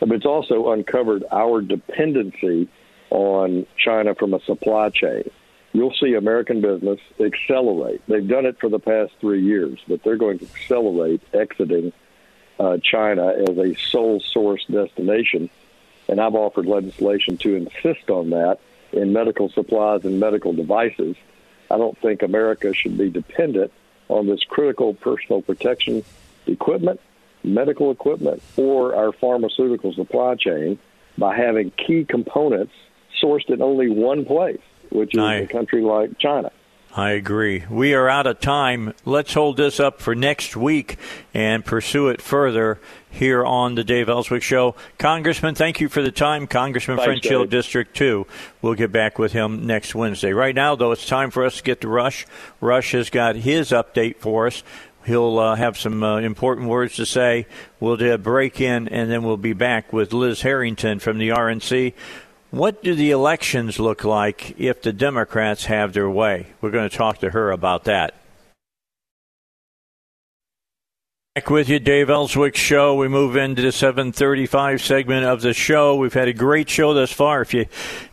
[0.00, 2.68] But it's also uncovered our dependency
[3.10, 5.30] on China from a supply chain.
[5.72, 8.02] You'll see American business accelerate.
[8.08, 11.92] They've done it for the past three years, but they're going to accelerate exiting
[12.58, 15.48] uh, China as a sole source destination
[16.10, 18.58] and I've offered legislation to insist on that
[18.92, 21.16] in medical supplies and medical devices.
[21.70, 23.72] I don't think America should be dependent
[24.08, 26.04] on this critical personal protection
[26.48, 27.00] equipment,
[27.44, 30.80] medical equipment, or our pharmaceutical supply chain
[31.16, 32.72] by having key components
[33.22, 36.50] sourced in only one place, which is a country like China.
[36.92, 37.64] I agree.
[37.70, 38.94] We are out of time.
[39.04, 40.98] Let's hold this up for next week
[41.32, 44.74] and pursue it further here on the Dave Elswick Show.
[44.98, 46.48] Congressman, thank you for the time.
[46.48, 48.26] Congressman Thanks, French Hill, District 2.
[48.60, 50.32] We'll get back with him next Wednesday.
[50.32, 52.26] Right now, though, it's time for us to get to Rush.
[52.60, 54.64] Rush has got his update for us.
[55.06, 57.46] He'll uh, have some uh, important words to say.
[57.78, 61.30] We'll do a break in, and then we'll be back with Liz Harrington from the
[61.30, 61.94] RNC.
[62.50, 66.48] What do the elections look like if the Democrats have their way?
[66.60, 68.14] We're going to talk to her about that.
[71.36, 72.96] Back with you, Dave Elswick Show.
[72.96, 75.94] We move into the 7:35 segment of the show.
[75.94, 77.40] We've had a great show thus far.
[77.40, 77.66] If you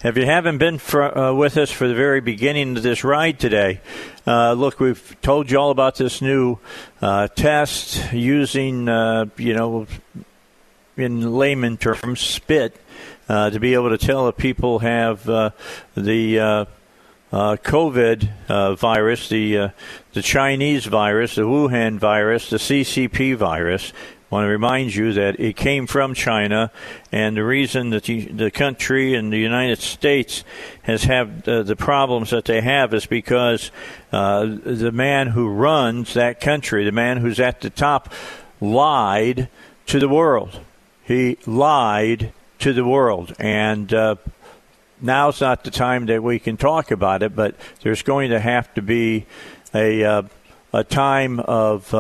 [0.03, 3.39] if you haven't been for, uh, with us for the very beginning of this ride
[3.39, 3.81] today,
[4.27, 6.59] uh, look, we've told you all about this new
[7.01, 9.88] uh, test using, uh, you know,
[10.95, 12.79] in layman terms, spit
[13.30, 15.51] uh, to be able to tell if people have uh,
[15.95, 16.65] the uh,
[17.32, 19.69] uh COVID uh, virus, the uh,
[20.13, 23.91] the Chinese virus, the Wuhan virus, the CCP virus.
[24.30, 26.69] I want to remind you that it came from China,
[27.13, 30.43] and the reason that the, the country and the United States
[30.82, 33.71] has had the problems that they have is because
[34.11, 38.11] the man who runs that country, the man who's at the top,
[38.59, 39.47] lied
[39.86, 40.59] to the world.
[41.05, 43.35] He lied to the world.
[43.39, 44.15] And uh,
[45.01, 48.73] now's not the time that we can talk about it, but there's going to have
[48.75, 49.25] to be
[49.73, 50.23] a, uh,
[50.73, 51.93] a time of.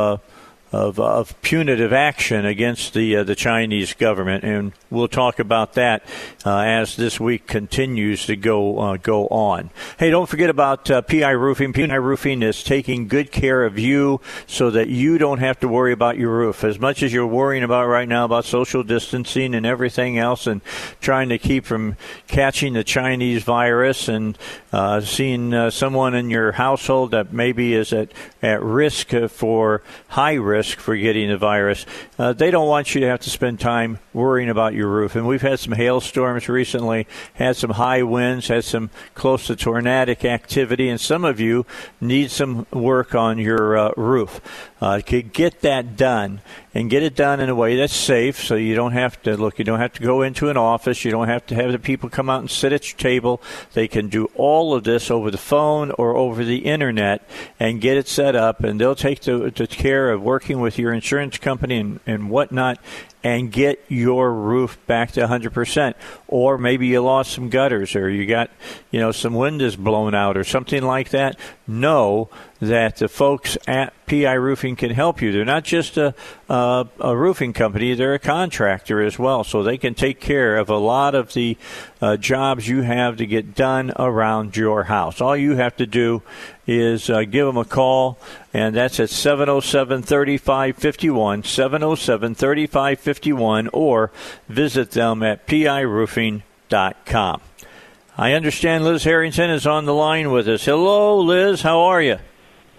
[0.69, 6.03] Of, of punitive action against the uh, the Chinese government, and we'll talk about that
[6.45, 9.69] uh, as this week continues to go uh, go on.
[9.97, 11.71] Hey, don't forget about uh, PI Roofing.
[11.71, 15.93] PI Roofing is taking good care of you so that you don't have to worry
[15.93, 19.65] about your roof as much as you're worrying about right now about social distancing and
[19.65, 20.59] everything else, and
[20.99, 21.95] trying to keep from
[22.27, 24.37] catching the Chinese virus and
[24.71, 28.11] uh, seeing uh, someone in your household that maybe is at
[28.41, 31.85] at risk for high risk for getting the virus.
[32.19, 35.15] Uh, they don't want you to have to spend time worrying about your roof.
[35.15, 40.25] And we've had some hailstorms recently, had some high winds, had some close to tornadic
[40.25, 41.65] activity, and some of you
[42.01, 44.41] need some work on your uh, roof.
[44.79, 46.41] Uh, get that done
[46.77, 49.57] and get it done in a way that's safe so you don't have to look
[49.57, 52.07] you don't have to go into an office you don't have to have the people
[52.07, 53.41] come out and sit at your table.
[53.73, 57.27] They can do all of this over the phone or over the internet
[57.59, 60.93] and get it set up and they'll take the, the care of working with your
[60.93, 62.77] insurance company and, and whatnot
[63.23, 65.95] and get your roof back to 100%.
[66.27, 68.51] Or maybe you lost some gutters or you got,
[68.91, 71.37] you know, some windows blown out or something like that.
[71.67, 75.31] Know that the folks at PI Roofing can help you.
[75.31, 76.15] They're not just a,
[76.49, 79.43] a, a, roofing company, they're a contractor as well.
[79.43, 81.57] So they can take care of a lot of the
[82.01, 85.19] uh, jobs you have to get done around your house.
[85.21, 86.21] All you have to do
[86.65, 88.19] is uh, give them a call,
[88.53, 94.11] and that's at 707 3551, 707 3551, or
[94.47, 97.41] visit them at piroofing.com.
[98.19, 100.65] I understand Liz Harrington is on the line with us.
[100.65, 101.61] Hello, Liz.
[101.61, 102.17] How are you?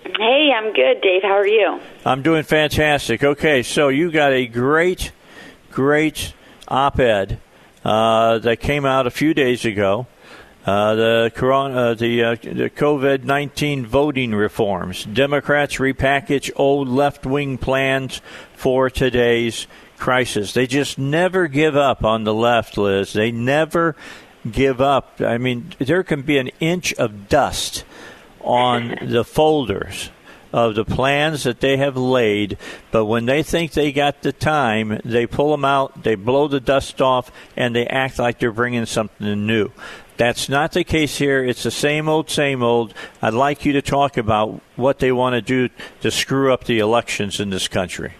[0.02, 1.22] Hey, I'm good, Dave.
[1.22, 1.80] How are you?
[2.04, 3.22] I'm doing fantastic.
[3.22, 5.12] Okay, so you got a great,
[5.70, 6.34] great
[6.66, 7.38] op ed
[7.84, 10.06] uh, that came out a few days ago.
[10.66, 15.04] Uh, the corona, uh, the, uh, the COVID nineteen voting reforms.
[15.04, 18.20] Democrats repackage old left wing plans
[18.54, 19.66] for today's
[19.96, 20.52] crisis.
[20.52, 23.14] They just never give up on the left, Liz.
[23.14, 23.96] They never
[24.50, 25.20] give up.
[25.20, 27.84] I mean, there can be an inch of dust
[28.40, 30.10] on the folders
[30.53, 32.57] of the plans that they have laid,
[32.90, 36.61] but when they think they got the time, they pull them out, they blow the
[36.61, 39.70] dust off, and they act like they're bringing something new.
[40.16, 41.44] That's not the case here.
[41.44, 42.92] It's the same old, same old.
[43.22, 46.80] I'd like you to talk about what they want to do to screw up the
[46.80, 48.14] elections in this country.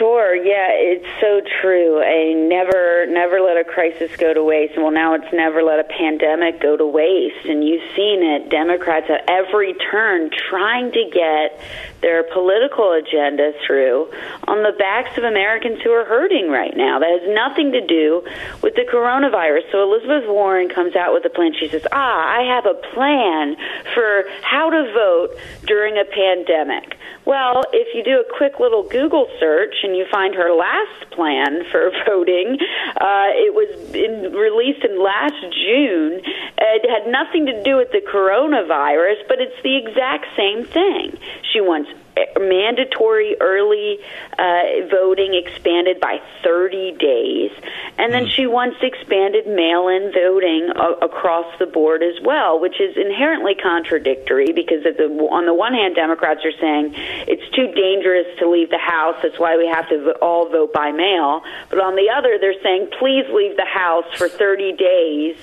[0.00, 0.34] Sure.
[0.34, 2.00] Yeah, it's so true.
[2.00, 4.78] A never, never let a crisis go to waste.
[4.78, 7.44] Well, now it's never let a pandemic go to waste.
[7.44, 8.48] And you've seen it.
[8.48, 11.60] Democrats at every turn trying to get
[12.00, 14.10] their political agenda through
[14.48, 16.98] on the backs of Americans who are hurting right now.
[16.98, 18.22] That has nothing to do
[18.62, 19.70] with the coronavirus.
[19.72, 21.52] So Elizabeth Warren comes out with a plan.
[21.58, 23.56] She says, "Ah, I have a plan
[23.94, 25.36] for how to vote
[25.66, 26.96] during a pandemic."
[27.26, 31.64] Well, if you do a quick little Google search and you find her last plan
[31.70, 32.58] for voting,
[32.96, 36.22] uh, it was in, released in last June.
[36.58, 41.18] It had nothing to do with the coronavirus, but it's the exact same thing.
[41.52, 41.89] She wants
[42.38, 43.98] mandatory early
[44.38, 47.50] uh, voting expanded by 30 days,
[47.98, 48.30] and then mm.
[48.30, 54.52] she once expanded mail-in voting a- across the board as well, which is inherently contradictory
[54.52, 56.94] because the, on the one hand, Democrats are saying
[57.28, 60.90] it's too dangerous to leave the House, that's why we have to all vote by
[60.90, 65.36] mail, but on the other, they're saying please leave the House for 30 days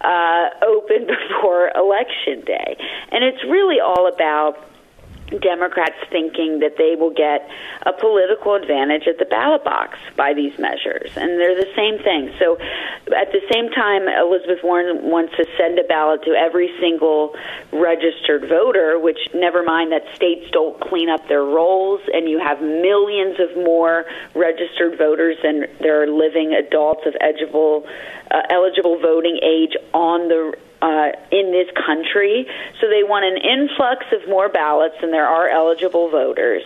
[0.00, 2.76] uh, open before Election Day,
[3.10, 4.73] and it's really all about
[5.40, 7.48] Democrats thinking that they will get
[7.86, 11.10] a political advantage at the ballot box by these measures.
[11.16, 12.32] And they're the same thing.
[12.38, 12.58] So
[13.16, 17.34] at the same time, Elizabeth Warren wants to send a ballot to every single
[17.72, 22.60] registered voter, which never mind that states don't clean up their rolls and you have
[22.60, 24.04] millions of more
[24.34, 27.86] registered voters than there are living adults of eligible,
[28.30, 32.46] uh, eligible voting age on the uh, in this country.
[32.80, 36.62] So they want an influx of more ballots than there are eligible voters.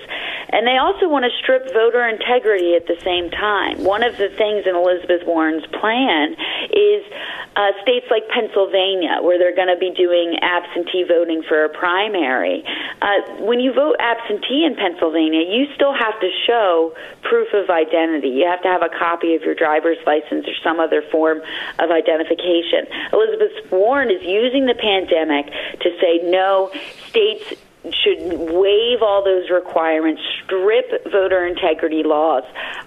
[0.50, 3.84] And they also want to strip voter integrity at the same time.
[3.84, 6.34] One of the things in Elizabeth Warren's plan
[6.72, 7.04] is
[7.54, 12.64] uh, states like Pennsylvania, where they're going to be doing absentee voting for a primary.
[13.02, 18.30] Uh, when you vote absentee in Pennsylvania, you still have to show proof of identity.
[18.30, 21.42] You have to have a copy of your driver's license or some other form
[21.78, 22.86] of identification.
[23.12, 25.46] Elizabeth Warren is using the pandemic
[25.80, 26.70] to say no,
[27.08, 27.54] states
[27.94, 32.42] should waive all those requirements, strip voter integrity laws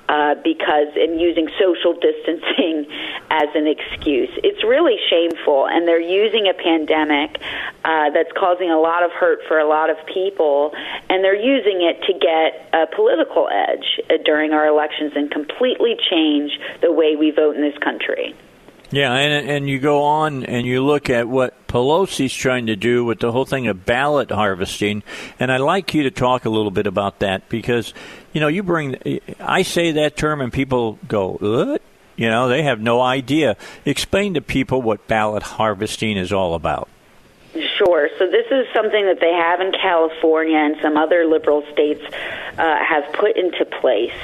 [0.10, 2.86] uh, because and using social distancing
[3.30, 4.30] as an excuse.
[4.44, 7.40] It's really shameful, and they're using a pandemic
[7.86, 10.74] uh, that's causing a lot of hurt for a lot of people,
[11.10, 15.96] and they're using it to get a political edge uh, during our elections and completely
[16.10, 18.36] change the way we vote in this country.
[18.92, 23.06] Yeah, and and you go on and you look at what Pelosi's trying to do
[23.06, 25.02] with the whole thing of ballot harvesting,
[25.40, 27.94] and I'd like you to talk a little bit about that because,
[28.34, 28.98] you know, you bring
[29.40, 31.80] I say that term and people go?
[32.18, 33.56] You know, they have no idea.
[33.86, 36.90] Explain to people what ballot harvesting is all about.
[37.78, 38.10] Sure.
[38.18, 42.02] So this is something that they have in California and some other liberal states
[42.58, 44.16] uh, have put into place.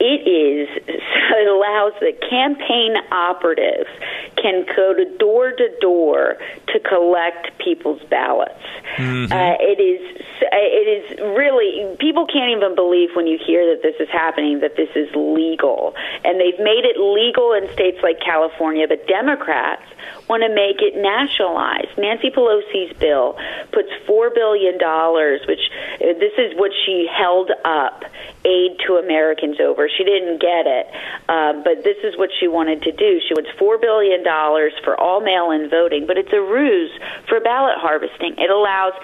[0.00, 3.90] It is so it allows the campaign operatives
[4.36, 6.38] can go to door to door
[6.68, 8.64] to collect people's ballots.
[8.96, 9.32] Mm-hmm.
[9.32, 13.94] Uh, it is it is really people can't even believe when you hear that this
[14.00, 15.94] is happening that this is legal,
[16.24, 18.86] and they've made it legal in states like California.
[18.88, 19.84] But Democrats
[20.28, 21.96] want to make it nationalized.
[21.98, 22.30] Nancy
[22.62, 23.36] Pelosi's bill
[23.72, 25.60] puts four billion dollars, which
[26.00, 28.04] uh, this is what she held up
[28.44, 29.88] aid to Americans over.
[29.88, 30.86] She didn't get it,
[31.28, 33.20] uh, but this is what she wanted to do.
[33.26, 36.92] She wants four billion dollars for all mail-in voting, but it's a ruse
[37.28, 38.34] for ballot harvesting.
[38.38, 38.94] It allows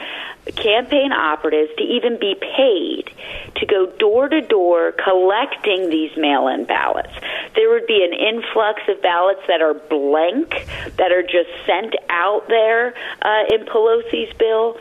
[0.57, 3.11] campaign operatives to even be paid
[3.57, 7.13] to go door to door collecting these mail in ballots.
[7.55, 10.67] There would be an influx of ballots that are blank,
[10.97, 14.79] that are just sent out there uh, in Pelosi's bill.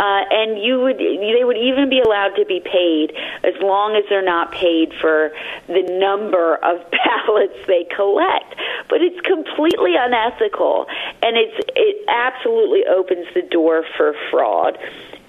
[0.00, 3.12] Uh, and you would they would even be allowed to be paid
[3.44, 5.30] as long as they're not paid for
[5.66, 8.54] the number of ballots they collect.
[8.88, 10.86] But it's completely unethical,
[11.22, 14.78] and it's it absolutely opens the door for fraud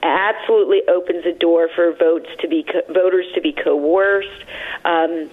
[0.03, 4.45] absolutely opens the door for votes to be co- voters to be coerced.
[4.83, 5.29] Um,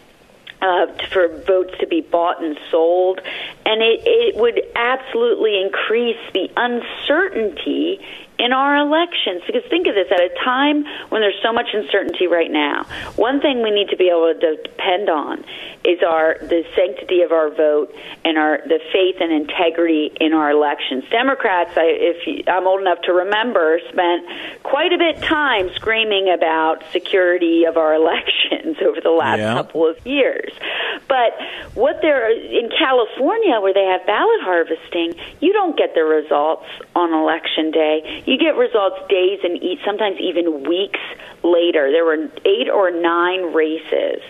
[0.61, 3.21] uh, for votes to be bought and sold,
[3.65, 8.01] and it, it would absolutely increase the uncertainty
[8.39, 9.43] in our elections.
[9.47, 12.85] Because think of this at a time when there's so much uncertainty right now.
[13.17, 15.45] One thing we need to be able to depend on
[15.85, 17.95] is our the sanctity of our vote
[18.25, 21.05] and our the faith and integrity in our elections.
[21.11, 24.27] Democrats, I, if you, I'm old enough to remember, spent
[24.63, 29.55] quite a bit of time screaming about security of our elections over the last yeah.
[29.55, 30.53] couple of years.
[31.09, 31.33] But
[31.75, 37.13] what they're in California, where they have ballot harvesting, you don't get the results on
[37.13, 38.23] election day.
[38.29, 41.01] You get results days and sometimes even weeks
[41.43, 41.91] later.
[41.91, 44.21] There were eight or nine races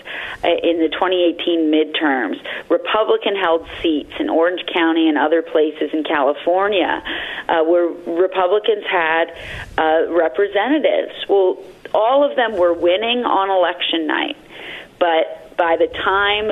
[0.45, 2.39] uh, in the 2018 midterms.
[2.71, 7.03] Republican held seats in Orange County and other places in California
[7.49, 9.35] uh, where Republicans had
[9.77, 11.15] uh, representatives.
[11.29, 11.59] Well,
[11.93, 14.37] all of them were winning on election night,
[15.01, 16.49] but by the time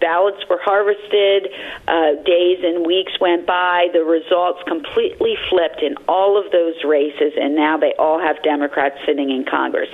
[0.00, 1.52] ballots were harvested,
[1.86, 7.34] uh, days and weeks went by, the results completely flipped in all of those races,
[7.36, 9.88] and now they all have Democrats sitting in Congress.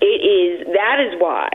[0.00, 1.50] It is that is why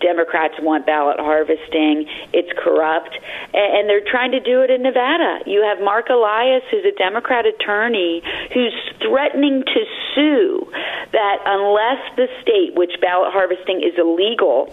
[0.00, 2.08] Democrats want ballot harvesting.
[2.32, 3.12] It's corrupt,
[3.52, 5.40] and they're trying to do it in Nevada.
[5.46, 8.22] You have Mark Elias, who's a Democrat attorney,
[8.54, 9.80] who's threatening to
[10.14, 10.72] sue
[11.12, 14.72] that unless the state, which ballot harvesting is illegal,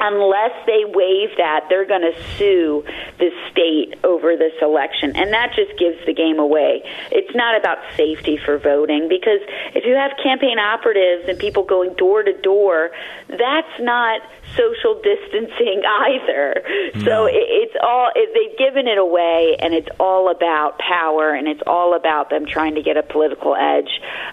[0.00, 2.84] unless they waive that, they're going to sue
[3.18, 5.16] the state over this election.
[5.16, 6.82] And that just gives the game away.
[7.10, 9.40] It's not about safety for voting because
[9.74, 12.90] if you have campaign operatives and people going door to door,
[13.28, 14.22] that's not
[14.56, 16.62] social distancing either.
[16.94, 17.04] No.
[17.04, 21.48] So it, it's all it, they've given it away, and it's all about power, and
[21.48, 23.90] it's all about them trying to get a political edge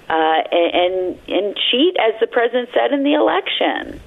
[0.10, 4.02] uh, and, and and cheat, as the president said in the election.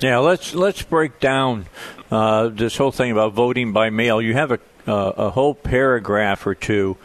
[0.00, 1.66] Yeah, let's let's break down
[2.10, 4.22] uh, this whole thing about voting by mail.
[4.22, 4.58] You have a
[4.88, 6.96] uh, a whole paragraph or two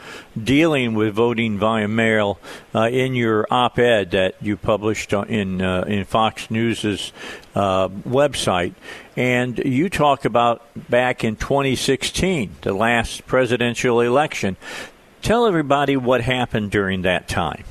[0.42, 2.40] dealing with voting via mail
[2.74, 7.12] uh, in your op-ed that you published in uh, in Fox News's
[7.54, 8.74] uh, website,
[9.18, 14.56] and you talk about back in 2016, the last presidential election.
[15.22, 17.66] Tell everybody what happened during that time.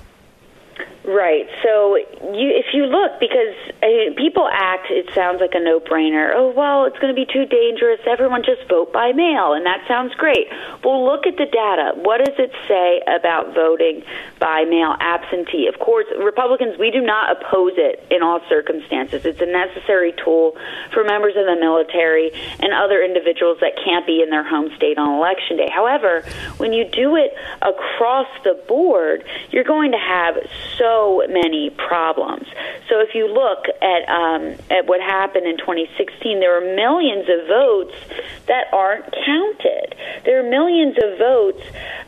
[1.05, 1.45] Right.
[1.63, 3.53] So you, if you look, because
[4.17, 6.33] people act, it sounds like a no-brainer.
[6.35, 8.01] Oh well, it's going to be too dangerous.
[8.09, 10.49] Everyone just vote by mail, and that sounds great.
[10.83, 11.93] Well, look at the data.
[12.01, 14.03] What does it say about voting
[14.41, 15.69] by mail absentee?
[15.69, 19.27] Of course, Republicans we do not oppose it in all circumstances.
[19.27, 20.57] It's a necessary tool
[20.95, 24.97] for members of the military and other individuals that can't be in their home state
[24.97, 25.69] on election day.
[25.69, 26.25] However,
[26.57, 30.39] when you do it across the board, you're going to have
[30.79, 32.47] so so many problems.
[32.89, 37.49] So if you look at um, at what happened in 2016, there are millions of
[37.49, 37.95] votes
[38.47, 39.95] that aren't counted.
[40.25, 41.63] There are millions of votes,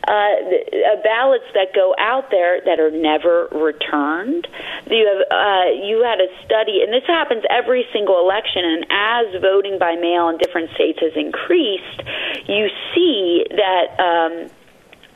[0.07, 4.47] uh, uh, ballots that go out there that are never returned.
[4.89, 8.63] You have uh, you had a study, and this happens every single election.
[8.63, 12.01] And as voting by mail in different states has increased,
[12.47, 13.99] you see that.
[13.99, 14.49] Um,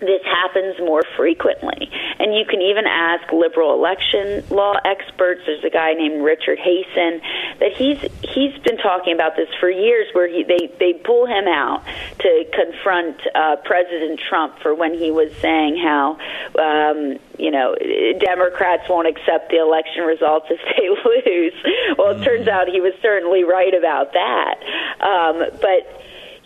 [0.02, 1.90] this happens more frequently.
[2.20, 5.42] And you can even ask liberal election law experts.
[5.46, 7.22] There's a guy named Richard Hasen
[7.60, 11.48] that he's he's been talking about this for years, where he they they pull him
[11.48, 11.84] out
[12.20, 16.18] to confront uh, President Trump for when he was saying how.
[16.60, 17.76] Um, you know,
[18.20, 20.90] Democrats won't accept the election results if they
[21.32, 21.98] lose.
[21.98, 24.62] Well, it turns out he was certainly right about that.
[25.02, 26.01] Um, but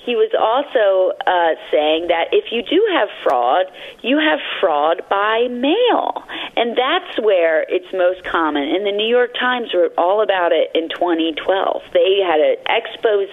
[0.06, 3.66] he was also uh, saying that if you do have fraud,
[4.02, 6.24] you have fraud by mail.
[6.56, 8.64] And that's where it's most common.
[8.64, 11.84] And the New York Times wrote all about it in 2012.
[11.94, 13.26] They had an expose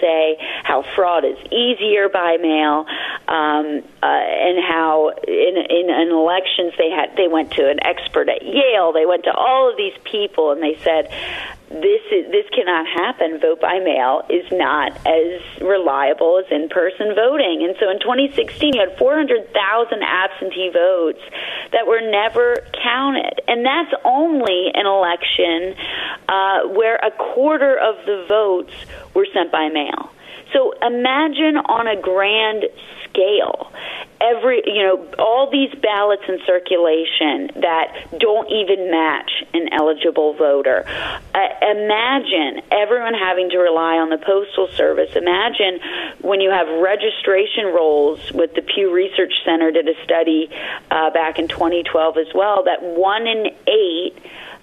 [0.64, 2.86] how fraud is easier by mail,
[3.28, 8.28] um, uh, and how in, in, in elections they had they went to an expert
[8.28, 8.92] at Yale.
[8.92, 11.10] They went to all of these people, and they said
[11.68, 13.40] this is this cannot happen.
[13.40, 17.64] Vote by mail is not as reliable as in-person voting.
[17.66, 21.20] And so in 2016, you had 400,000 absentee votes
[21.72, 25.74] that were never counted, and that's only an election
[26.28, 28.72] uh, where a quarter of the votes
[29.14, 30.10] were sent by mail.
[30.52, 32.64] So imagine on a grand
[33.08, 33.72] scale
[34.22, 40.84] every you know all these ballots in circulation that don't even match an eligible voter.
[41.34, 45.14] Uh, imagine everyone having to rely on the postal service.
[45.16, 45.80] Imagine
[46.20, 50.48] when you have registration rolls with the pew research center did a study
[50.90, 54.14] uh, back in 2012 as well that one in eight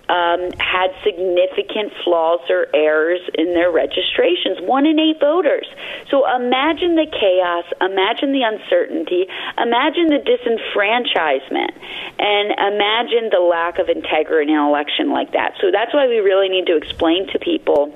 [0.10, 4.57] um, had significant flaws or errors in their registrations.
[4.60, 5.68] One in eight voters.
[6.10, 11.77] So imagine the chaos, imagine the uncertainty, imagine the disenfranchisement,
[12.18, 15.53] and imagine the lack of integrity in an election like that.
[15.61, 17.94] So that's why we really need to explain to people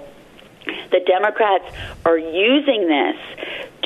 [0.91, 1.65] that Democrats
[2.06, 3.18] are using this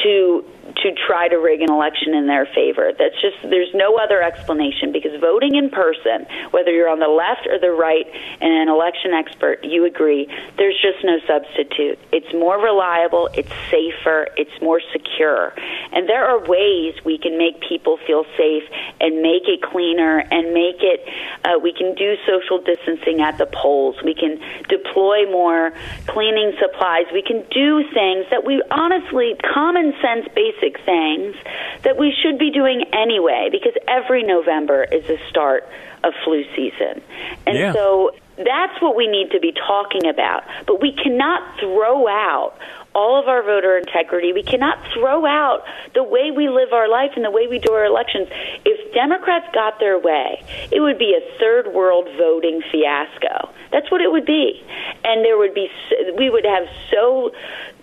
[0.04, 0.46] to
[0.84, 2.92] to try to rig an election in their favor.
[2.98, 7.48] That's just there's no other explanation because voting in person, whether you're on the left
[7.48, 8.06] or the right,
[8.42, 10.28] and an election expert, you agree,
[10.58, 11.98] there's just no substitute.
[12.12, 15.54] It's more reliable, it's safer, it's more secure.
[15.92, 18.64] And there are ways we can make people feel safe
[19.00, 21.02] and make it cleaner and make it
[21.44, 23.96] uh, we can do social distancing at the polls.
[24.04, 24.40] We can
[24.70, 25.72] deploy more
[26.08, 27.06] cleaning supplies.
[27.14, 31.36] We can do things that we honestly common sense basic things
[31.84, 35.68] that we should be doing anyway because every November is the start
[36.04, 37.02] of flu season.
[37.46, 37.74] And yeah.
[37.74, 40.44] so that's what we need to be talking about.
[40.66, 42.54] But we cannot throw out
[42.94, 44.34] all of our voter integrity.
[44.34, 45.64] We cannot throw out
[45.94, 48.28] the way we live our life and the way we do our elections.
[48.66, 53.54] If Democrats got their way, it would be a third world voting fiasco.
[53.72, 54.64] That's what it would be.
[55.04, 55.70] And there would be,
[56.18, 57.32] we would have so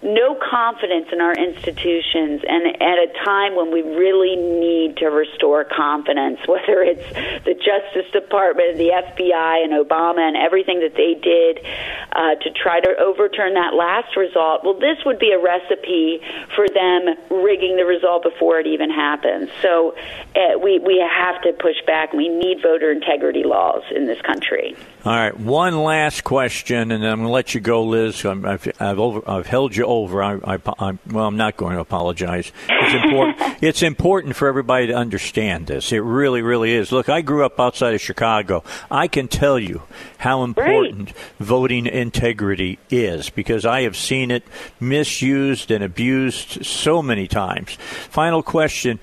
[0.03, 5.65] no confidence in our institutions and at a time when we really need to restore
[5.65, 7.07] confidence, whether it's
[7.45, 11.65] the Justice Department, the FBI, and Obama and everything that they did
[12.13, 14.65] uh, to try to overturn that last result.
[14.65, 16.21] Well, this would be a recipe
[16.55, 19.51] for them rigging the result before it even happens.
[19.63, 19.97] So
[20.37, 22.13] uh, we, we have to push back.
[22.13, 24.77] We need voter integrity laws in this country.
[25.07, 28.25] All right, one last question, and I'm going to let you go, Liz.
[28.25, 30.23] i have I've, over, I've held you over.
[30.23, 32.51] I, I, I, well, I'm not going to apologize.
[32.71, 33.59] It's important.
[33.63, 35.93] it's important for everybody to understand this.
[35.93, 36.91] It really, really is.
[36.91, 38.65] Look, I grew up outside of Chicago.
[38.91, 39.83] I can tell you
[40.17, 41.17] how important right.
[41.39, 44.43] voting integrity is because I have seen it
[44.81, 47.75] misused and abused so many times.
[48.09, 48.99] Final question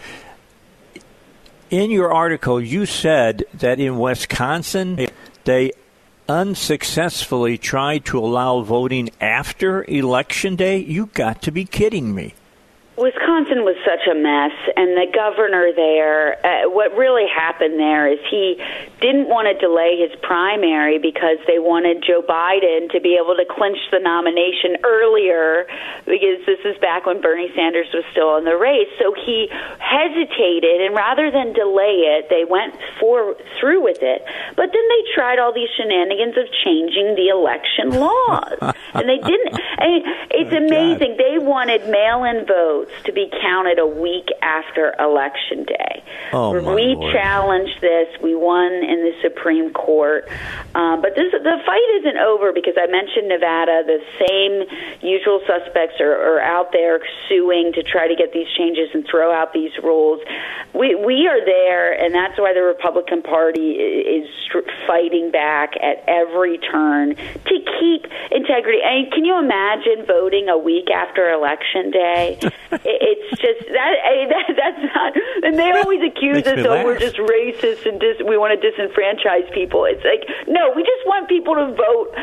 [1.70, 5.08] in your article, you said that in Wisconsin,
[5.44, 5.72] they
[6.28, 10.78] unsuccessfully tried to allow voting after Election Day?
[10.78, 12.34] You got to be kidding me.
[13.02, 18.22] Wisconsin was such a mess, and the governor there, uh, what really happened there is
[18.30, 18.62] he
[19.02, 23.46] didn't want to delay his primary because they wanted Joe Biden to be able to
[23.50, 25.66] clinch the nomination earlier
[26.06, 28.94] because this is back when Bernie Sanders was still in the race.
[29.02, 29.50] So he
[29.82, 34.22] hesitated, and rather than delay it, they went for through with it.
[34.54, 38.62] But then they tried all these shenanigans of changing the election laws,
[38.94, 39.58] and they didn't.
[39.82, 40.06] Mean,
[40.38, 41.18] it's oh, amazing.
[41.18, 41.26] God.
[41.26, 46.04] They wanted mail-in votes votes to be counted a week after Election Day.
[46.34, 47.14] Oh, we Lord.
[47.14, 48.08] challenged this.
[48.22, 50.28] We won in the Supreme Court.
[50.76, 53.84] Um, but this, the fight isn't over because I mentioned Nevada.
[53.86, 58.90] The same usual suspects are, are out there suing to try to get these changes
[58.94, 60.22] and throw out these rules.
[60.74, 64.28] We, we are there, and that's why the Republican Party is
[64.88, 68.80] fighting back at every turn to keep integrity.
[68.84, 72.40] I mean, can you imagine voting a week after Election Day?
[72.84, 73.96] it's just that,
[74.30, 75.14] that that's not.
[75.44, 79.54] And they always accuse us, oh, we're just racist and dis, we want to disenfranchise
[79.54, 79.86] people.
[79.86, 82.16] It's like, no, we just want people to vote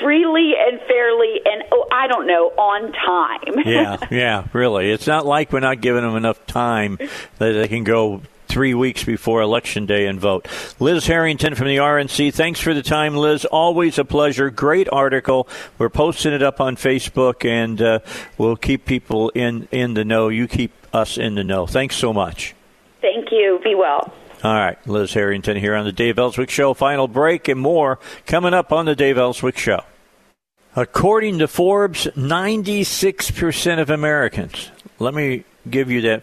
[0.00, 3.66] freely and fairly and, oh, I don't know, on time.
[3.66, 4.90] yeah, yeah, really.
[4.90, 6.98] It's not like we're not giving them enough time
[7.38, 8.22] that they can go
[8.56, 10.48] three weeks before Election Day and vote.
[10.80, 13.44] Liz Harrington from the RNC, thanks for the time, Liz.
[13.44, 14.48] Always a pleasure.
[14.48, 15.46] Great article.
[15.76, 17.98] We're posting it up on Facebook, and uh,
[18.38, 20.30] we'll keep people in, in the know.
[20.30, 21.66] You keep us in the know.
[21.66, 22.54] Thanks so much.
[23.02, 23.60] Thank you.
[23.62, 24.14] Be well.
[24.42, 26.72] All right, Liz Harrington here on the Dave Elswick Show.
[26.72, 29.82] Final break and more coming up on the Dave Elswick Show.
[30.74, 36.22] According to Forbes, 96% of Americans, let me give you that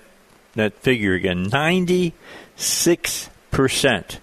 [0.55, 4.19] that figure again 96%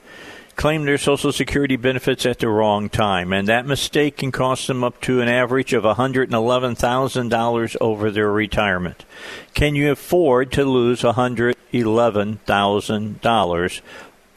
[0.60, 4.84] claim their Social Security benefits at the wrong time, and that mistake can cost them
[4.84, 9.06] up to an average of $111,000 over their retirement.
[9.54, 13.80] Can you afford to lose $111,000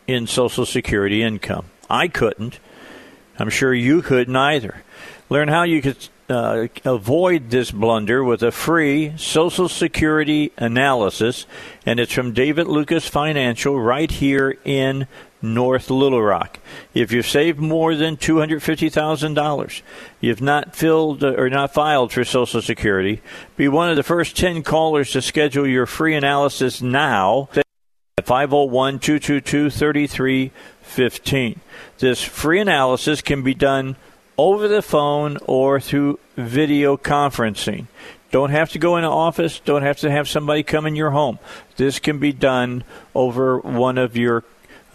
[0.07, 1.65] in Social Security income?
[1.90, 2.57] I couldn't.
[3.38, 4.82] I'm sure you couldn't either.
[5.30, 11.45] Learn how you could uh, avoid this blunder with a free Social Security analysis,
[11.86, 15.08] and it's from David Lucas Financial right here in
[15.41, 16.60] North Little Rock.
[16.94, 19.82] If you've saved more than $250,000,
[20.22, 23.22] you've not filled uh, or not filed for Social Security,
[23.58, 27.66] be one of the first 10 callers to schedule your free analysis now at
[28.26, 31.60] 501 222 3315.
[31.98, 33.98] This free analysis can be done
[34.38, 37.88] over the phone or through video conferencing.
[38.31, 41.11] Don't have to go in an office, don't have to have somebody come in your
[41.11, 41.38] home.
[41.77, 42.84] This can be done
[43.14, 44.43] over one of your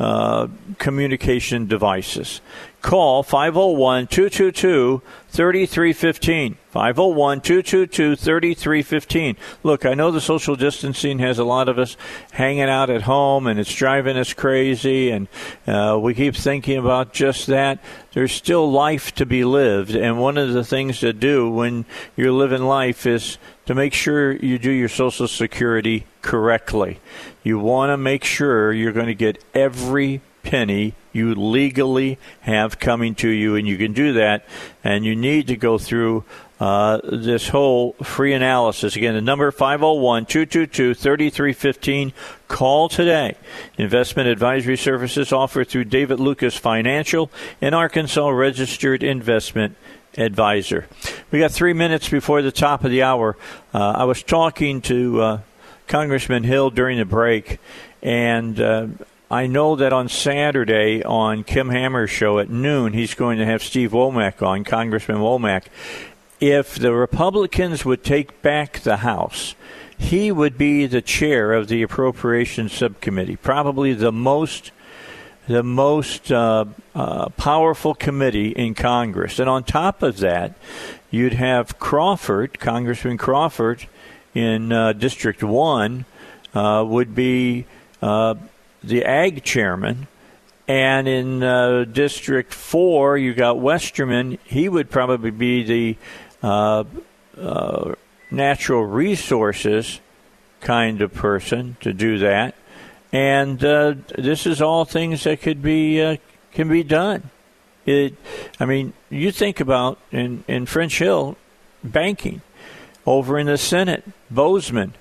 [0.01, 0.49] uh,
[0.79, 2.41] communication devices.
[2.83, 6.57] Call 501 222 3315.
[6.79, 9.37] 501 222 3315.
[9.65, 11.97] Look, I know the social distancing has a lot of us
[12.31, 15.27] hanging out at home and it's driving us crazy, and
[15.67, 17.83] uh, we keep thinking about just that.
[18.13, 21.85] There's still life to be lived, and one of the things to do when
[22.17, 27.01] you're living life is to make sure you do your Social Security correctly.
[27.43, 33.15] You want to make sure you're going to get every penny you legally have coming
[33.17, 34.47] to you, and you can do that.
[34.85, 36.25] And you need to go through
[36.61, 38.97] uh, this whole free analysis.
[38.97, 42.13] Again, the number 501 222 3315.
[42.49, 43.37] Call today.
[43.77, 47.31] Investment advisory services offered through David Lucas Financial,
[47.61, 49.77] an Arkansas registered investment
[50.17, 50.87] advisor.
[51.31, 53.37] We got three minutes before the top of the hour.
[53.73, 55.41] Uh, I was talking to uh,
[55.87, 57.61] Congressman Hill during the break,
[58.03, 58.87] and uh,
[59.31, 63.63] I know that on Saturday on Kim Hammer's show at noon, he's going to have
[63.63, 65.65] Steve Womack on, Congressman Womack.
[66.41, 69.57] If the Republicans would take back the House,
[69.99, 74.71] he would be the chair of the Appropriations Subcommittee, probably the most
[75.49, 79.39] the most uh, uh, powerful committee in Congress.
[79.39, 80.55] And on top of that,
[81.11, 83.87] you'd have Crawford, Congressman Crawford,
[84.35, 86.05] in uh, District One,
[86.55, 87.65] uh, would be
[88.03, 88.35] uh,
[88.85, 90.07] the ag chairman.
[90.69, 94.39] And in uh, District 4, you got Westerman.
[94.45, 95.97] He would probably be the
[96.43, 96.85] uh,
[97.37, 97.95] uh,
[98.31, 100.01] natural resources
[100.61, 102.55] kind of person to do that.
[103.13, 106.17] And uh, this is all things that could be uh,
[106.53, 107.31] can be done.
[107.87, 108.15] It,
[108.61, 111.37] I mean, you think about in, in French Hill
[111.83, 112.43] banking
[113.07, 114.93] over in the Senate, Boozman,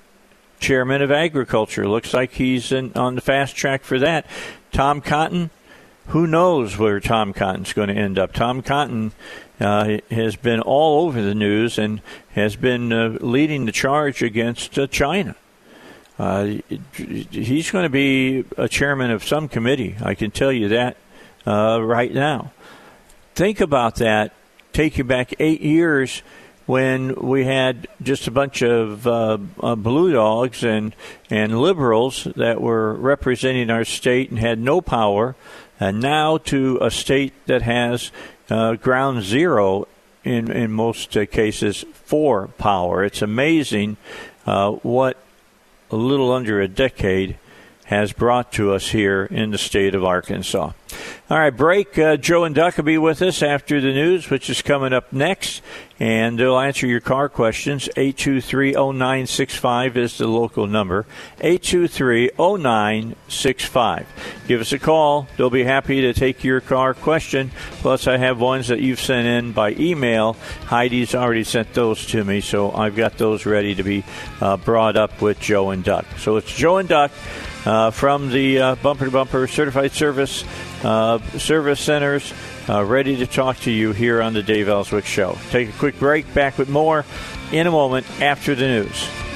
[0.58, 1.86] chairman of agriculture.
[1.86, 4.26] Looks like he's in, on the fast track for that.
[4.72, 5.50] Tom Cotton,
[6.06, 8.32] who knows where Tom Cotton's going to end up?
[8.32, 9.12] Tom Cotton
[9.60, 12.00] uh, has been all over the news and
[12.34, 15.34] has been uh, leading the charge against uh, China.
[16.18, 16.56] Uh,
[17.30, 19.96] he's going to be a chairman of some committee.
[20.02, 20.96] I can tell you that
[21.46, 22.52] uh, right now.
[23.34, 24.32] Think about that.
[24.72, 26.22] Take you back eight years
[26.66, 30.94] when we had just a bunch of uh, uh, blue dogs and
[31.30, 35.34] and liberals that were representing our state and had no power,
[35.80, 38.10] and now to a state that has
[38.50, 39.86] uh, ground zero
[40.24, 43.04] in in most uh, cases for power.
[43.04, 43.96] It's amazing
[44.46, 45.16] uh, what
[45.90, 47.38] a little under a decade
[47.84, 50.72] has brought to us here in the state of Arkansas.
[51.30, 51.98] All right, break.
[51.98, 55.10] Uh, Joe and Duck will be with us after the news, which is coming up
[55.10, 55.62] next.
[56.00, 57.90] And they'll answer your car questions.
[57.96, 61.06] 823-0965 is the local number.
[61.38, 64.06] 823-0965.
[64.46, 65.26] Give us a call.
[65.36, 67.50] They'll be happy to take your car question.
[67.80, 70.36] Plus, I have ones that you've sent in by email.
[70.66, 74.04] Heidi's already sent those to me, so I've got those ready to be
[74.40, 76.06] uh, brought up with Joe and Duck.
[76.18, 77.10] So it's Joe and Duck
[77.66, 80.44] uh, from the Bumper to Bumper Certified Service
[80.84, 82.32] uh, Service Centers,
[82.68, 85.36] uh, ready to talk to you here on the Dave Elswick Show.
[85.50, 86.32] Take a quick break.
[86.34, 87.04] Back with more
[87.52, 89.27] in a moment after the news.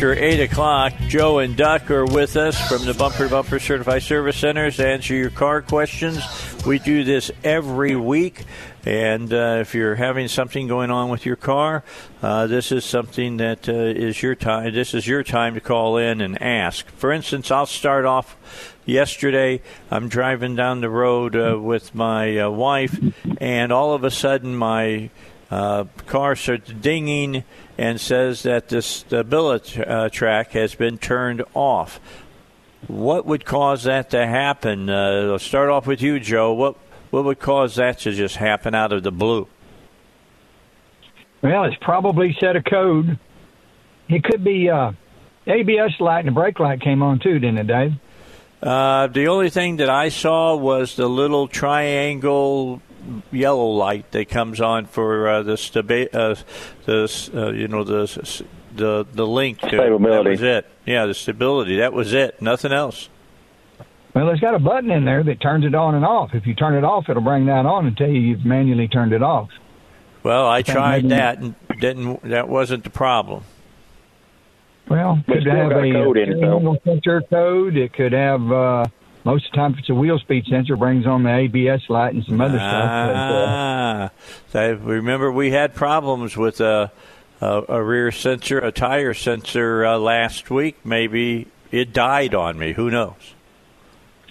[0.00, 4.02] After 8 o'clock, Joe and Duck are with us from the Bumper to Bumper Certified
[4.02, 6.24] Service Centers to answer your car questions.
[6.64, 8.46] We do this every week,
[8.86, 11.84] and uh, if you're having something going on with your car,
[12.22, 14.72] uh, this is something that uh, is your time.
[14.72, 16.88] This is your time to call in and ask.
[16.92, 18.38] For instance, I'll start off
[18.86, 19.60] yesterday.
[19.90, 22.98] I'm driving down the road uh, with my uh, wife,
[23.38, 25.10] and all of a sudden my
[25.50, 27.44] uh, car starts dinging
[27.80, 31.98] and says that the stability uh, track has been turned off.
[32.88, 34.90] What would cause that to happen?
[34.90, 36.52] Uh, will start off with you, Joe.
[36.52, 36.76] What
[37.08, 39.48] what would cause that to just happen out of the blue?
[41.40, 43.18] Well, it's probably set a code.
[44.10, 44.92] It could be uh,
[45.46, 47.92] ABS light and the brake light came on too, didn't it, Dave?
[48.62, 52.82] Uh, the only thing that I saw was the little triangle
[53.32, 56.34] yellow light that comes on for uh, the stabi- uh,
[56.86, 59.60] the uh, you know the the the link.
[59.60, 60.04] To, Stability.
[60.10, 60.66] That was it.
[60.86, 61.76] Yeah, the stability.
[61.78, 62.40] That was it.
[62.42, 63.08] Nothing else.
[64.14, 66.30] Well, it's got a button in there that turns it on and off.
[66.34, 69.12] If you turn it off, it'll bring that on and tell you you've manually turned
[69.12, 69.50] it off.
[70.22, 72.22] Well, I tried that and didn't.
[72.28, 73.44] That wasn't the problem.
[74.88, 76.56] Well, But could still have got a a code in it, though.
[76.58, 77.76] single sensor code.
[77.76, 78.84] It could have uh,
[79.24, 82.14] most of the time if it's a wheel speed sensor, brings on the ABS light
[82.14, 82.62] and some other stuff.
[82.62, 84.10] But, uh, Ah,
[84.54, 86.90] I remember we had problems with a,
[87.40, 90.76] a, a rear sensor, a tire sensor uh, last week.
[90.84, 92.72] Maybe it died on me.
[92.72, 93.34] Who knows?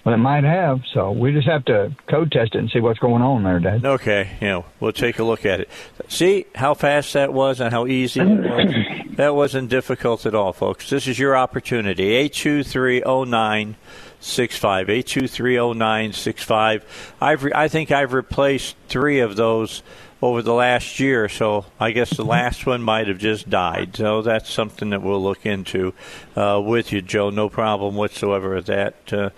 [0.04, 0.80] Well, it might have.
[0.92, 3.84] So we just have to code test it and see what's going on there, Dave.
[3.84, 5.70] Okay, know, we'll take a look at it.
[6.08, 8.74] See how fast that was and how easy it was.
[9.16, 10.90] that wasn't difficult at all, folks.
[10.90, 12.14] This is your opportunity.
[12.14, 13.76] Eight two three zero nine
[14.20, 14.88] six five.
[14.88, 16.84] Eight two three zero nine six five.
[17.20, 19.82] I've re- I think I've replaced three of those
[20.22, 23.96] over the last year, so I guess the last one might have just died.
[23.96, 25.94] So that's something that we'll look into
[26.36, 27.30] uh, with you, Joe.
[27.30, 29.12] No problem whatsoever with that.
[29.12, 29.30] Uh,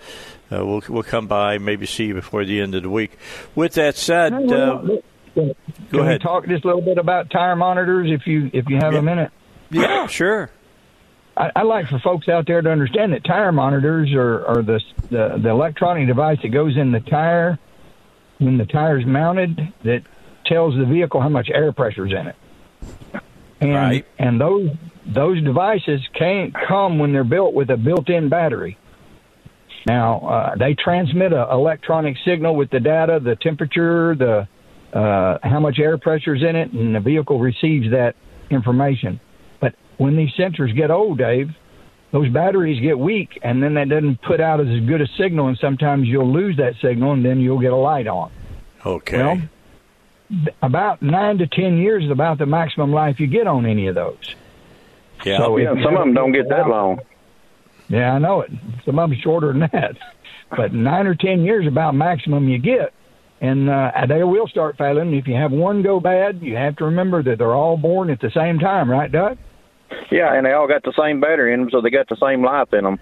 [0.53, 3.17] uh, we'll we'll come by, maybe see you before the end of the week.
[3.55, 4.81] With that said, uh,
[5.33, 5.55] Can
[5.91, 6.21] go ahead.
[6.21, 9.31] talk just a little bit about tire monitors if you if you have a minute?
[9.71, 10.51] Yeah, sure.
[11.35, 14.79] I, I like for folks out there to understand that tire monitors are, are the,
[15.09, 17.57] the the electronic device that goes in the tire
[18.37, 20.03] when the tire's mounted that
[20.45, 22.35] tells the vehicle how much air pressure's in it.
[23.61, 24.05] And Right.
[24.19, 24.69] and those
[25.05, 28.77] those devices can't come when they're built with a built-in battery.
[29.85, 34.47] Now uh, they transmit a electronic signal with the data, the temperature, the
[34.97, 38.15] uh, how much air pressure's in it, and the vehicle receives that
[38.49, 39.19] information.
[39.59, 41.49] But when these sensors get old, Dave,
[42.11, 45.57] those batteries get weak, and then that doesn't put out as good a signal, and
[45.57, 48.31] sometimes you'll lose that signal, and then you'll get a light on.
[48.85, 49.17] Okay.
[49.17, 49.41] Well,
[50.61, 53.95] about nine to ten years is about the maximum life you get on any of
[53.95, 54.35] those.
[55.25, 55.37] yeah.
[55.37, 56.99] So if Yeah, some of them don't get that long.
[57.93, 58.49] Yeah, I know it.
[58.85, 59.95] Some of them shorter than that,
[60.57, 62.91] but nine or ten years is about maximum you get,
[63.39, 65.13] and uh, they will start failing.
[65.13, 68.19] If you have one go bad, you have to remember that they're all born at
[68.19, 69.37] the same time, right, Doug?
[70.11, 72.43] Yeah, and they all got the same battery in them, so they got the same
[72.43, 72.99] life in them.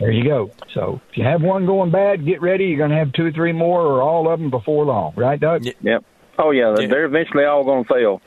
[0.00, 0.50] There you go.
[0.74, 2.64] So if you have one going bad, get ready.
[2.64, 5.38] You're going to have two or three more, or all of them before long, right,
[5.38, 5.64] Doug?
[5.82, 6.04] Yep.
[6.38, 6.88] Oh yeah, Yeah.
[6.88, 8.22] they're eventually all going to fail.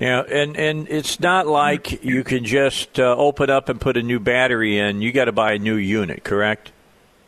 [0.00, 4.02] Yeah, and and it's not like you can just uh, open up and put a
[4.02, 5.00] new battery in.
[5.00, 6.72] You got to buy a new unit, correct?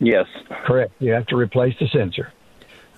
[0.01, 0.27] Yes,
[0.67, 0.93] correct.
[0.99, 2.33] You have to replace the sensor.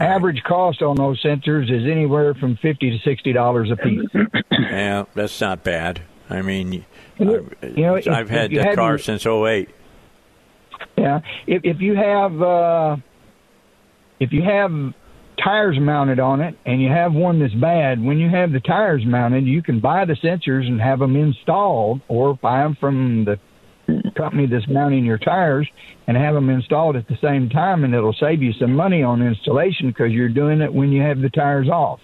[0.01, 4.09] Average cost on those sensors is anywhere from fifty to sixty dollars a piece.
[4.51, 6.01] yeah, that's not bad.
[6.31, 6.85] I mean,
[7.19, 9.69] you know, I've if, had if that car your, since 08.
[10.97, 12.97] Yeah, if if you have uh,
[14.20, 14.95] if you have
[15.43, 19.05] tires mounted on it and you have one that's bad, when you have the tires
[19.05, 23.39] mounted, you can buy the sensors and have them installed, or buy them from the
[24.15, 25.69] company that's mounting your tires
[26.06, 29.23] and have them installed at the same time, and it'll save you some money on
[29.23, 32.01] installation because you're doing it when you have the tires off.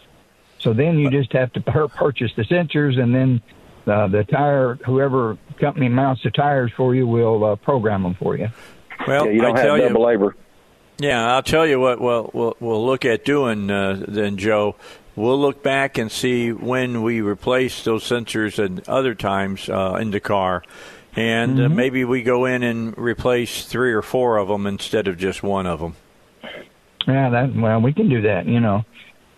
[0.60, 3.42] So then you just have to pur- purchase the sensors, and then
[3.86, 8.36] uh, the tire, whoever company mounts the tires for you, will uh, program them for
[8.36, 8.48] you.
[9.06, 10.36] Well, yeah, you don't I have tell double you, labor.
[10.98, 12.00] Yeah, I'll tell you what.
[12.00, 14.76] Well, we'll we'll look at doing uh, then, Joe.
[15.16, 20.10] We'll look back and see when we replace those sensors and other times uh, in
[20.10, 20.62] the car,
[21.16, 21.74] and uh, Mhm.
[21.74, 25.66] maybe we go in and replace three or four of them instead of just one
[25.66, 25.94] of them.
[27.06, 28.46] Yeah, that well, we can do that.
[28.46, 28.84] You know,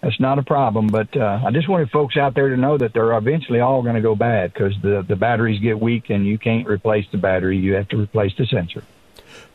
[0.03, 0.87] that's not a problem.
[0.89, 3.97] But uh, I just wanted folks out there to know that they're eventually all going
[3.97, 7.57] to go bad because the the batteries get weak and you can't replace the battery.
[7.59, 8.83] You have to replace the sensor.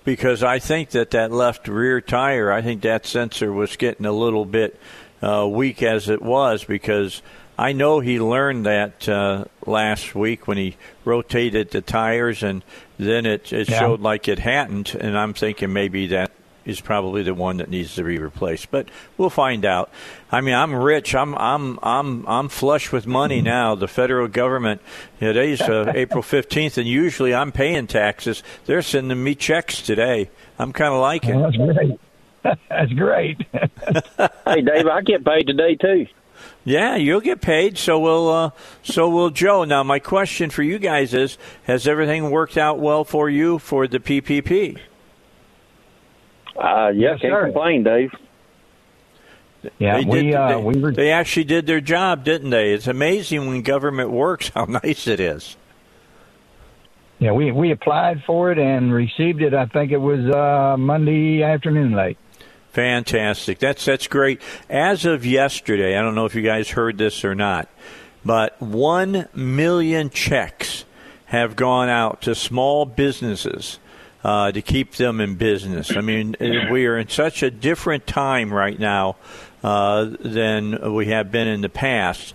[0.03, 4.11] Because I think that that left rear tire, I think that sensor was getting a
[4.11, 4.79] little bit
[5.21, 7.21] uh, weak as it was because
[7.57, 12.63] I know he learned that uh, last week when he rotated the tires and
[12.97, 13.79] then it, it Yeah.
[13.79, 16.31] showed like it hadn't, and I'm thinking maybe that
[16.65, 18.71] is probably the one that needs to be replaced.
[18.71, 19.89] But we'll find out.
[20.31, 21.15] I mean, I'm rich.
[21.15, 23.75] I'm I'm I'm I'm flush with money now.
[23.75, 24.81] The federal government.
[25.19, 28.43] Today's uh, April 15th, and usually I'm paying taxes.
[28.65, 30.29] They're sending me checks today.
[30.59, 31.39] I'm kind of liking.
[31.39, 31.99] Well, that's great.
[32.69, 33.37] that's great.
[34.45, 36.07] hey, Dave, I get paid today too.
[36.63, 37.77] Yeah, you'll get paid.
[37.77, 38.51] So will uh,
[38.83, 39.63] so will Joe.
[39.63, 43.87] Now, my question for you guys is: Has everything worked out well for you for
[43.87, 44.79] the PPP?
[46.61, 47.43] Uh, yeah, Yes, can't sir.
[47.45, 48.11] complain, Dave.
[49.77, 52.73] Yeah, they we did, uh, they, we were they actually did their job, didn't they?
[52.73, 55.55] It's amazing when government works how nice it is.
[57.19, 59.53] yeah we we applied for it and received it.
[59.53, 62.17] I think it was uh, Monday afternoon late.
[62.71, 63.59] Fantastic.
[63.59, 64.41] That's that's great.
[64.69, 67.67] As of yesterday, I don't know if you guys heard this or not,
[68.25, 70.85] but 1 million checks
[71.25, 73.77] have gone out to small businesses
[74.23, 75.95] uh, to keep them in business.
[75.95, 79.17] I mean, uh, we are in such a different time right now
[79.63, 82.33] uh, than we have been in the past.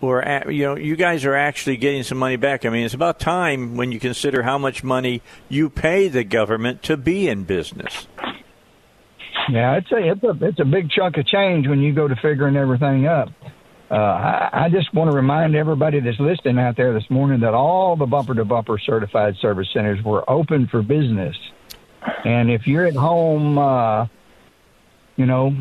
[0.00, 2.64] At, you know, you guys are actually getting some money back.
[2.64, 6.84] I mean, it's about time when you consider how much money you pay the government
[6.84, 8.06] to be in business.
[9.50, 12.14] Yeah, it's a it's a it's a big chunk of change when you go to
[12.16, 13.30] figuring everything up.
[13.90, 17.54] Uh, I, I just want to remind everybody that's listening out there this morning that
[17.54, 21.36] all the bumper to bumper certified service centers were open for business.
[22.24, 24.06] And if you're at home, uh,
[25.16, 25.56] you know,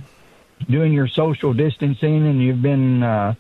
[0.70, 3.36] doing your social distancing and you've been uh,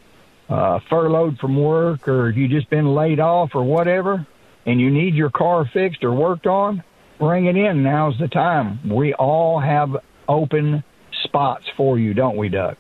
[0.50, 4.26] uh, furloughed from work or you just been laid off or whatever,
[4.66, 6.84] and you need your car fixed or worked on,
[7.20, 7.84] bring it in.
[7.84, 8.80] Now's the time.
[8.90, 9.98] We all have
[10.30, 10.84] open
[11.24, 12.78] spots for you, don't we, Doug?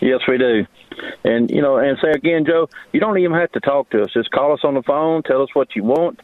[0.00, 0.66] Yes, we do.
[1.24, 4.12] And you know, and say again, Joe, you don't even have to talk to us.
[4.12, 6.20] Just call us on the phone, tell us what you want,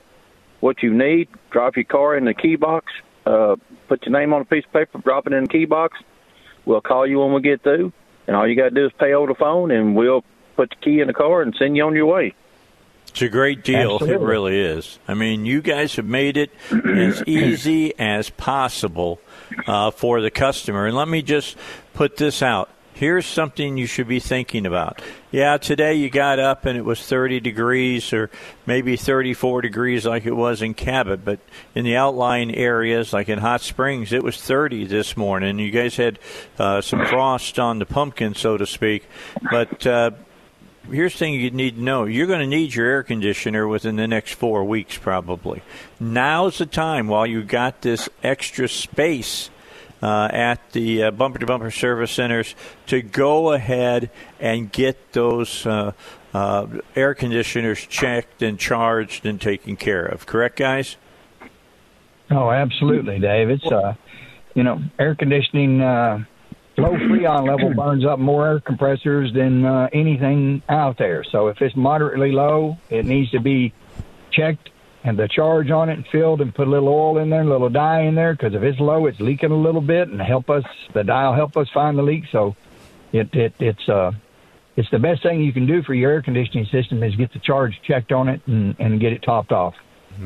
[0.60, 2.92] what you need, drop your car in the key box,
[3.26, 3.56] uh,
[3.88, 5.98] put your name on a piece of paper, drop it in the key box.
[6.64, 7.92] We'll call you when we get through,
[8.26, 10.24] and all you got to do is pay over the phone, and we'll
[10.56, 12.34] put the key in the car and send you on your way.
[13.08, 13.94] It's a great deal.
[13.94, 14.24] Absolutely.
[14.24, 14.98] It really is.
[15.06, 19.20] I mean, you guys have made it as easy as possible
[19.68, 20.86] uh, for the customer.
[20.86, 21.56] And let me just
[21.92, 22.70] put this out.
[22.94, 25.02] Here's something you should be thinking about.
[25.32, 28.30] Yeah, today you got up and it was 30 degrees or
[28.66, 31.40] maybe 34 degrees like it was in Cabot, but
[31.74, 35.58] in the outlying areas like in Hot Springs, it was 30 this morning.
[35.58, 36.20] You guys had
[36.56, 39.08] uh, some frost on the pumpkin, so to speak.
[39.50, 40.12] But uh,
[40.88, 43.96] here's the thing you need to know you're going to need your air conditioner within
[43.96, 45.62] the next four weeks probably
[45.98, 49.48] now's the time while you got this extra space
[50.04, 52.54] uh, at the uh, bumper to bumper service centers
[52.86, 55.92] to go ahead and get those uh,
[56.32, 60.96] uh, air conditioners checked and charged and taken care of correct guys
[62.30, 63.50] Oh, absolutely, Dave.
[63.50, 63.94] It's uh,
[64.54, 66.24] you know, air conditioning uh,
[66.76, 71.24] low freon level burns up more air compressors than uh, anything out there.
[71.24, 73.72] So if it's moderately low, it needs to be
[74.30, 74.70] checked
[75.04, 77.48] and the charge on it and filled and put a little oil in there, a
[77.48, 80.48] little dye in there, because if it's low, it's leaking a little bit and help
[80.48, 80.64] us.
[80.94, 82.24] The dye will help us find the leak.
[82.32, 82.56] So
[83.12, 84.12] it it it's uh
[84.76, 87.38] it's the best thing you can do for your air conditioning system is get the
[87.38, 89.74] charge checked on it and, and get it topped off.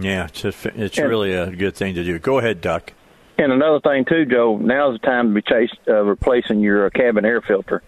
[0.00, 2.18] Yeah, it's a, it's really a good thing to do.
[2.18, 2.92] Go ahead, Duck.
[3.36, 4.56] And another thing too, Joe.
[4.56, 7.82] Now's the time to be chase, uh, replacing your uh, cabin air filter.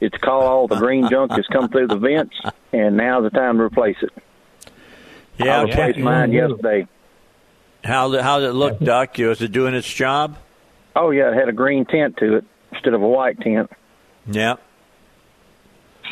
[0.00, 2.36] It's called all the green junk that's come through the vents,
[2.72, 4.12] and now's the time to replace it.
[5.38, 6.04] Yeah, I replaced yeah.
[6.04, 6.86] mine yesterday.
[7.84, 9.18] How did, how did it look, Duck?
[9.18, 10.36] Was it doing its job?
[10.96, 13.70] Oh yeah, it had a green tint to it instead of a white tint.
[14.26, 14.56] Yeah.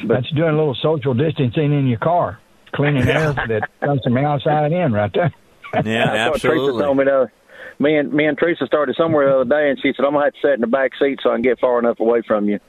[0.07, 2.39] That's doing a little social distancing in your car,
[2.73, 5.33] cleaning air that comes from outside in right there.
[5.75, 7.31] Yeah, That's what Teresa told me the
[7.79, 10.27] me and me and Teresa started somewhere the other day, and she said I'm gonna
[10.27, 12.49] have to sit in the back seat so I can get far enough away from
[12.49, 12.61] you.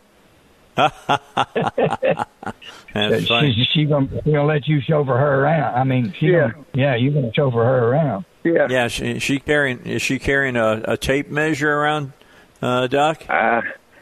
[2.94, 3.54] That's funny.
[3.54, 5.76] She's she gonna, she gonna let you chauffeur her around.
[5.76, 6.52] I mean, she Yeah.
[6.52, 8.26] gonna, yeah, you're gonna chauffeur her around.
[8.44, 8.68] Yeah.
[8.70, 8.88] Yeah.
[8.88, 12.14] She, she carrying is she carrying a, a tape measure around,
[12.62, 13.30] uh, Duck?
[13.30, 13.62] I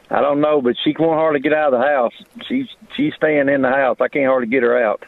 [0.09, 2.13] I don't know, but she won't hardly get out of the house.
[2.47, 3.97] She's she's staying in the house.
[3.99, 5.03] I can't hardly get her out.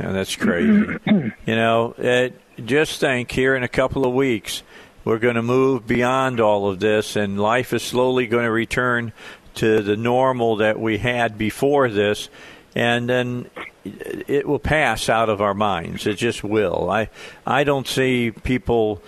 [0.00, 0.96] No, that's crazy.
[1.06, 4.62] you know, it, just think here in a couple of weeks,
[5.04, 9.12] we're going to move beyond all of this, and life is slowly going to return
[9.54, 12.28] to the normal that we had before this,
[12.74, 13.50] and then
[13.84, 16.06] it will pass out of our minds.
[16.06, 16.90] It just will.
[16.90, 17.08] I
[17.46, 19.02] I don't see people.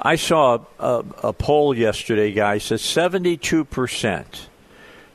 [0.00, 4.48] I saw a, a, poll yesterday, guys, that seventy-two percent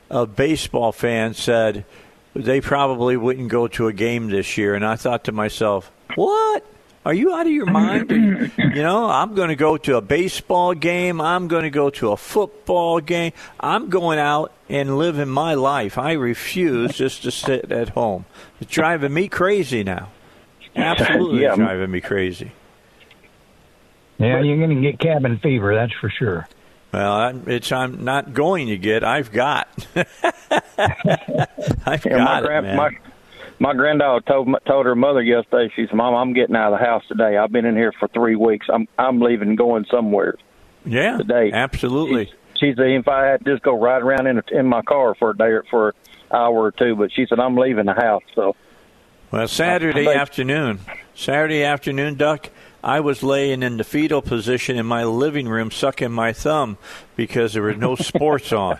[0.08, 1.84] of baseball fans said
[2.34, 4.74] they probably wouldn't go to a game this year.
[4.74, 6.64] And I thought to myself, what?
[7.04, 8.10] Are you out of your mind?
[8.58, 11.20] you know, I'm going to go to a baseball game.
[11.20, 13.32] I'm going to go to a football game.
[13.58, 15.96] I'm going out and living my life.
[15.96, 18.26] I refuse just to sit at home.
[18.60, 20.08] It's driving me crazy now.
[20.76, 21.56] Absolutely Yeah.
[21.56, 22.52] driving me crazy.
[24.18, 26.46] Yeah, you're gonna get cabin fever, that's for sure.
[26.92, 29.02] Well, I'm, it's I'm not going to get.
[29.04, 29.86] I've got.
[29.96, 32.76] I've Yeah, got my it, grand man.
[32.76, 32.90] my
[33.60, 35.72] my granddaughter told told her mother yesterday.
[35.76, 37.36] She said, "Mom, I'm getting out of the house today.
[37.36, 38.66] I've been in here for three weeks.
[38.72, 40.34] I'm I'm leaving, going somewhere
[40.84, 42.32] yeah, today." Absolutely.
[42.58, 45.30] She said, "If I had to just go ride around in in my car for
[45.30, 45.94] a day or for an
[46.32, 48.56] hour or two, but she said I'm leaving the house." So
[49.30, 50.80] Well, Saturday Like- afternoon,
[51.14, 52.48] Saturday afternoon, Duck,
[52.82, 56.78] I was laying in the fetal position in my living room, sucking my thumb
[57.14, 58.78] because there were no sports on.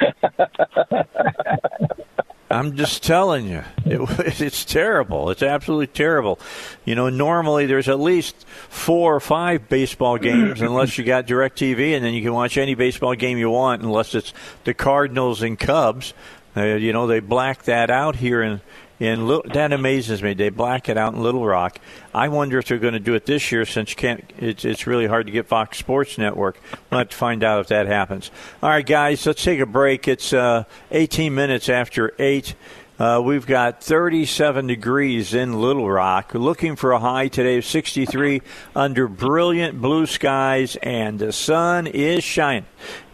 [2.50, 5.30] I'm just telling you, it, it's terrible.
[5.30, 6.38] It's absolutely terrible.
[6.84, 11.94] You know, normally there's at least four or five baseball games, unless you got Directv,
[11.94, 14.32] and then you can watch any baseball game you want, unless it's
[14.64, 16.14] the Cardinals and Cubs.
[16.56, 18.60] Uh, you know, they black that out here in
[19.00, 20.34] Lit- that amazes me.
[20.34, 21.78] They black it out in Little Rock.
[22.12, 24.24] I wonder if they're going to do it this year since can't.
[24.38, 26.60] It's it's really hard to get Fox Sports Network.
[26.90, 28.30] We'll have to find out if that happens.
[28.62, 30.08] All right, guys, let's take a break.
[30.08, 32.54] It's uh, 18 minutes after eight.
[32.98, 36.34] Uh, we've got 37 degrees in Little Rock.
[36.34, 38.42] Looking for a high today of 63
[38.74, 42.66] under brilliant blue skies, and the sun is shining.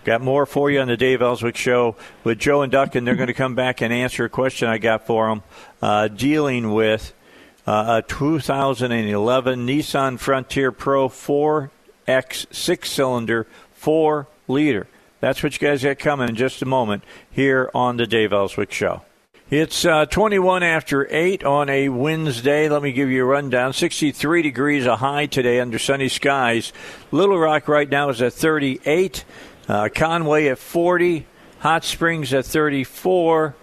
[0.04, 3.16] Got more for you on the Dave Elswick Show with Joe and Duck, and they're
[3.16, 5.42] going to come back and answer a question I got for them
[5.80, 7.14] uh, dealing with
[7.66, 14.86] uh, a 2011 Nissan Frontier Pro 4X six cylinder, four liter.
[15.20, 18.72] That's what you guys got coming in just a moment here on the Dave Elswick
[18.72, 19.00] Show.
[19.50, 22.68] It's uh, 21 after 8 on a Wednesday.
[22.68, 23.72] Let me give you a rundown.
[23.72, 26.72] 63 degrees a high today under sunny skies.
[27.10, 29.24] Little Rock right now is at 38.
[29.68, 31.26] Uh, Conway at 40.
[31.60, 33.54] Hot Springs at 34.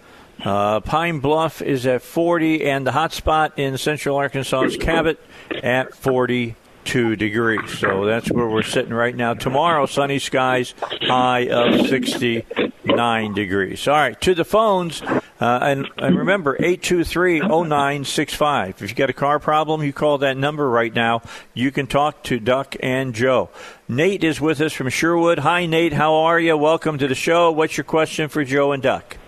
[0.44, 2.64] Uh, Pine Bluff is at 40.
[2.64, 5.20] And the hot spot in central Arkansas is Cabot
[5.62, 7.78] at 42 degrees.
[7.78, 9.34] So that's where we're sitting right now.
[9.34, 13.86] Tomorrow, sunny skies, high of 69 degrees.
[13.86, 15.00] All right, to the phones.
[15.02, 15.20] Uh,
[15.60, 18.80] and, and remember, 823-0965.
[18.80, 21.22] If you got a car problem, you call that number right now.
[21.52, 23.50] You can talk to Duck and Joe.
[23.96, 25.40] Nate is with us from Sherwood.
[25.40, 25.92] Hi, Nate.
[25.92, 26.56] How are you?
[26.56, 27.52] Welcome to the show.
[27.52, 29.18] What's your question for Joe and Duck?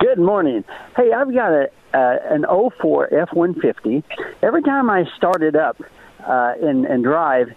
[0.00, 0.64] Good morning.
[0.96, 2.44] Hey, I've got a uh, an
[2.80, 4.02] 04 F-150.
[4.42, 5.80] Every time I start it up
[6.26, 7.54] uh, and, and drive,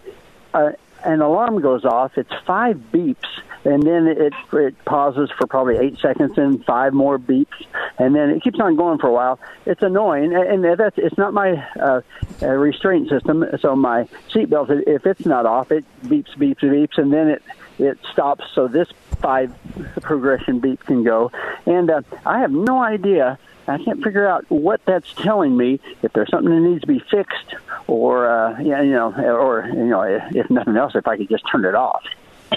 [0.53, 0.73] uh,
[1.03, 2.15] an alarm goes off.
[2.15, 3.25] It's five beeps,
[3.65, 7.65] and then it it pauses for probably eight seconds, and five more beeps,
[7.97, 9.39] and then it keeps on going for a while.
[9.65, 12.01] It's annoying, and that's it's not my uh,
[12.41, 13.45] uh, restraint system.
[13.59, 17.43] So my seatbelt, if it's not off, it beeps, beeps, beeps, and then it
[17.79, 18.45] it stops.
[18.53, 18.87] So this
[19.19, 19.53] five
[20.01, 21.31] progression beep can go,
[21.65, 23.39] and uh, I have no idea.
[23.67, 25.79] I can't figure out what that's telling me.
[26.03, 27.55] If there's something that needs to be fixed,
[27.87, 31.45] or uh, yeah, you know, or you know, if nothing else, if I could just
[31.51, 32.03] turn it off.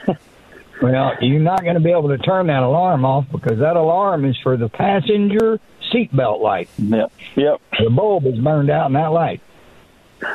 [0.82, 4.24] Well, you're not going to be able to turn that alarm off because that alarm
[4.24, 5.58] is for the passenger
[5.92, 6.68] seatbelt light.
[6.78, 7.12] Yep.
[7.36, 7.60] Yep.
[7.84, 9.40] The bulb is burned out in that light.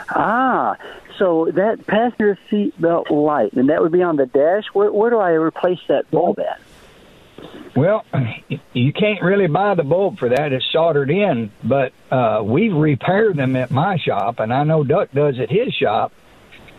[0.10, 0.78] Ah,
[1.18, 4.64] so that passenger seat belt light, and that would be on the dash.
[4.74, 6.60] Where, where do I replace that bulb at?
[7.76, 8.06] Well,
[8.74, 10.54] you can't really buy the bulb for that.
[10.54, 15.12] It's soldered in, but uh, we repair them at my shop, and I know Duck
[15.12, 16.14] does at his shop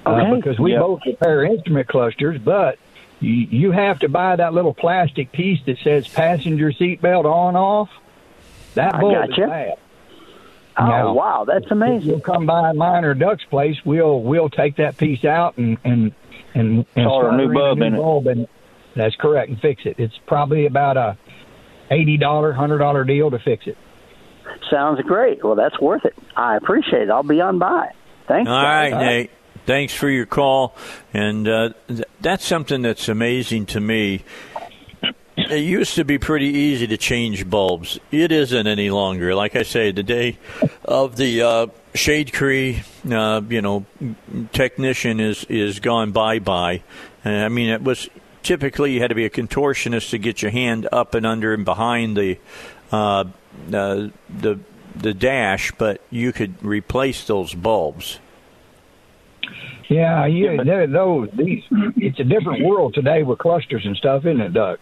[0.07, 0.37] uh, Okay.
[0.37, 0.81] because we Yep.
[0.81, 2.41] both repair instrument clusters.
[2.41, 2.79] But
[3.21, 7.89] you, you have to buy that little plastic piece that says passenger seatbelt on off.
[8.75, 9.43] That I bulb gotcha.
[9.45, 9.75] is bad.
[10.77, 12.09] Oh, Now, wow, that's amazing.
[12.09, 13.77] You'll come by mine or Duck's place.
[13.85, 16.13] We'll we'll take that piece out and and
[16.55, 17.55] and, and Solder a new solder
[17.95, 18.39] bulb in it.
[18.39, 18.49] and
[18.97, 19.97] that's correct and fix it.
[19.99, 21.17] It's probably about a
[21.93, 23.79] eighty dollar, hundred dollar deal to fix it.
[24.71, 25.45] Sounds great.
[25.45, 26.15] Well, that's worth it.
[26.37, 27.11] I appreciate it.
[27.11, 27.93] I'll be on by.
[28.27, 28.49] Thanks.
[28.49, 28.93] All guys.
[28.93, 29.31] right, Nate.
[29.67, 30.77] Thanks for your call.
[31.13, 34.25] And uh, th- that's something that's amazing to me.
[35.37, 37.99] It used to be pretty easy to change bulbs.
[38.13, 39.35] It isn't any longer.
[39.35, 40.39] Like I say, the day
[40.85, 43.85] of the uh, shade tree, uh, you know,
[44.53, 46.83] technician is is gone bye bye.
[47.25, 48.09] I mean, it was
[48.45, 51.65] typically you had to be a contortionist to get your hand up and under and
[51.65, 52.39] behind the
[52.93, 53.25] uh,
[53.73, 54.61] uh, the
[54.95, 58.21] the dash, but you could replace those bulbs.
[59.89, 61.65] Yeah, you they're- those these.
[61.71, 64.81] It's a different world today with clusters and stuff, isn't it, Duck?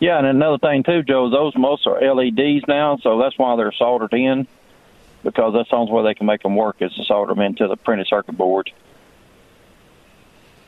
[0.00, 3.72] Yeah, and another thing too, Joe, those most are LEDs now, so that's why they're
[3.72, 4.46] soldered in
[5.22, 7.66] because that's the only way they can make them work is to solder them into
[7.66, 8.70] the printed circuit board.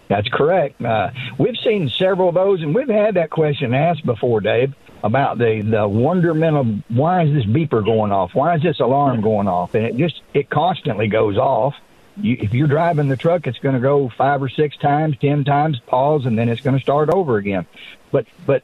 [0.09, 0.81] That's correct.
[0.83, 5.39] Uh, we've seen several of those, and we've had that question asked before, Dave, about
[5.39, 6.67] the the wonderment of
[6.97, 8.35] why is this beeper going off?
[8.35, 9.75] Why is this alarm going off?
[9.75, 11.75] And it just it constantly goes off.
[12.17, 15.45] You, if you're driving the truck, it's going to go five or six times, ten
[15.45, 17.67] times, pause, and then it's going to start over again.
[18.11, 18.63] But but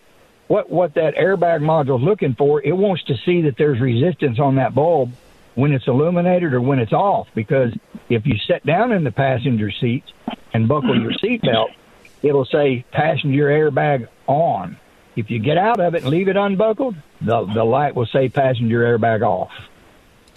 [0.48, 4.38] what what that airbag module is looking for, it wants to see that there's resistance
[4.38, 5.12] on that bulb
[5.54, 7.28] when it's illuminated or when it's off.
[7.34, 7.72] Because
[8.08, 10.04] if you sit down in the passenger seat
[10.52, 11.74] and buckle your seatbelt,
[12.22, 14.78] it'll say passenger airbag on.
[15.14, 18.28] If you get out of it and leave it unbuckled, the the light will say
[18.28, 19.52] passenger airbag off.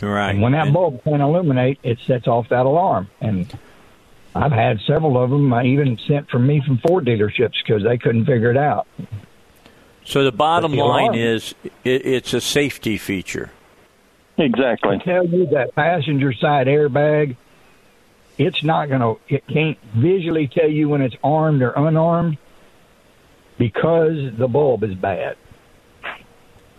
[0.01, 0.31] Right.
[0.31, 3.09] And when that bulb can illuminate, it sets off that alarm.
[3.21, 3.57] And
[4.33, 7.83] I've had several of them, I uh, even sent from me from Ford dealerships because
[7.83, 8.87] they couldn't figure it out.
[10.03, 13.51] So the bottom the line alarm- is it, it's a safety feature.
[14.37, 14.97] Exactly.
[14.97, 17.37] I tell you that passenger side airbag,
[18.37, 22.37] it's not going to, it can't visually tell you when it's armed or unarmed
[23.57, 25.37] because the bulb is bad.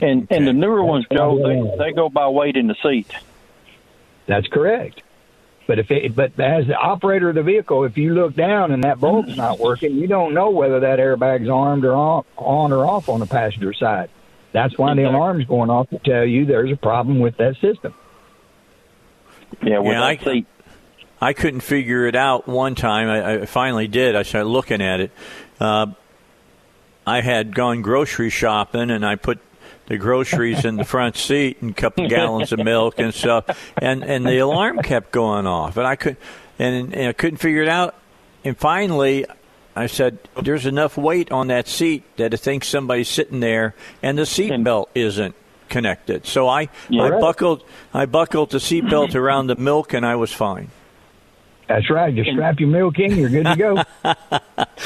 [0.01, 3.11] And and the newer ones, Joe, they, they go by weight in the seat.
[4.27, 5.03] That's correct.
[5.67, 8.85] But if it, but as the operator of the vehicle, if you look down and
[8.85, 12.87] that bulb's not working, you don't know whether that airbag's armed or on, on or
[12.87, 14.11] off on the passenger side.
[14.53, 17.95] That's why the alarm's going off to tell you there's a problem with that system.
[19.63, 20.45] Yeah, yeah, I,
[21.21, 23.09] I couldn't figure it out one time.
[23.09, 24.15] I, I finally did.
[24.15, 25.11] I started looking at it.
[25.59, 25.87] Uh,
[27.07, 29.41] I had gone grocery shopping, and I put
[29.87, 33.45] the groceries in the front seat and a couple gallons of milk and stuff,
[33.81, 36.17] and and the alarm kept going off, and I could,
[36.59, 37.95] and, and I couldn't figure it out.
[38.45, 39.27] And finally,
[39.75, 44.19] I said, "There's enough weight on that seat that it thinks somebody's sitting there, and
[44.19, 45.35] the seat belt isn't
[45.69, 47.03] connected." So I Yeah.
[47.05, 47.21] I Right.
[47.21, 47.63] buckled
[47.95, 50.69] I buckled the seat belt around the milk, and I was fine.
[51.69, 52.15] That's right.
[52.15, 53.83] Just strap your milk in, you're good to go.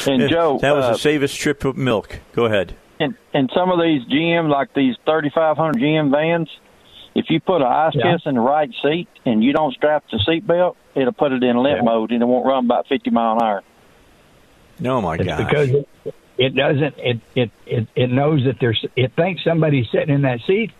[0.06, 2.20] And Joe, that was uh, the safest trip of milk.
[2.32, 2.74] Go ahead.
[3.00, 6.48] And and some of these GM, like these 3500 GM vans,
[7.14, 8.12] if you put an ice Yeah.
[8.12, 11.42] chest in the right seat and you don't strap the seat belt, it'll put it
[11.42, 13.62] in limp mode and it won't run about 50 mile an hour.
[14.78, 15.38] No, my god!
[15.38, 16.94] because it, it doesn't.
[16.98, 18.84] It, it it it knows that there's.
[18.96, 20.70] It thinks somebody's sitting in that seat,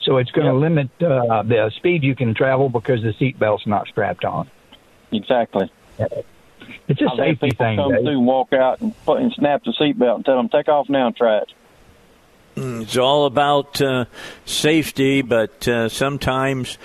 [0.00, 3.66] so it's going to limit uh, the speed you can travel because the seat belt's
[3.66, 4.48] not strapped on.
[5.12, 5.70] Exactly.
[6.86, 7.76] It's a I've had safety people thing.
[7.78, 8.02] come Dave.
[8.02, 10.68] through and walk out and put and snap the seat belt and tell them take
[10.68, 11.52] off now and try it.
[12.58, 14.06] Mm, It's all about uh,
[14.44, 16.78] safety, but uh, sometimes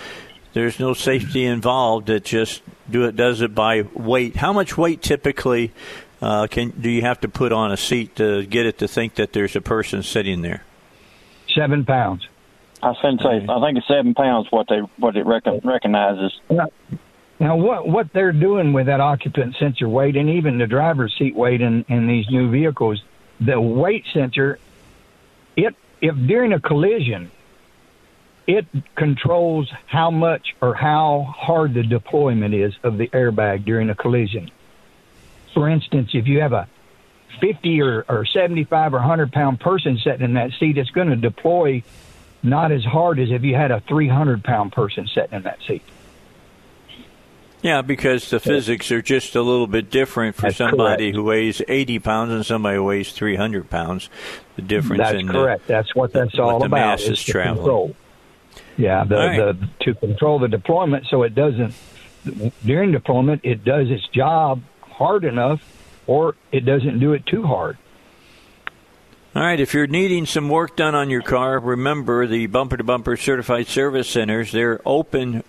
[0.53, 2.09] there's no safety involved.
[2.09, 4.35] It just do it does it by weight.
[4.35, 5.71] How much weight typically
[6.21, 9.15] uh, can do you have to put on a seat to get it to think
[9.15, 10.63] that there's a person sitting there?
[11.55, 12.27] Seven pounds.
[12.81, 16.39] I was going say, I think it's seven pounds what they what it recon, recognizes.
[16.49, 16.67] Now,
[17.39, 21.35] now, what what they're doing with that occupant sensor weight and even the driver's seat
[21.35, 23.01] weight in, in these new vehicles,
[23.39, 24.59] the weight sensor,
[25.55, 27.31] it if during a collision,
[28.45, 28.65] it
[28.95, 34.51] controls how much or how hard the deployment is of the airbag during a collision.
[35.53, 36.67] For instance, if you have a
[37.39, 41.15] 50 or, or 75 or 100 pound person sitting in that seat, it's going to
[41.15, 41.83] deploy
[42.41, 45.83] not as hard as if you had a 300 pound person sitting in that seat.
[47.63, 51.15] Yeah, because the physics are just a little bit different for That's somebody correct.
[51.15, 54.09] who weighs 80 pounds and somebody who weighs 300 pounds.
[54.57, 55.65] The difference That's in correct.
[55.65, 56.75] that's what that's what all the about.
[56.75, 57.55] mass is traveling.
[57.57, 57.95] Control.
[58.77, 59.37] Yeah, the, right.
[59.37, 61.73] the to control the deployment so it doesn't
[62.65, 65.61] during deployment it does its job hard enough
[66.05, 67.77] or it doesn't do it too hard.
[69.35, 72.83] All right, if you're needing some work done on your car, remember the Bumper to
[72.83, 74.51] Bumper Certified Service Centers.
[74.51, 75.43] They're open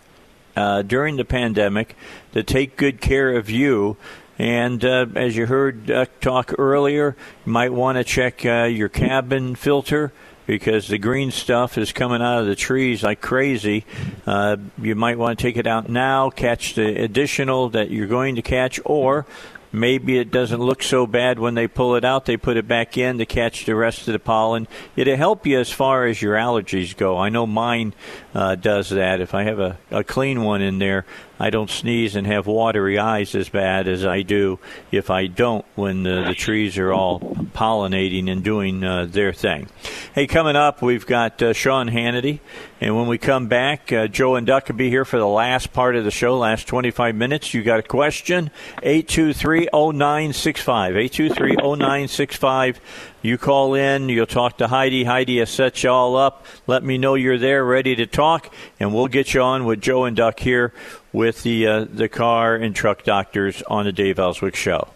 [0.56, 1.96] uh, during the pandemic
[2.32, 3.96] to take good care of you.
[4.38, 7.16] And uh, as you heard talk earlier,
[7.46, 10.12] you might want to check uh, your cabin filter
[10.46, 13.84] because the green stuff is coming out of the trees like crazy.
[14.26, 18.36] Uh, you might want to take it out now, catch the additional that you're going
[18.36, 19.26] to catch, or
[19.72, 22.26] maybe it doesn't look so bad when they pull it out.
[22.26, 24.68] They put it back in to catch the rest of the pollen.
[24.96, 27.18] It'll help you as far as your allergies go.
[27.18, 27.94] I know mine
[28.34, 29.20] uh, does that.
[29.20, 31.06] If I have a, a clean one in there,
[31.38, 34.58] I don't sneeze and have watery eyes as bad as I do
[34.90, 39.68] if I don't when the, the trees are all pollinating and doing uh, their thing.
[40.14, 42.40] Hey, coming up, we've got uh, Sean Hannity.
[42.80, 45.72] And when we come back, uh, Joe and Duck will be here for the last
[45.72, 47.54] part of the show, last 25 minutes.
[47.54, 48.50] You got a question?
[48.82, 50.96] 823 0965.
[50.96, 52.80] 823 0965.
[53.24, 55.04] You call in, you'll talk to Heidi.
[55.04, 56.44] Heidi has set you all up.
[56.66, 60.04] Let me know you're there, ready to talk, and we'll get you on with Joe
[60.04, 60.74] and Duck here
[61.10, 64.88] with the uh, the car and truck doctors on the Dave Elswick Show.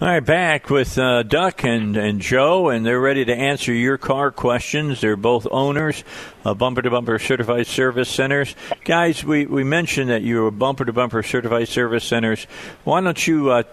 [0.00, 3.98] All right, back with uh, Duck and, and Joe, and they're ready to answer your
[3.98, 5.02] car questions.
[5.02, 6.02] They're both owners
[6.46, 8.54] of Bumper to Bumper Certified Service Centers.
[8.86, 12.46] Guys, we, we mentioned that you were Bumper to Bumper Certified Service Centers.
[12.84, 13.64] Why don't you, uh,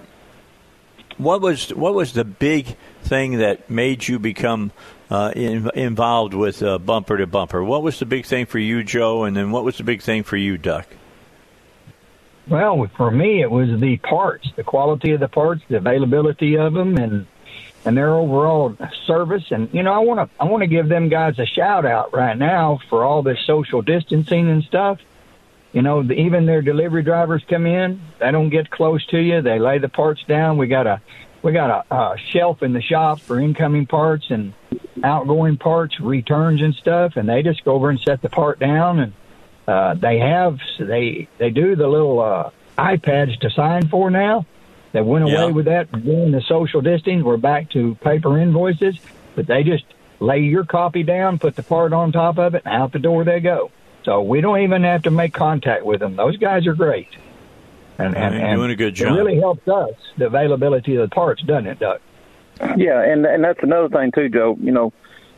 [1.18, 4.72] what was what was the big thing that made you become
[5.10, 7.64] uh, in, involved with uh, Bumper to Bumper?
[7.64, 10.24] What was the big thing for you, Joe, and then what was the big thing
[10.24, 10.88] for you, Duck?
[12.48, 16.74] Well, for me, it was the parts, the quality of the parts, the availability of
[16.74, 17.26] them, and
[17.86, 18.76] and their overall
[19.06, 19.44] service.
[19.52, 22.14] And you know, I want to I want to give them guys a shout out
[22.14, 25.00] right now for all this social distancing and stuff.
[25.72, 29.42] You know, the, even their delivery drivers come in, they don't get close to you.
[29.42, 30.58] They lay the parts down.
[30.58, 31.02] We got a
[31.44, 34.53] we got a, a shelf in the shop for incoming parts and
[35.03, 38.99] outgoing parts, returns and stuff, and they just go over and set the part down
[38.99, 39.14] and
[39.68, 44.45] uh, they have they they do the little uh, iPads to sign for now.
[44.91, 45.45] They went away Yeah.
[45.48, 47.24] with that during the social distancing.
[47.24, 48.98] We're back to paper invoices,
[49.36, 49.86] but they just
[50.20, 53.24] lay your copy down, put the part on top of it, and out the door
[53.24, 53.72] they go.
[54.03, 56.15] So we don't even have to make contact with them.
[56.18, 57.07] Those guys are great,
[57.98, 59.15] and and, and doing a good job.
[59.15, 62.02] It really helps us the availability of the parts, doesn't it, Doug?
[62.78, 64.57] Yeah, and and that's another thing too, Joe.
[64.60, 64.94] You know,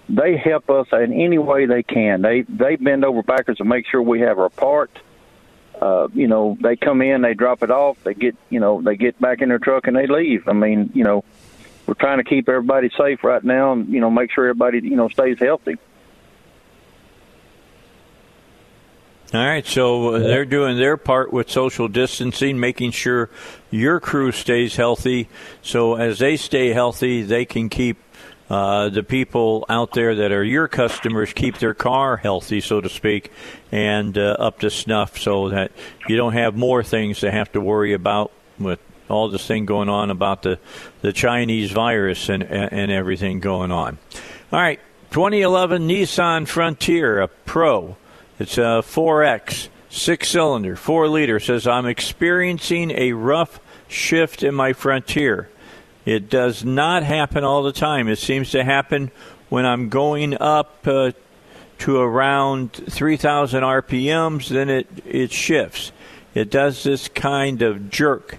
[0.10, 2.22] they help us in any way they can.
[2.22, 4.91] They they bend over backwards to make sure we have our part.
[5.82, 8.95] Uh, you know, they come in, they drop it off, they get you know they
[8.95, 10.48] get back in their truck and they leave.
[10.48, 11.23] I mean, you know,
[11.86, 14.95] we're trying to keep everybody safe right now, and you know, make sure everybody you
[14.95, 15.77] know stays healthy.
[19.34, 23.30] All right, so uh, they're doing their part with social distancing, making sure
[23.72, 25.30] your crew stays healthy.
[25.64, 27.97] So as they stay healthy, they can keep
[28.49, 32.88] uh, the people out there that are your customers keep their car healthy, so to
[32.88, 33.31] speak,
[33.72, 35.72] and uh, up to snuff, so that
[36.07, 38.80] you don't have more things to have to worry about with
[39.10, 40.60] all this thing going on about the
[41.02, 43.97] the Chinese virus and and everything going on.
[44.52, 44.80] All right,
[45.10, 47.97] 2011 Nissan Frontier, a Pro.
[48.38, 51.40] It's a 4X, six cylinder, four liter.
[51.40, 55.49] Says, I'm experiencing a rough shift in my Frontier.
[56.06, 58.07] It does not happen all the time.
[58.07, 59.12] It seems to happen
[59.49, 61.12] when I'm going up uh,
[61.80, 65.91] to around 3,000 RPMs, then it, it shifts.
[66.34, 68.38] It does this kind of jerk.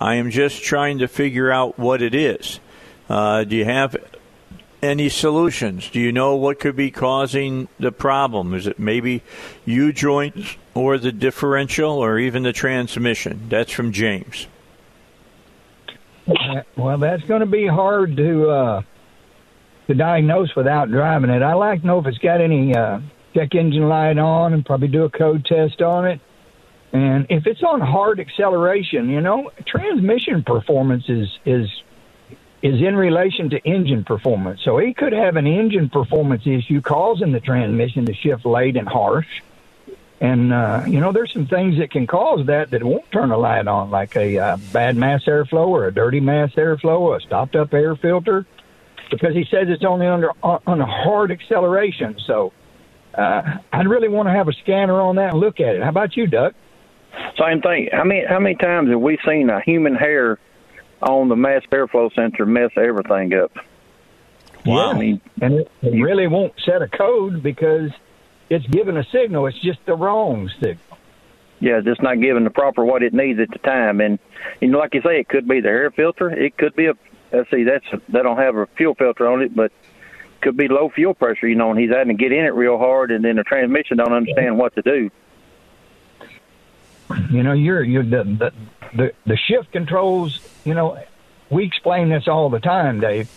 [0.00, 2.60] I am just trying to figure out what it is.
[3.08, 3.96] Uh, do you have
[4.82, 5.90] any solutions?
[5.90, 8.54] Do you know what could be causing the problem?
[8.54, 9.22] Is it maybe
[9.64, 13.48] U joints or the differential or even the transmission?
[13.48, 14.46] That's from James.
[16.28, 18.82] Uh, Well, that's going to be hard to uh,
[19.86, 21.42] to diagnose without driving it.
[21.42, 23.00] I like to know if it's got any uh,
[23.34, 26.20] check engine light on, and probably do a code test on it.
[26.92, 31.68] And if it's on hard acceleration, you know, transmission performance is is
[32.66, 34.60] is in relation to engine performance.
[34.64, 38.88] So he could have an engine performance issue causing the transmission to shift late and
[38.88, 39.42] harsh.
[40.20, 43.36] And uh, you know, there's some things that can cause that that won't turn a
[43.38, 47.54] light on, like a uh, bad mass airflow or a dirty mass airflow, a stopped
[47.54, 48.46] up air filter,
[49.10, 52.16] because he says it's only under on a hard acceleration.
[52.26, 52.52] So
[53.14, 55.82] uh, I'd really want to have a scanner on that and look at it.
[55.82, 56.54] How about you, Duck?
[57.38, 57.90] Same thing.
[57.92, 60.38] How many how many times have we seen a human hair
[61.02, 63.52] on the mass airflow sensor mess everything up?
[64.64, 64.90] Wow.
[64.90, 67.90] I mean, and it, it really won't set a code because
[68.50, 69.46] it's giving a signal.
[69.46, 70.80] It's just the wrong signal.
[71.60, 74.00] Yeah, just not giving the proper what it needs at the time.
[74.00, 74.18] And
[74.60, 76.28] you know, like you say, it could be the air filter.
[76.30, 76.94] It could be a.
[77.32, 79.72] Let's see, that's they don't have a fuel filter on it, but
[80.42, 81.48] could be low fuel pressure.
[81.48, 83.96] You know, and he's having to get in it real hard, and then the transmission
[83.96, 85.10] don't understand what to do.
[87.30, 88.52] You know, you're you're the the
[88.94, 90.40] the, the shift controls.
[90.64, 90.98] You know,
[91.50, 93.30] we explain this all the time, Dave.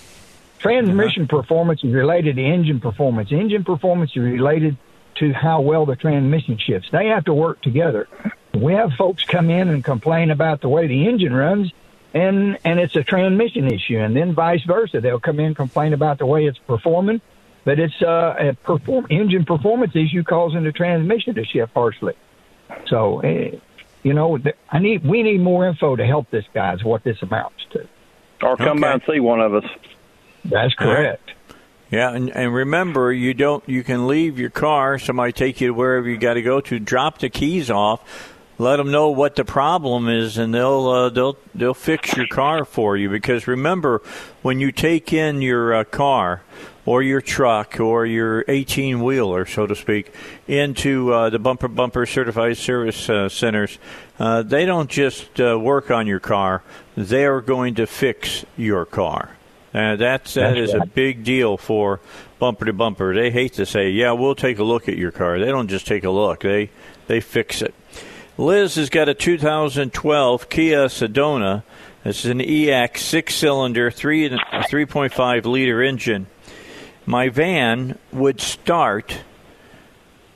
[0.59, 1.41] Transmission uh-huh.
[1.41, 3.31] performance is related to engine performance.
[3.31, 4.77] Engine performance is related
[5.15, 6.89] to how well the transmission shifts.
[6.91, 8.07] They have to work together.
[8.53, 11.71] We have folks come in and complain about the way the engine runs,
[12.13, 15.01] and and it's a transmission issue, and then vice versa.
[15.01, 17.21] They'll come in and complain about the way it's performing,
[17.63, 22.15] but it's uh, a perform engine performance issue causing the transmission to shift harshly.
[22.87, 23.59] So, uh,
[24.03, 24.39] you know,
[24.69, 26.73] I need we need more info to help this guy.
[26.73, 27.87] Is what this amounts to.
[28.41, 28.79] Or come okay.
[28.79, 29.65] by and see one of us.
[30.45, 31.31] That's correct.
[31.91, 33.67] Yeah, and, and remember, you don't.
[33.67, 34.99] You can leave your car.
[34.99, 36.79] Somebody take you to wherever you got to go to.
[36.79, 38.37] Drop the keys off.
[38.59, 42.65] Let them know what the problem is, and they'll uh, they'll they'll fix your car
[42.65, 43.09] for you.
[43.09, 44.01] Because remember,
[44.41, 46.41] when you take in your uh, car
[46.85, 50.13] or your truck or your 18 wheeler, so to speak,
[50.45, 53.79] into uh, the bumper bumper certified service uh, centers,
[54.19, 56.61] uh, they don't just uh, work on your car;
[56.97, 59.37] they are going to fix your car.
[59.73, 62.01] Uh, that's that is a big deal for
[62.39, 63.15] bumper to bumper.
[63.15, 65.87] They hate to say, "Yeah, we'll take a look at your car." They don't just
[65.87, 66.71] take a look; they
[67.07, 67.73] they fix it.
[68.39, 71.63] Liz has got a 2012 Kia Sedona.
[72.05, 76.27] This is an EX six-cylinder, three 3.5 liter engine.
[77.05, 79.23] My van would start,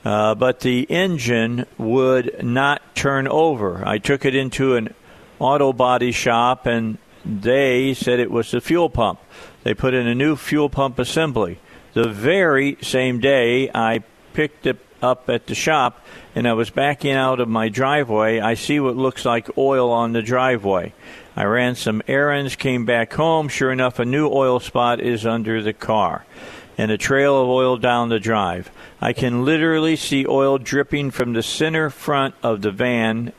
[0.04, 3.88] uh, but the engine would not turn over.
[3.88, 4.94] I took it into an
[5.40, 9.22] auto body shop, and they said it was the fuel pump.
[9.64, 11.58] They put in a new fuel pump assembly.
[11.94, 14.04] The very same day I
[14.34, 16.03] picked it up at the shop
[16.36, 20.14] and I was backing out of my driveway, I see what looks like oil on
[20.14, 20.94] the driveway.
[21.36, 23.50] I ran some errands, came back home.
[23.50, 26.26] Sure enough, a new oil spot is under the car
[26.78, 28.72] and a trail of oil down the drive.
[29.00, 33.34] I can literally see oil dripping from the center front of the van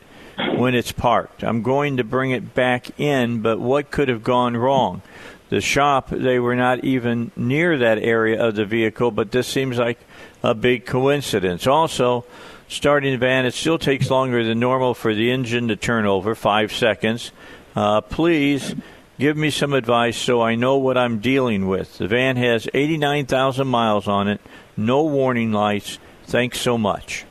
[0.56, 1.42] when it's parked.
[1.42, 5.02] I'm going to bring it back in, but what could have gone wrong?
[5.50, 9.78] The shop, they were not even near that area of the vehicle, but this seems
[9.78, 9.98] like
[10.42, 11.66] a big coincidence.
[11.66, 12.24] Also,
[12.74, 16.72] starting van, it still takes longer than normal for the engine to turn over, five
[16.72, 17.32] seconds.
[17.74, 18.74] Uh, please
[19.18, 21.98] give me some advice so I know what I'm dealing with.
[21.98, 24.40] The van has 89,000 miles on it,
[24.76, 25.98] no warning lights.
[26.24, 27.24] Thanks so much.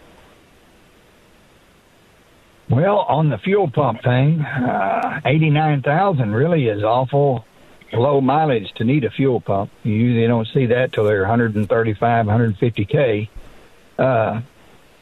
[2.70, 7.46] Well, on the fuel pump thing, uh, 89,000 really is awful
[7.92, 9.72] low mileage to need a fuel pump.
[9.84, 13.30] You usually don't see that till they're 135, 150K.
[13.98, 14.42] Uh,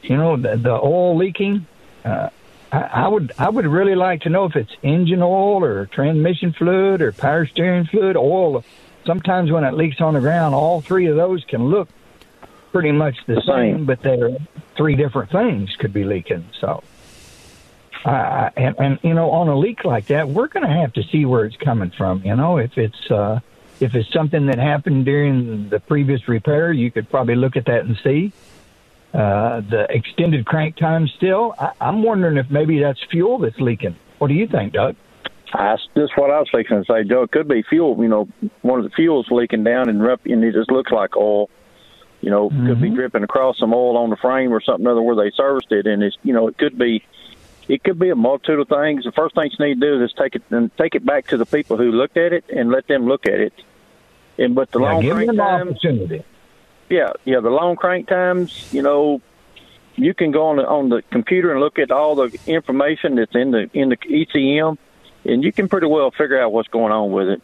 [0.02, 1.66] you know, the, the oil leaking,
[2.04, 2.28] uh,
[2.70, 6.52] I, I would I would really like to know if it's engine oil or transmission
[6.52, 8.64] fluid or power steering fluid, oil.
[9.04, 11.88] Sometimes when it leaks on the ground, all three of those can look
[12.70, 14.30] pretty much the same, but they're
[14.76, 16.46] three different things could be leaking.
[16.60, 16.82] So
[18.04, 21.02] uh, and, and you know, on a leak like that, we're going to have to
[21.04, 22.22] see where it's coming from.
[22.24, 23.40] You know, if it's uh,
[23.80, 27.84] if it's something that happened during the previous repair, you could probably look at that
[27.84, 28.32] and see.
[29.12, 33.96] Uh, the extended crank time still, I, I'm wondering if maybe that's fuel that's leaking.
[34.18, 34.96] What do you think, Doug?
[35.52, 36.82] That's just what I was thinking.
[36.82, 37.24] to say, Joe.
[37.24, 37.96] It could be fuel.
[38.00, 38.28] You know,
[38.62, 41.50] one of the fuels leaking down and, rep, and it just looks like oil.
[42.22, 42.66] You know, mm-hmm.
[42.68, 42.96] could be mm-hmm.
[42.96, 46.02] dripping across some oil on the frame or something other where they serviced it, and
[46.02, 47.04] it's you know it could be
[47.68, 49.04] it could be a multitude of things.
[49.04, 51.36] The first thing you need to do is take it and take it back to
[51.36, 53.52] the people who looked at it and let them look at it.
[54.38, 56.24] And but the yeah, long give them times, opportunity.
[56.92, 58.68] Yeah, yeah, the long crank times.
[58.70, 59.22] You know,
[59.96, 63.34] you can go on the on the computer and look at all the information that's
[63.34, 64.76] in the in the ECM,
[65.24, 67.42] and you can pretty well figure out what's going on with it.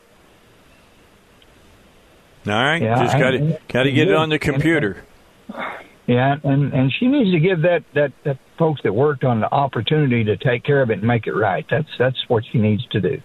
[2.46, 5.02] All right, yeah, just got to got to get it on the computer.
[6.06, 9.50] Yeah, and and she needs to give that that that folks that worked on the
[9.50, 11.64] opportunity to take care of it and make it right.
[11.70, 13.22] That's that's what she needs to do.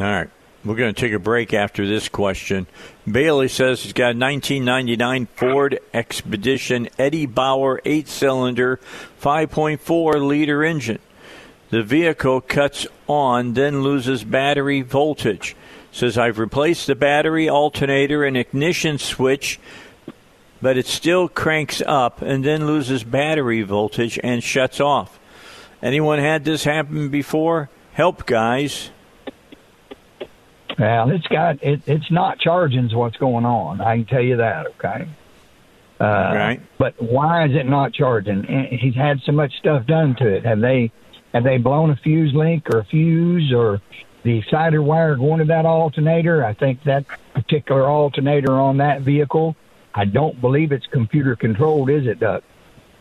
[0.00, 0.30] All right.
[0.66, 2.66] We're going to take a break after this question.
[3.08, 8.80] Bailey says he's got a 1999 Ford Expedition Eddie Bauer 8 cylinder
[9.22, 10.98] 5.4 liter engine.
[11.70, 15.54] The vehicle cuts on, then loses battery voltage.
[15.92, 19.60] Says, I've replaced the battery, alternator, and ignition switch
[20.60, 25.20] but it still cranks up and then loses battery voltage and shuts off.
[25.82, 27.68] Anyone had this happen before?
[27.92, 28.90] Help, guys.
[30.78, 33.80] Well, it's got it, it's not charging's what's going on.
[33.80, 34.66] I can tell you that.
[34.66, 35.08] Okay.
[35.98, 36.60] Uh, right.
[36.78, 38.44] But why is it not charging?
[38.70, 40.44] He's had so much stuff done to it.
[40.44, 40.92] Have they
[41.32, 43.80] have they blown a fuse link or a fuse or
[44.22, 46.44] the exciter wire going to that alternator?
[46.44, 49.56] I think that particular alternator on that vehicle,
[49.94, 52.44] I don't believe it's computer controlled, is it, Duck?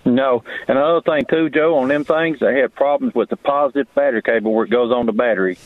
[0.05, 0.43] No.
[0.67, 4.21] And another thing too, Joe, on them things, they have problems with the positive battery
[4.21, 5.57] cable where it goes on the battery,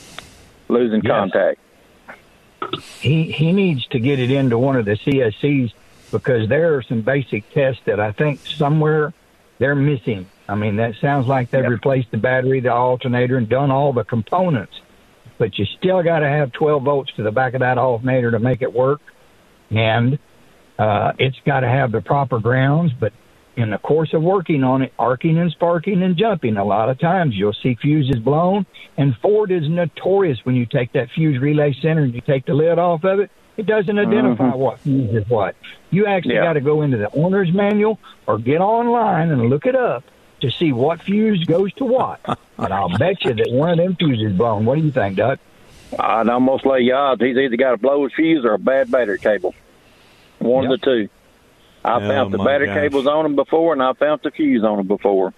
[0.67, 1.11] losing Yes.
[1.11, 1.59] contact.
[2.99, 5.73] He he needs to get it into one of the CSCs
[6.11, 9.13] because there are some basic tests that I think somewhere
[9.59, 10.27] they're missing.
[10.47, 14.03] I mean, that sounds like they've replaced the battery, the alternator, and done all the
[14.03, 14.73] components,
[15.37, 18.39] but you still got to have 12 volts to the back of that alternator to
[18.39, 19.01] make it work,
[19.69, 20.17] and
[20.79, 22.91] uh, it's got to have the proper grounds.
[22.99, 23.13] But
[23.59, 26.99] in the course of working on it, arcing and sparking and jumping, a lot of
[26.99, 28.65] times you'll see fuses blown.
[28.97, 32.53] And Ford is notorious when you take that fuse relay center and you take the
[32.53, 34.57] lid off of it, it doesn't identify Mhm.
[34.57, 35.55] what fuse is what.
[35.91, 36.43] You actually Yeah.
[36.43, 40.03] got to go into the owner's manual or get online and look it up
[40.41, 42.19] to see what fuse goes to what.
[42.57, 44.65] and I'll bet you that one of them fuses blown.
[44.65, 45.39] What do you think, Doug?
[45.99, 47.21] I'd almost lay odds.
[47.21, 49.53] He's either got a blow his fuse or a bad battery cable.
[50.37, 51.09] One of the two.
[51.89, 52.75] I Oh, found the battery gosh.
[52.77, 55.33] cables on them before, and I found the fuse on them before.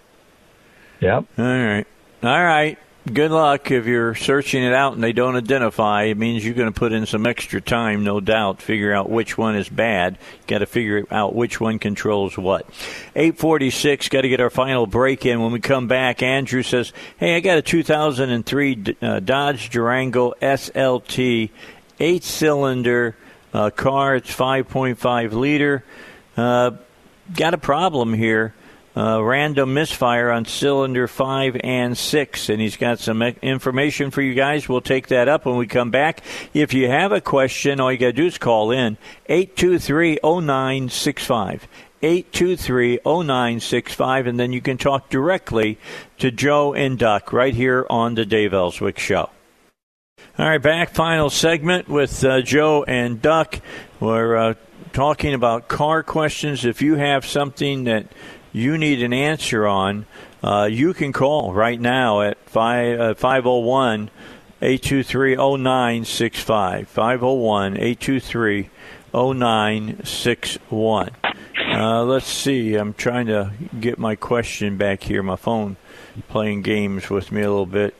[0.99, 1.25] Yep.
[1.37, 1.85] All right.
[2.23, 2.77] All right.
[3.11, 6.03] Good luck if you're searching it out and they don't identify.
[6.03, 9.39] It means you're going to put in some extra time, no doubt, figure out which
[9.39, 10.19] one is bad.
[10.45, 12.67] Got to figure out which one controls what.
[13.15, 15.41] 846, got to get our final break in.
[15.41, 21.49] When we come back, Andrew says, Hey, I got a 2003 uh, Dodge Durango SLT,
[21.99, 23.15] eight cylinder
[23.51, 24.15] uh, car.
[24.17, 25.83] It's 5.5 liter.
[26.37, 26.71] Uh,
[27.33, 28.53] got a problem here.
[28.95, 34.33] Uh, random misfire on cylinder five and six, and he's got some information for you
[34.33, 34.67] guys.
[34.67, 36.21] We'll take that up when we come back.
[36.53, 38.97] If you have a question, all you got to do is call in
[39.27, 41.67] 823 0965.
[42.03, 45.77] 823 0965, and then you can talk directly
[46.17, 49.29] to Joe and Duck right here on the Dave Elswick Show.
[50.37, 53.59] All right, back final segment with uh, Joe and Duck.
[53.99, 54.53] We're uh,
[54.93, 56.65] talking about car questions.
[56.65, 58.07] If you have something that
[58.51, 60.05] you need an answer on,
[60.43, 64.09] uh, you can call right now at 5, uh, 501
[64.61, 66.87] 823 0965.
[66.87, 68.69] 501 823
[69.13, 71.09] 0961.
[71.73, 72.75] Uh, let's see.
[72.75, 75.23] I'm trying to get my question back here.
[75.23, 75.77] My phone
[76.27, 77.95] playing games with me a little bit,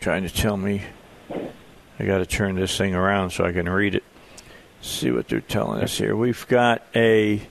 [0.00, 0.82] trying to tell me
[1.98, 4.04] I got to turn this thing around so I can read it.
[4.80, 6.14] See what they're telling us here.
[6.16, 7.42] We've got a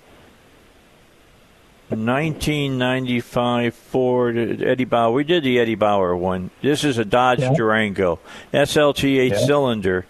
[1.89, 5.11] 1995 Ford Eddie Bauer.
[5.11, 6.49] We did the Eddie Bauer one.
[6.61, 7.53] This is a Dodge Yeah.
[7.53, 8.19] Durango
[8.53, 9.39] SLT eight Yeah.
[9.45, 10.05] cylinder.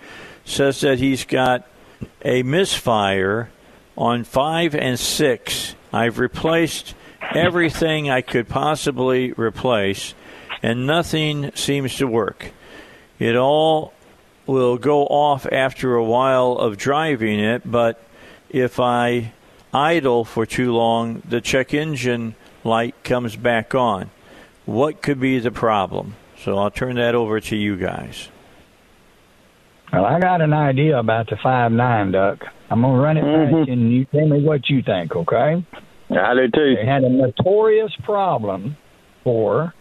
[0.46, 1.68] Says that he's got
[2.24, 3.50] a misfire
[3.98, 5.76] on five and six.
[5.92, 6.94] I've replaced
[7.34, 10.14] everything I could possibly replace,
[10.64, 12.52] and nothing seems to work.
[13.20, 13.94] It all
[14.48, 18.02] will go off after a while of driving it, but
[18.50, 19.34] if I
[19.74, 24.10] idle for too long, the check engine light comes back on.
[24.66, 26.16] What could be the problem?
[26.40, 28.30] So I'll turn that over to you guys.
[29.92, 32.44] Well, I got an idea about the five nine duck.
[32.70, 33.72] I'm gonna run it past you, mm-hmm.
[33.72, 35.66] and you tell me what you think, okay?
[36.10, 36.76] I do too.
[36.76, 38.76] They had a notorious problem
[39.24, 39.74] for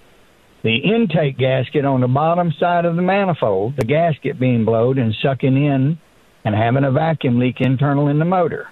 [0.66, 5.14] the intake gasket on the bottom side of the manifold, the gasket being blowed and
[5.22, 5.97] sucking in
[6.44, 8.68] and having a vacuum leak internal in the motor.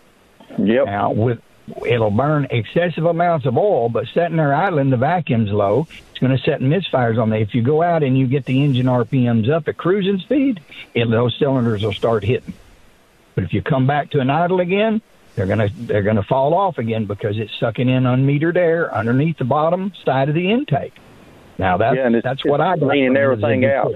[0.59, 0.87] Yep.
[0.87, 1.41] Now, with
[1.87, 5.87] it'll burn excessive amounts of oil, but sitting there idling, the vacuum's low.
[6.11, 7.39] It's going to set misfires on there.
[7.39, 10.61] If you go out and you get the engine RPMs up at cruising speed,
[10.95, 12.55] it, those cylinders will start hitting.
[13.37, 15.01] But if you come back to an idle again,
[15.37, 19.45] they're gonna they're gonna fall off again because it's sucking in unmetered air underneath the
[19.45, 20.95] bottom side of the intake.
[21.59, 23.93] Now that's Yeah, and it's- that's what I it's cleaning everything out.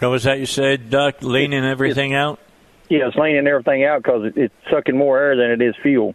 [0.00, 1.22] What was that you said, Duck?
[1.22, 2.38] Leaning everything out?
[2.88, 6.14] Yeah, it's leaning everything out because it, it's sucking more air than it is fuel.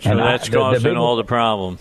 [0.00, 1.78] So And I- that's the- the causing big- all the problem.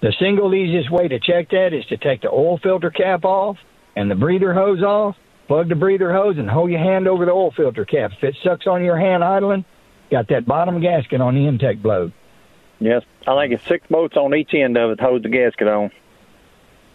[0.00, 3.58] The single easiest way to check that is to take the oil filter cap off
[3.94, 7.30] and the breather hose off, plug the breather hose, and hold your hand over the
[7.32, 8.12] oil filter cap.
[8.16, 9.64] If it sucks on your hand idling,
[10.10, 12.12] got that bottom gasket on the intake blowed.
[12.82, 15.68] Yes, I think it's six bolts on each end of it to hold the gasket
[15.68, 15.90] on.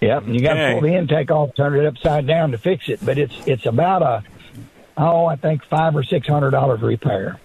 [0.01, 0.73] Yep, you got to Okay.
[0.73, 2.99] pull the intake off, turn it upside down to fix it.
[3.03, 4.23] But it's it's about a
[4.97, 7.39] oh, I think five or six hundred dollars repair.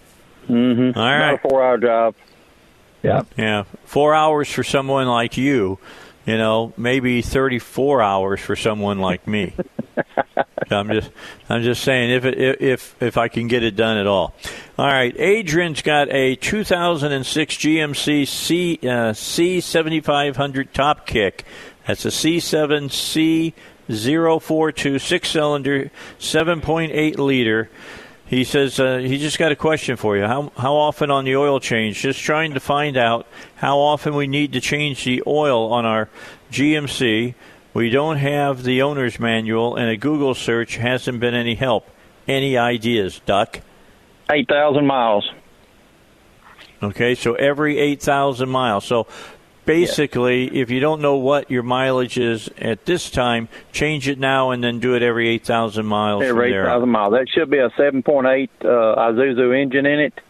[0.48, 0.98] Mm-hmm.
[0.98, 1.30] All right.
[1.30, 2.14] About a four hour job.
[3.02, 3.22] Yeah.
[3.38, 3.62] Yeah.
[3.84, 5.78] Four hours for someone like you,
[6.26, 9.54] you know, maybe 34 hours for someone like me.
[10.70, 11.10] I'm just,
[11.48, 14.34] I'm just saying if it, if if I can get it done at all.
[14.78, 21.44] All right, Adrian's got a 2006 GMC C uh, C7500 Top Kick.
[21.86, 22.88] That's a C7
[23.88, 27.68] C042 six cylinder, 7.8 liter.
[28.26, 30.24] He says uh, he just got a question for you.
[30.24, 32.00] How how often on the oil change?
[32.00, 33.26] Just trying to find out
[33.56, 36.08] how often we need to change the oil on our
[36.50, 37.34] GMC.
[37.74, 41.88] We don't have the owner's manual, and a Google search hasn't been any help.
[42.28, 43.60] Any ideas, Duck?
[44.30, 45.30] 8,000 miles.
[46.82, 48.84] Okay, so every 8,000 miles.
[48.84, 49.06] So
[49.64, 54.50] basically, if you don't know what your mileage is at this time, change it now
[54.50, 56.22] and then do it every 8,000 miles.
[56.22, 57.12] Every 8,000 miles.
[57.12, 60.20] That should be a 7.8 uh, Isuzu engine in it.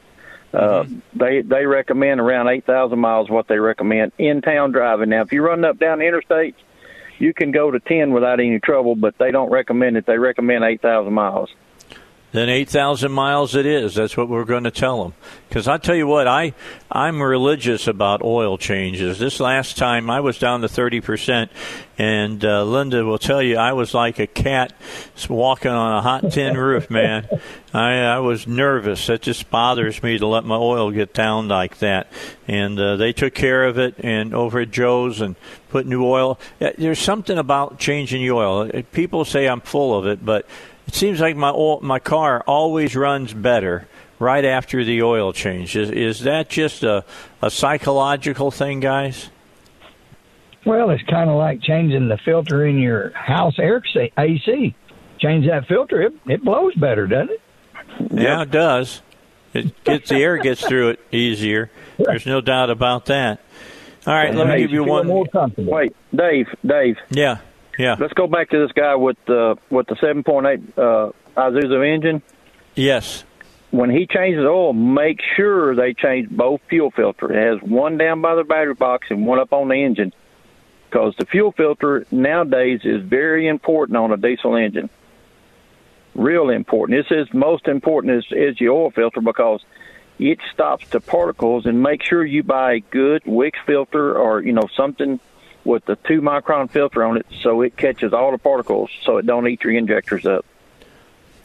[0.52, 0.84] Uh,
[1.14, 3.30] They they recommend around 8,000 miles.
[3.30, 5.08] What they recommend in town driving.
[5.08, 6.54] Now, if you run up down the interstate,
[7.18, 10.04] you can go to 10 without any trouble, but they don't recommend it.
[10.06, 11.50] They recommend 8,000 miles.
[12.32, 13.94] Then 8,000 miles it is.
[13.94, 15.14] That's what we're going to tell them.
[15.48, 16.54] Because I tell you what, I,
[16.90, 19.18] I'm religious about oil changes.
[19.18, 21.50] This last time I was down to 30%,
[21.98, 24.72] and uh, Linda will tell you I was like a cat
[25.28, 27.28] walking on a hot tin roof, man.
[27.74, 29.06] I, I was nervous.
[29.08, 32.10] That just bothers me to let my oil get down like that.
[32.48, 35.36] And uh, they took care of it, and over at Joe's and
[35.68, 36.38] put new oil.
[36.60, 38.70] Uh, There's something about changing the oil.
[38.72, 40.46] Uh, People say I'm full of it, but
[40.86, 43.86] it seems like my oil, my car always runs better
[44.18, 45.76] right after the oil change.
[45.76, 47.04] Is, is that just a,
[47.40, 49.30] a psychological thing, guys?
[50.64, 53.82] Well, it's kind of like changing the filter in your house air
[54.16, 54.74] AC.
[55.18, 57.40] Change that filter, it, it blows better, doesn't it?
[58.12, 59.02] Yeah, it does.
[59.54, 61.70] It gets the air gets through it easier.
[61.98, 63.40] There's no doubt about that.
[64.06, 65.06] All right, let me give you one.
[65.06, 65.68] More company.
[65.70, 66.96] Wait, Dave, Dave.
[67.10, 67.38] Yeah,
[67.78, 67.96] yeah.
[67.98, 72.22] Let's go back to this guy with the with the 7.8 uh, Isuzu engine.
[72.74, 73.24] Yes.
[73.70, 77.30] When he changes oil, make sure they change both fuel filters.
[77.30, 80.12] It has one down by the battery box and one up on the engine,
[80.90, 84.90] because the fuel filter nowadays is very important on a diesel engine.
[86.14, 87.08] Real important.
[87.08, 89.64] This is most important is is your oil filter because
[90.18, 94.52] it stops the particles and make sure you buy a good Wix filter or you
[94.52, 95.18] know something
[95.64, 99.26] with the two micron filter on it so it catches all the particles so it
[99.26, 100.44] don't eat your injectors up.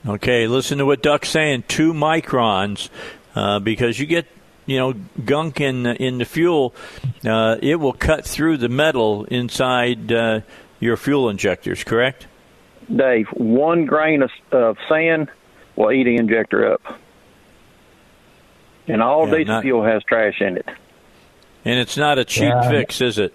[0.08, 1.64] Okay, listen to what Duck's saying.
[1.68, 2.90] Two microns,
[3.36, 4.26] uh, because you get
[4.66, 4.94] you know
[5.26, 6.74] gunk in in the fuel,
[7.26, 10.42] uh, it will cut through the metal inside uh,
[10.80, 11.84] your fuel injectors.
[11.84, 12.28] Correct?
[12.94, 15.30] Dave, one grain of, of sand
[15.76, 16.82] will eat an injector up.
[18.88, 20.70] And all Yeah, diesel not- fuel has trash in it.
[21.66, 22.70] And it's not a cheap Yeah.
[22.70, 23.34] fix, is it?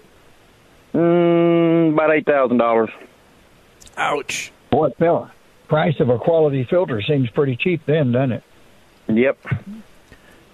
[0.95, 2.91] Mm, about eight thousand dollars.
[3.97, 4.53] Ouch.
[4.71, 5.33] What fella,
[5.69, 8.43] price of a quality filter seems pretty cheap then, doesn't it?
[9.09, 9.39] Yep.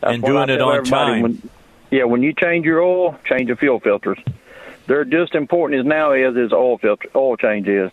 [0.00, 1.22] That's And doing it on time.
[1.22, 1.50] When,
[1.90, 4.18] yeah, when you change your oil, change the fuel filters.
[4.86, 7.90] They're just important as now is as oil filter oil change is.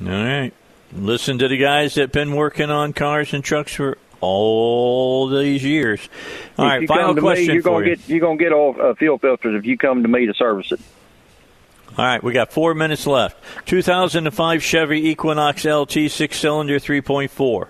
[0.00, 0.52] All right.
[0.94, 6.08] Listen to the guys that've been working on cars and trucks for all these years.
[6.58, 7.96] All if right, final question me, you're for gonna you.
[7.96, 10.70] get you're gonna get all uh, fuel filters if you come to me to service
[10.72, 10.80] it.
[11.98, 13.36] All right, we got four minutes left.
[13.66, 17.68] 2005 Chevy Equinox LT six cylinder 3.4.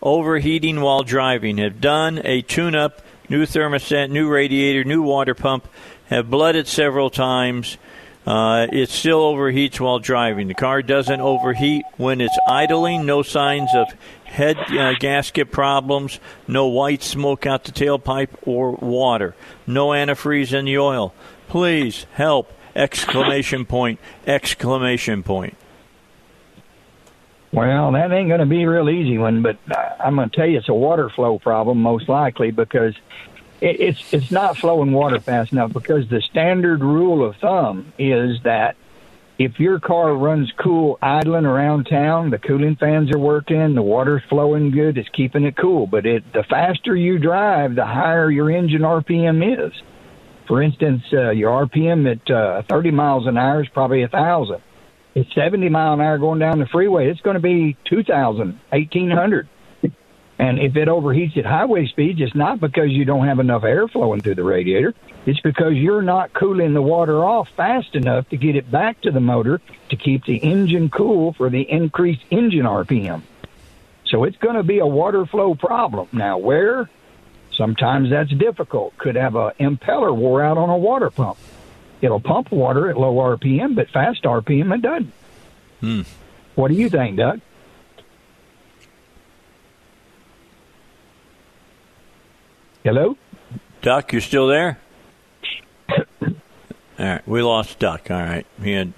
[0.00, 1.58] Overheating while driving.
[1.58, 5.66] Have done a tune up, new thermostat, new radiator, new water pump.
[6.10, 7.76] Have bled it several times.
[8.24, 10.46] Uh, it still overheats while driving.
[10.46, 13.04] The car doesn't overheat when it's idling.
[13.04, 16.20] No signs of head uh, gasket problems.
[16.46, 19.34] No white smoke out the tailpipe or water.
[19.66, 21.12] No antifreeze in the oil.
[21.48, 22.52] Please help!
[22.76, 23.98] Exclamation point!
[24.26, 25.56] Exclamation point!
[27.50, 29.56] Well, that ain't going to be a real easy one, but
[29.98, 32.94] I'm going to tell you it's a water flow problem most likely because
[33.62, 38.42] it, it's it's not flowing water fast enough because the standard rule of thumb is
[38.42, 38.76] that
[39.38, 44.22] if your car runs cool idling around town, the cooling fans are working, the water's
[44.28, 45.86] flowing good, it's keeping it cool.
[45.86, 49.72] But it, the faster you drive, the higher your engine RPM is.
[50.46, 54.62] For instance, uh, your RPM at uh, 30 miles an hour is probably a thousand.
[55.16, 59.48] At 70 mile an hour going down the freeway, it's going to be 2,000, 1,800.
[60.38, 63.88] And if it overheats at highway speeds, it's not because you don't have enough air
[63.88, 64.94] flowing through the radiator.
[65.24, 69.10] It's because you're not cooling the water off fast enough to get it back to
[69.10, 73.22] the motor to keep the engine cool for the increased engine RPM.
[74.04, 76.08] So it's going to be a water flow problem.
[76.12, 76.90] Now, where?
[77.56, 78.96] Sometimes that's difficult.
[78.98, 81.38] Could have a impeller wore out on a water pump.
[82.02, 85.12] It'll pump water at low RPM, but fast RPM it doesn't.
[85.80, 86.00] Hmm.
[86.54, 87.40] What do you think, Doug?
[92.84, 93.16] Hello?
[93.82, 94.78] Duck, you still there?
[95.90, 96.34] All
[96.98, 98.10] right, we lost Duck.
[98.10, 98.92] All right, he had.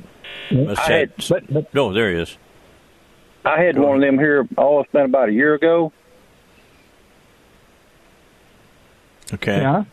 [0.51, 1.12] must I had-
[1.51, 2.36] had- no, there he is.
[3.44, 4.47] I had one of them here.
[4.59, 5.93] Oh, it's been about a year ago.
[9.34, 9.60] Okay.
[9.60, 9.84] Yeah.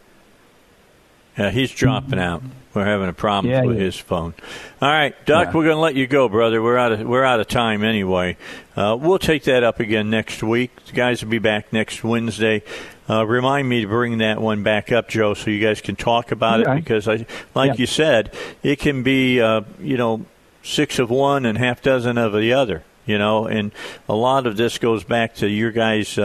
[1.38, 2.42] Yeah, he's dropping out.
[2.74, 3.84] We're having a problem Yeah, with yeah.
[3.84, 4.34] his phone.
[4.82, 5.54] All right, Duck, Yeah.
[5.54, 6.62] we're going to let you go, brother.
[6.62, 8.38] We're out of we're out of time anyway.
[8.76, 10.72] Uh, we'll take that up again next week.
[10.86, 12.64] The guys will be back next Wednesday.
[13.10, 16.32] Uh, remind me to bring that one back up, Joe, so you guys can talk
[16.32, 18.34] about it because, I, like you said,
[18.64, 20.26] it can be uh, you know
[20.64, 22.84] six of one and half dozen of the other.
[23.06, 23.72] You know, and
[24.10, 26.18] a lot of this goes back to your guys'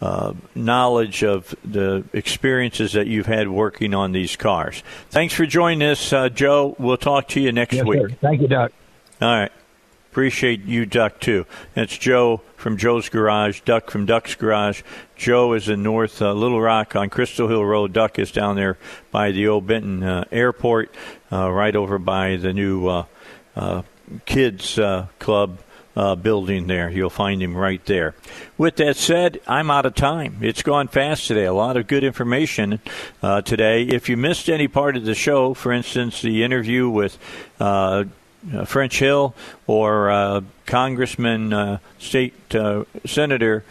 [0.00, 4.82] uh, knowledge of the experiences that you've had working on these cars.
[5.10, 6.76] Thanks for joining us, uh, Joe.
[6.78, 8.00] We'll talk to you next Yes, week.
[8.00, 8.08] sir.
[8.20, 8.72] Thank you, Doug.
[9.22, 9.52] All right.
[10.10, 11.44] Appreciate you, Duck, too.
[11.74, 14.82] That's Joe from Joe's Garage, Duck from Duck's Garage.
[15.16, 17.92] Joe is in North uh, Little Rock on Crystal Hill Road.
[17.92, 18.78] Duck is down there
[19.10, 20.94] by the old Benton uh, Airport,
[21.32, 23.04] uh, right over by the new uh,
[23.56, 23.82] uh,
[24.24, 25.58] Kids uh, Club.
[25.96, 26.90] Uh, building there.
[26.90, 28.16] You'll find him right there.
[28.58, 30.38] With that said, I'm out of time.
[30.40, 31.44] It's gone fast today.
[31.44, 32.80] A lot of good information
[33.22, 33.84] uh, today.
[33.84, 37.16] If you missed any part of the show, for instance, the interview with
[37.60, 38.06] uh,
[38.52, 39.36] uh, French Hill
[39.68, 42.34] or uh, Congressman, uh, State
[43.06, 43.64] Senator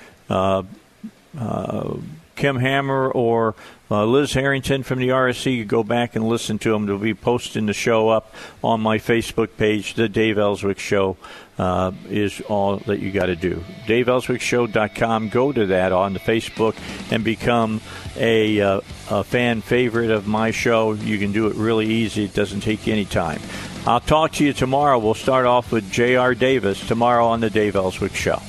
[2.36, 3.56] Kim Hammer or
[3.92, 6.86] uh, Liz Harrington from the RSC, you go back and listen to them.
[6.86, 8.34] They'll be posting the show up
[8.64, 9.94] on my Facebook page.
[9.94, 11.18] The Dave Elswick Show
[11.58, 13.64] uh, is all that you got to do.
[13.86, 15.30] DaveElswickShow.com.
[15.30, 16.76] Go to that on the Facebook
[17.12, 17.82] and become
[18.18, 20.94] a, uh, a fan favorite of my show.
[20.94, 22.26] You can do it really easy.
[22.26, 23.42] It doesn't take any time.
[23.86, 24.98] I'll talk to you tomorrow.
[24.98, 26.36] We'll start off with J.R.
[26.36, 28.42] Davis tomorrow on the Dave Elswick Show.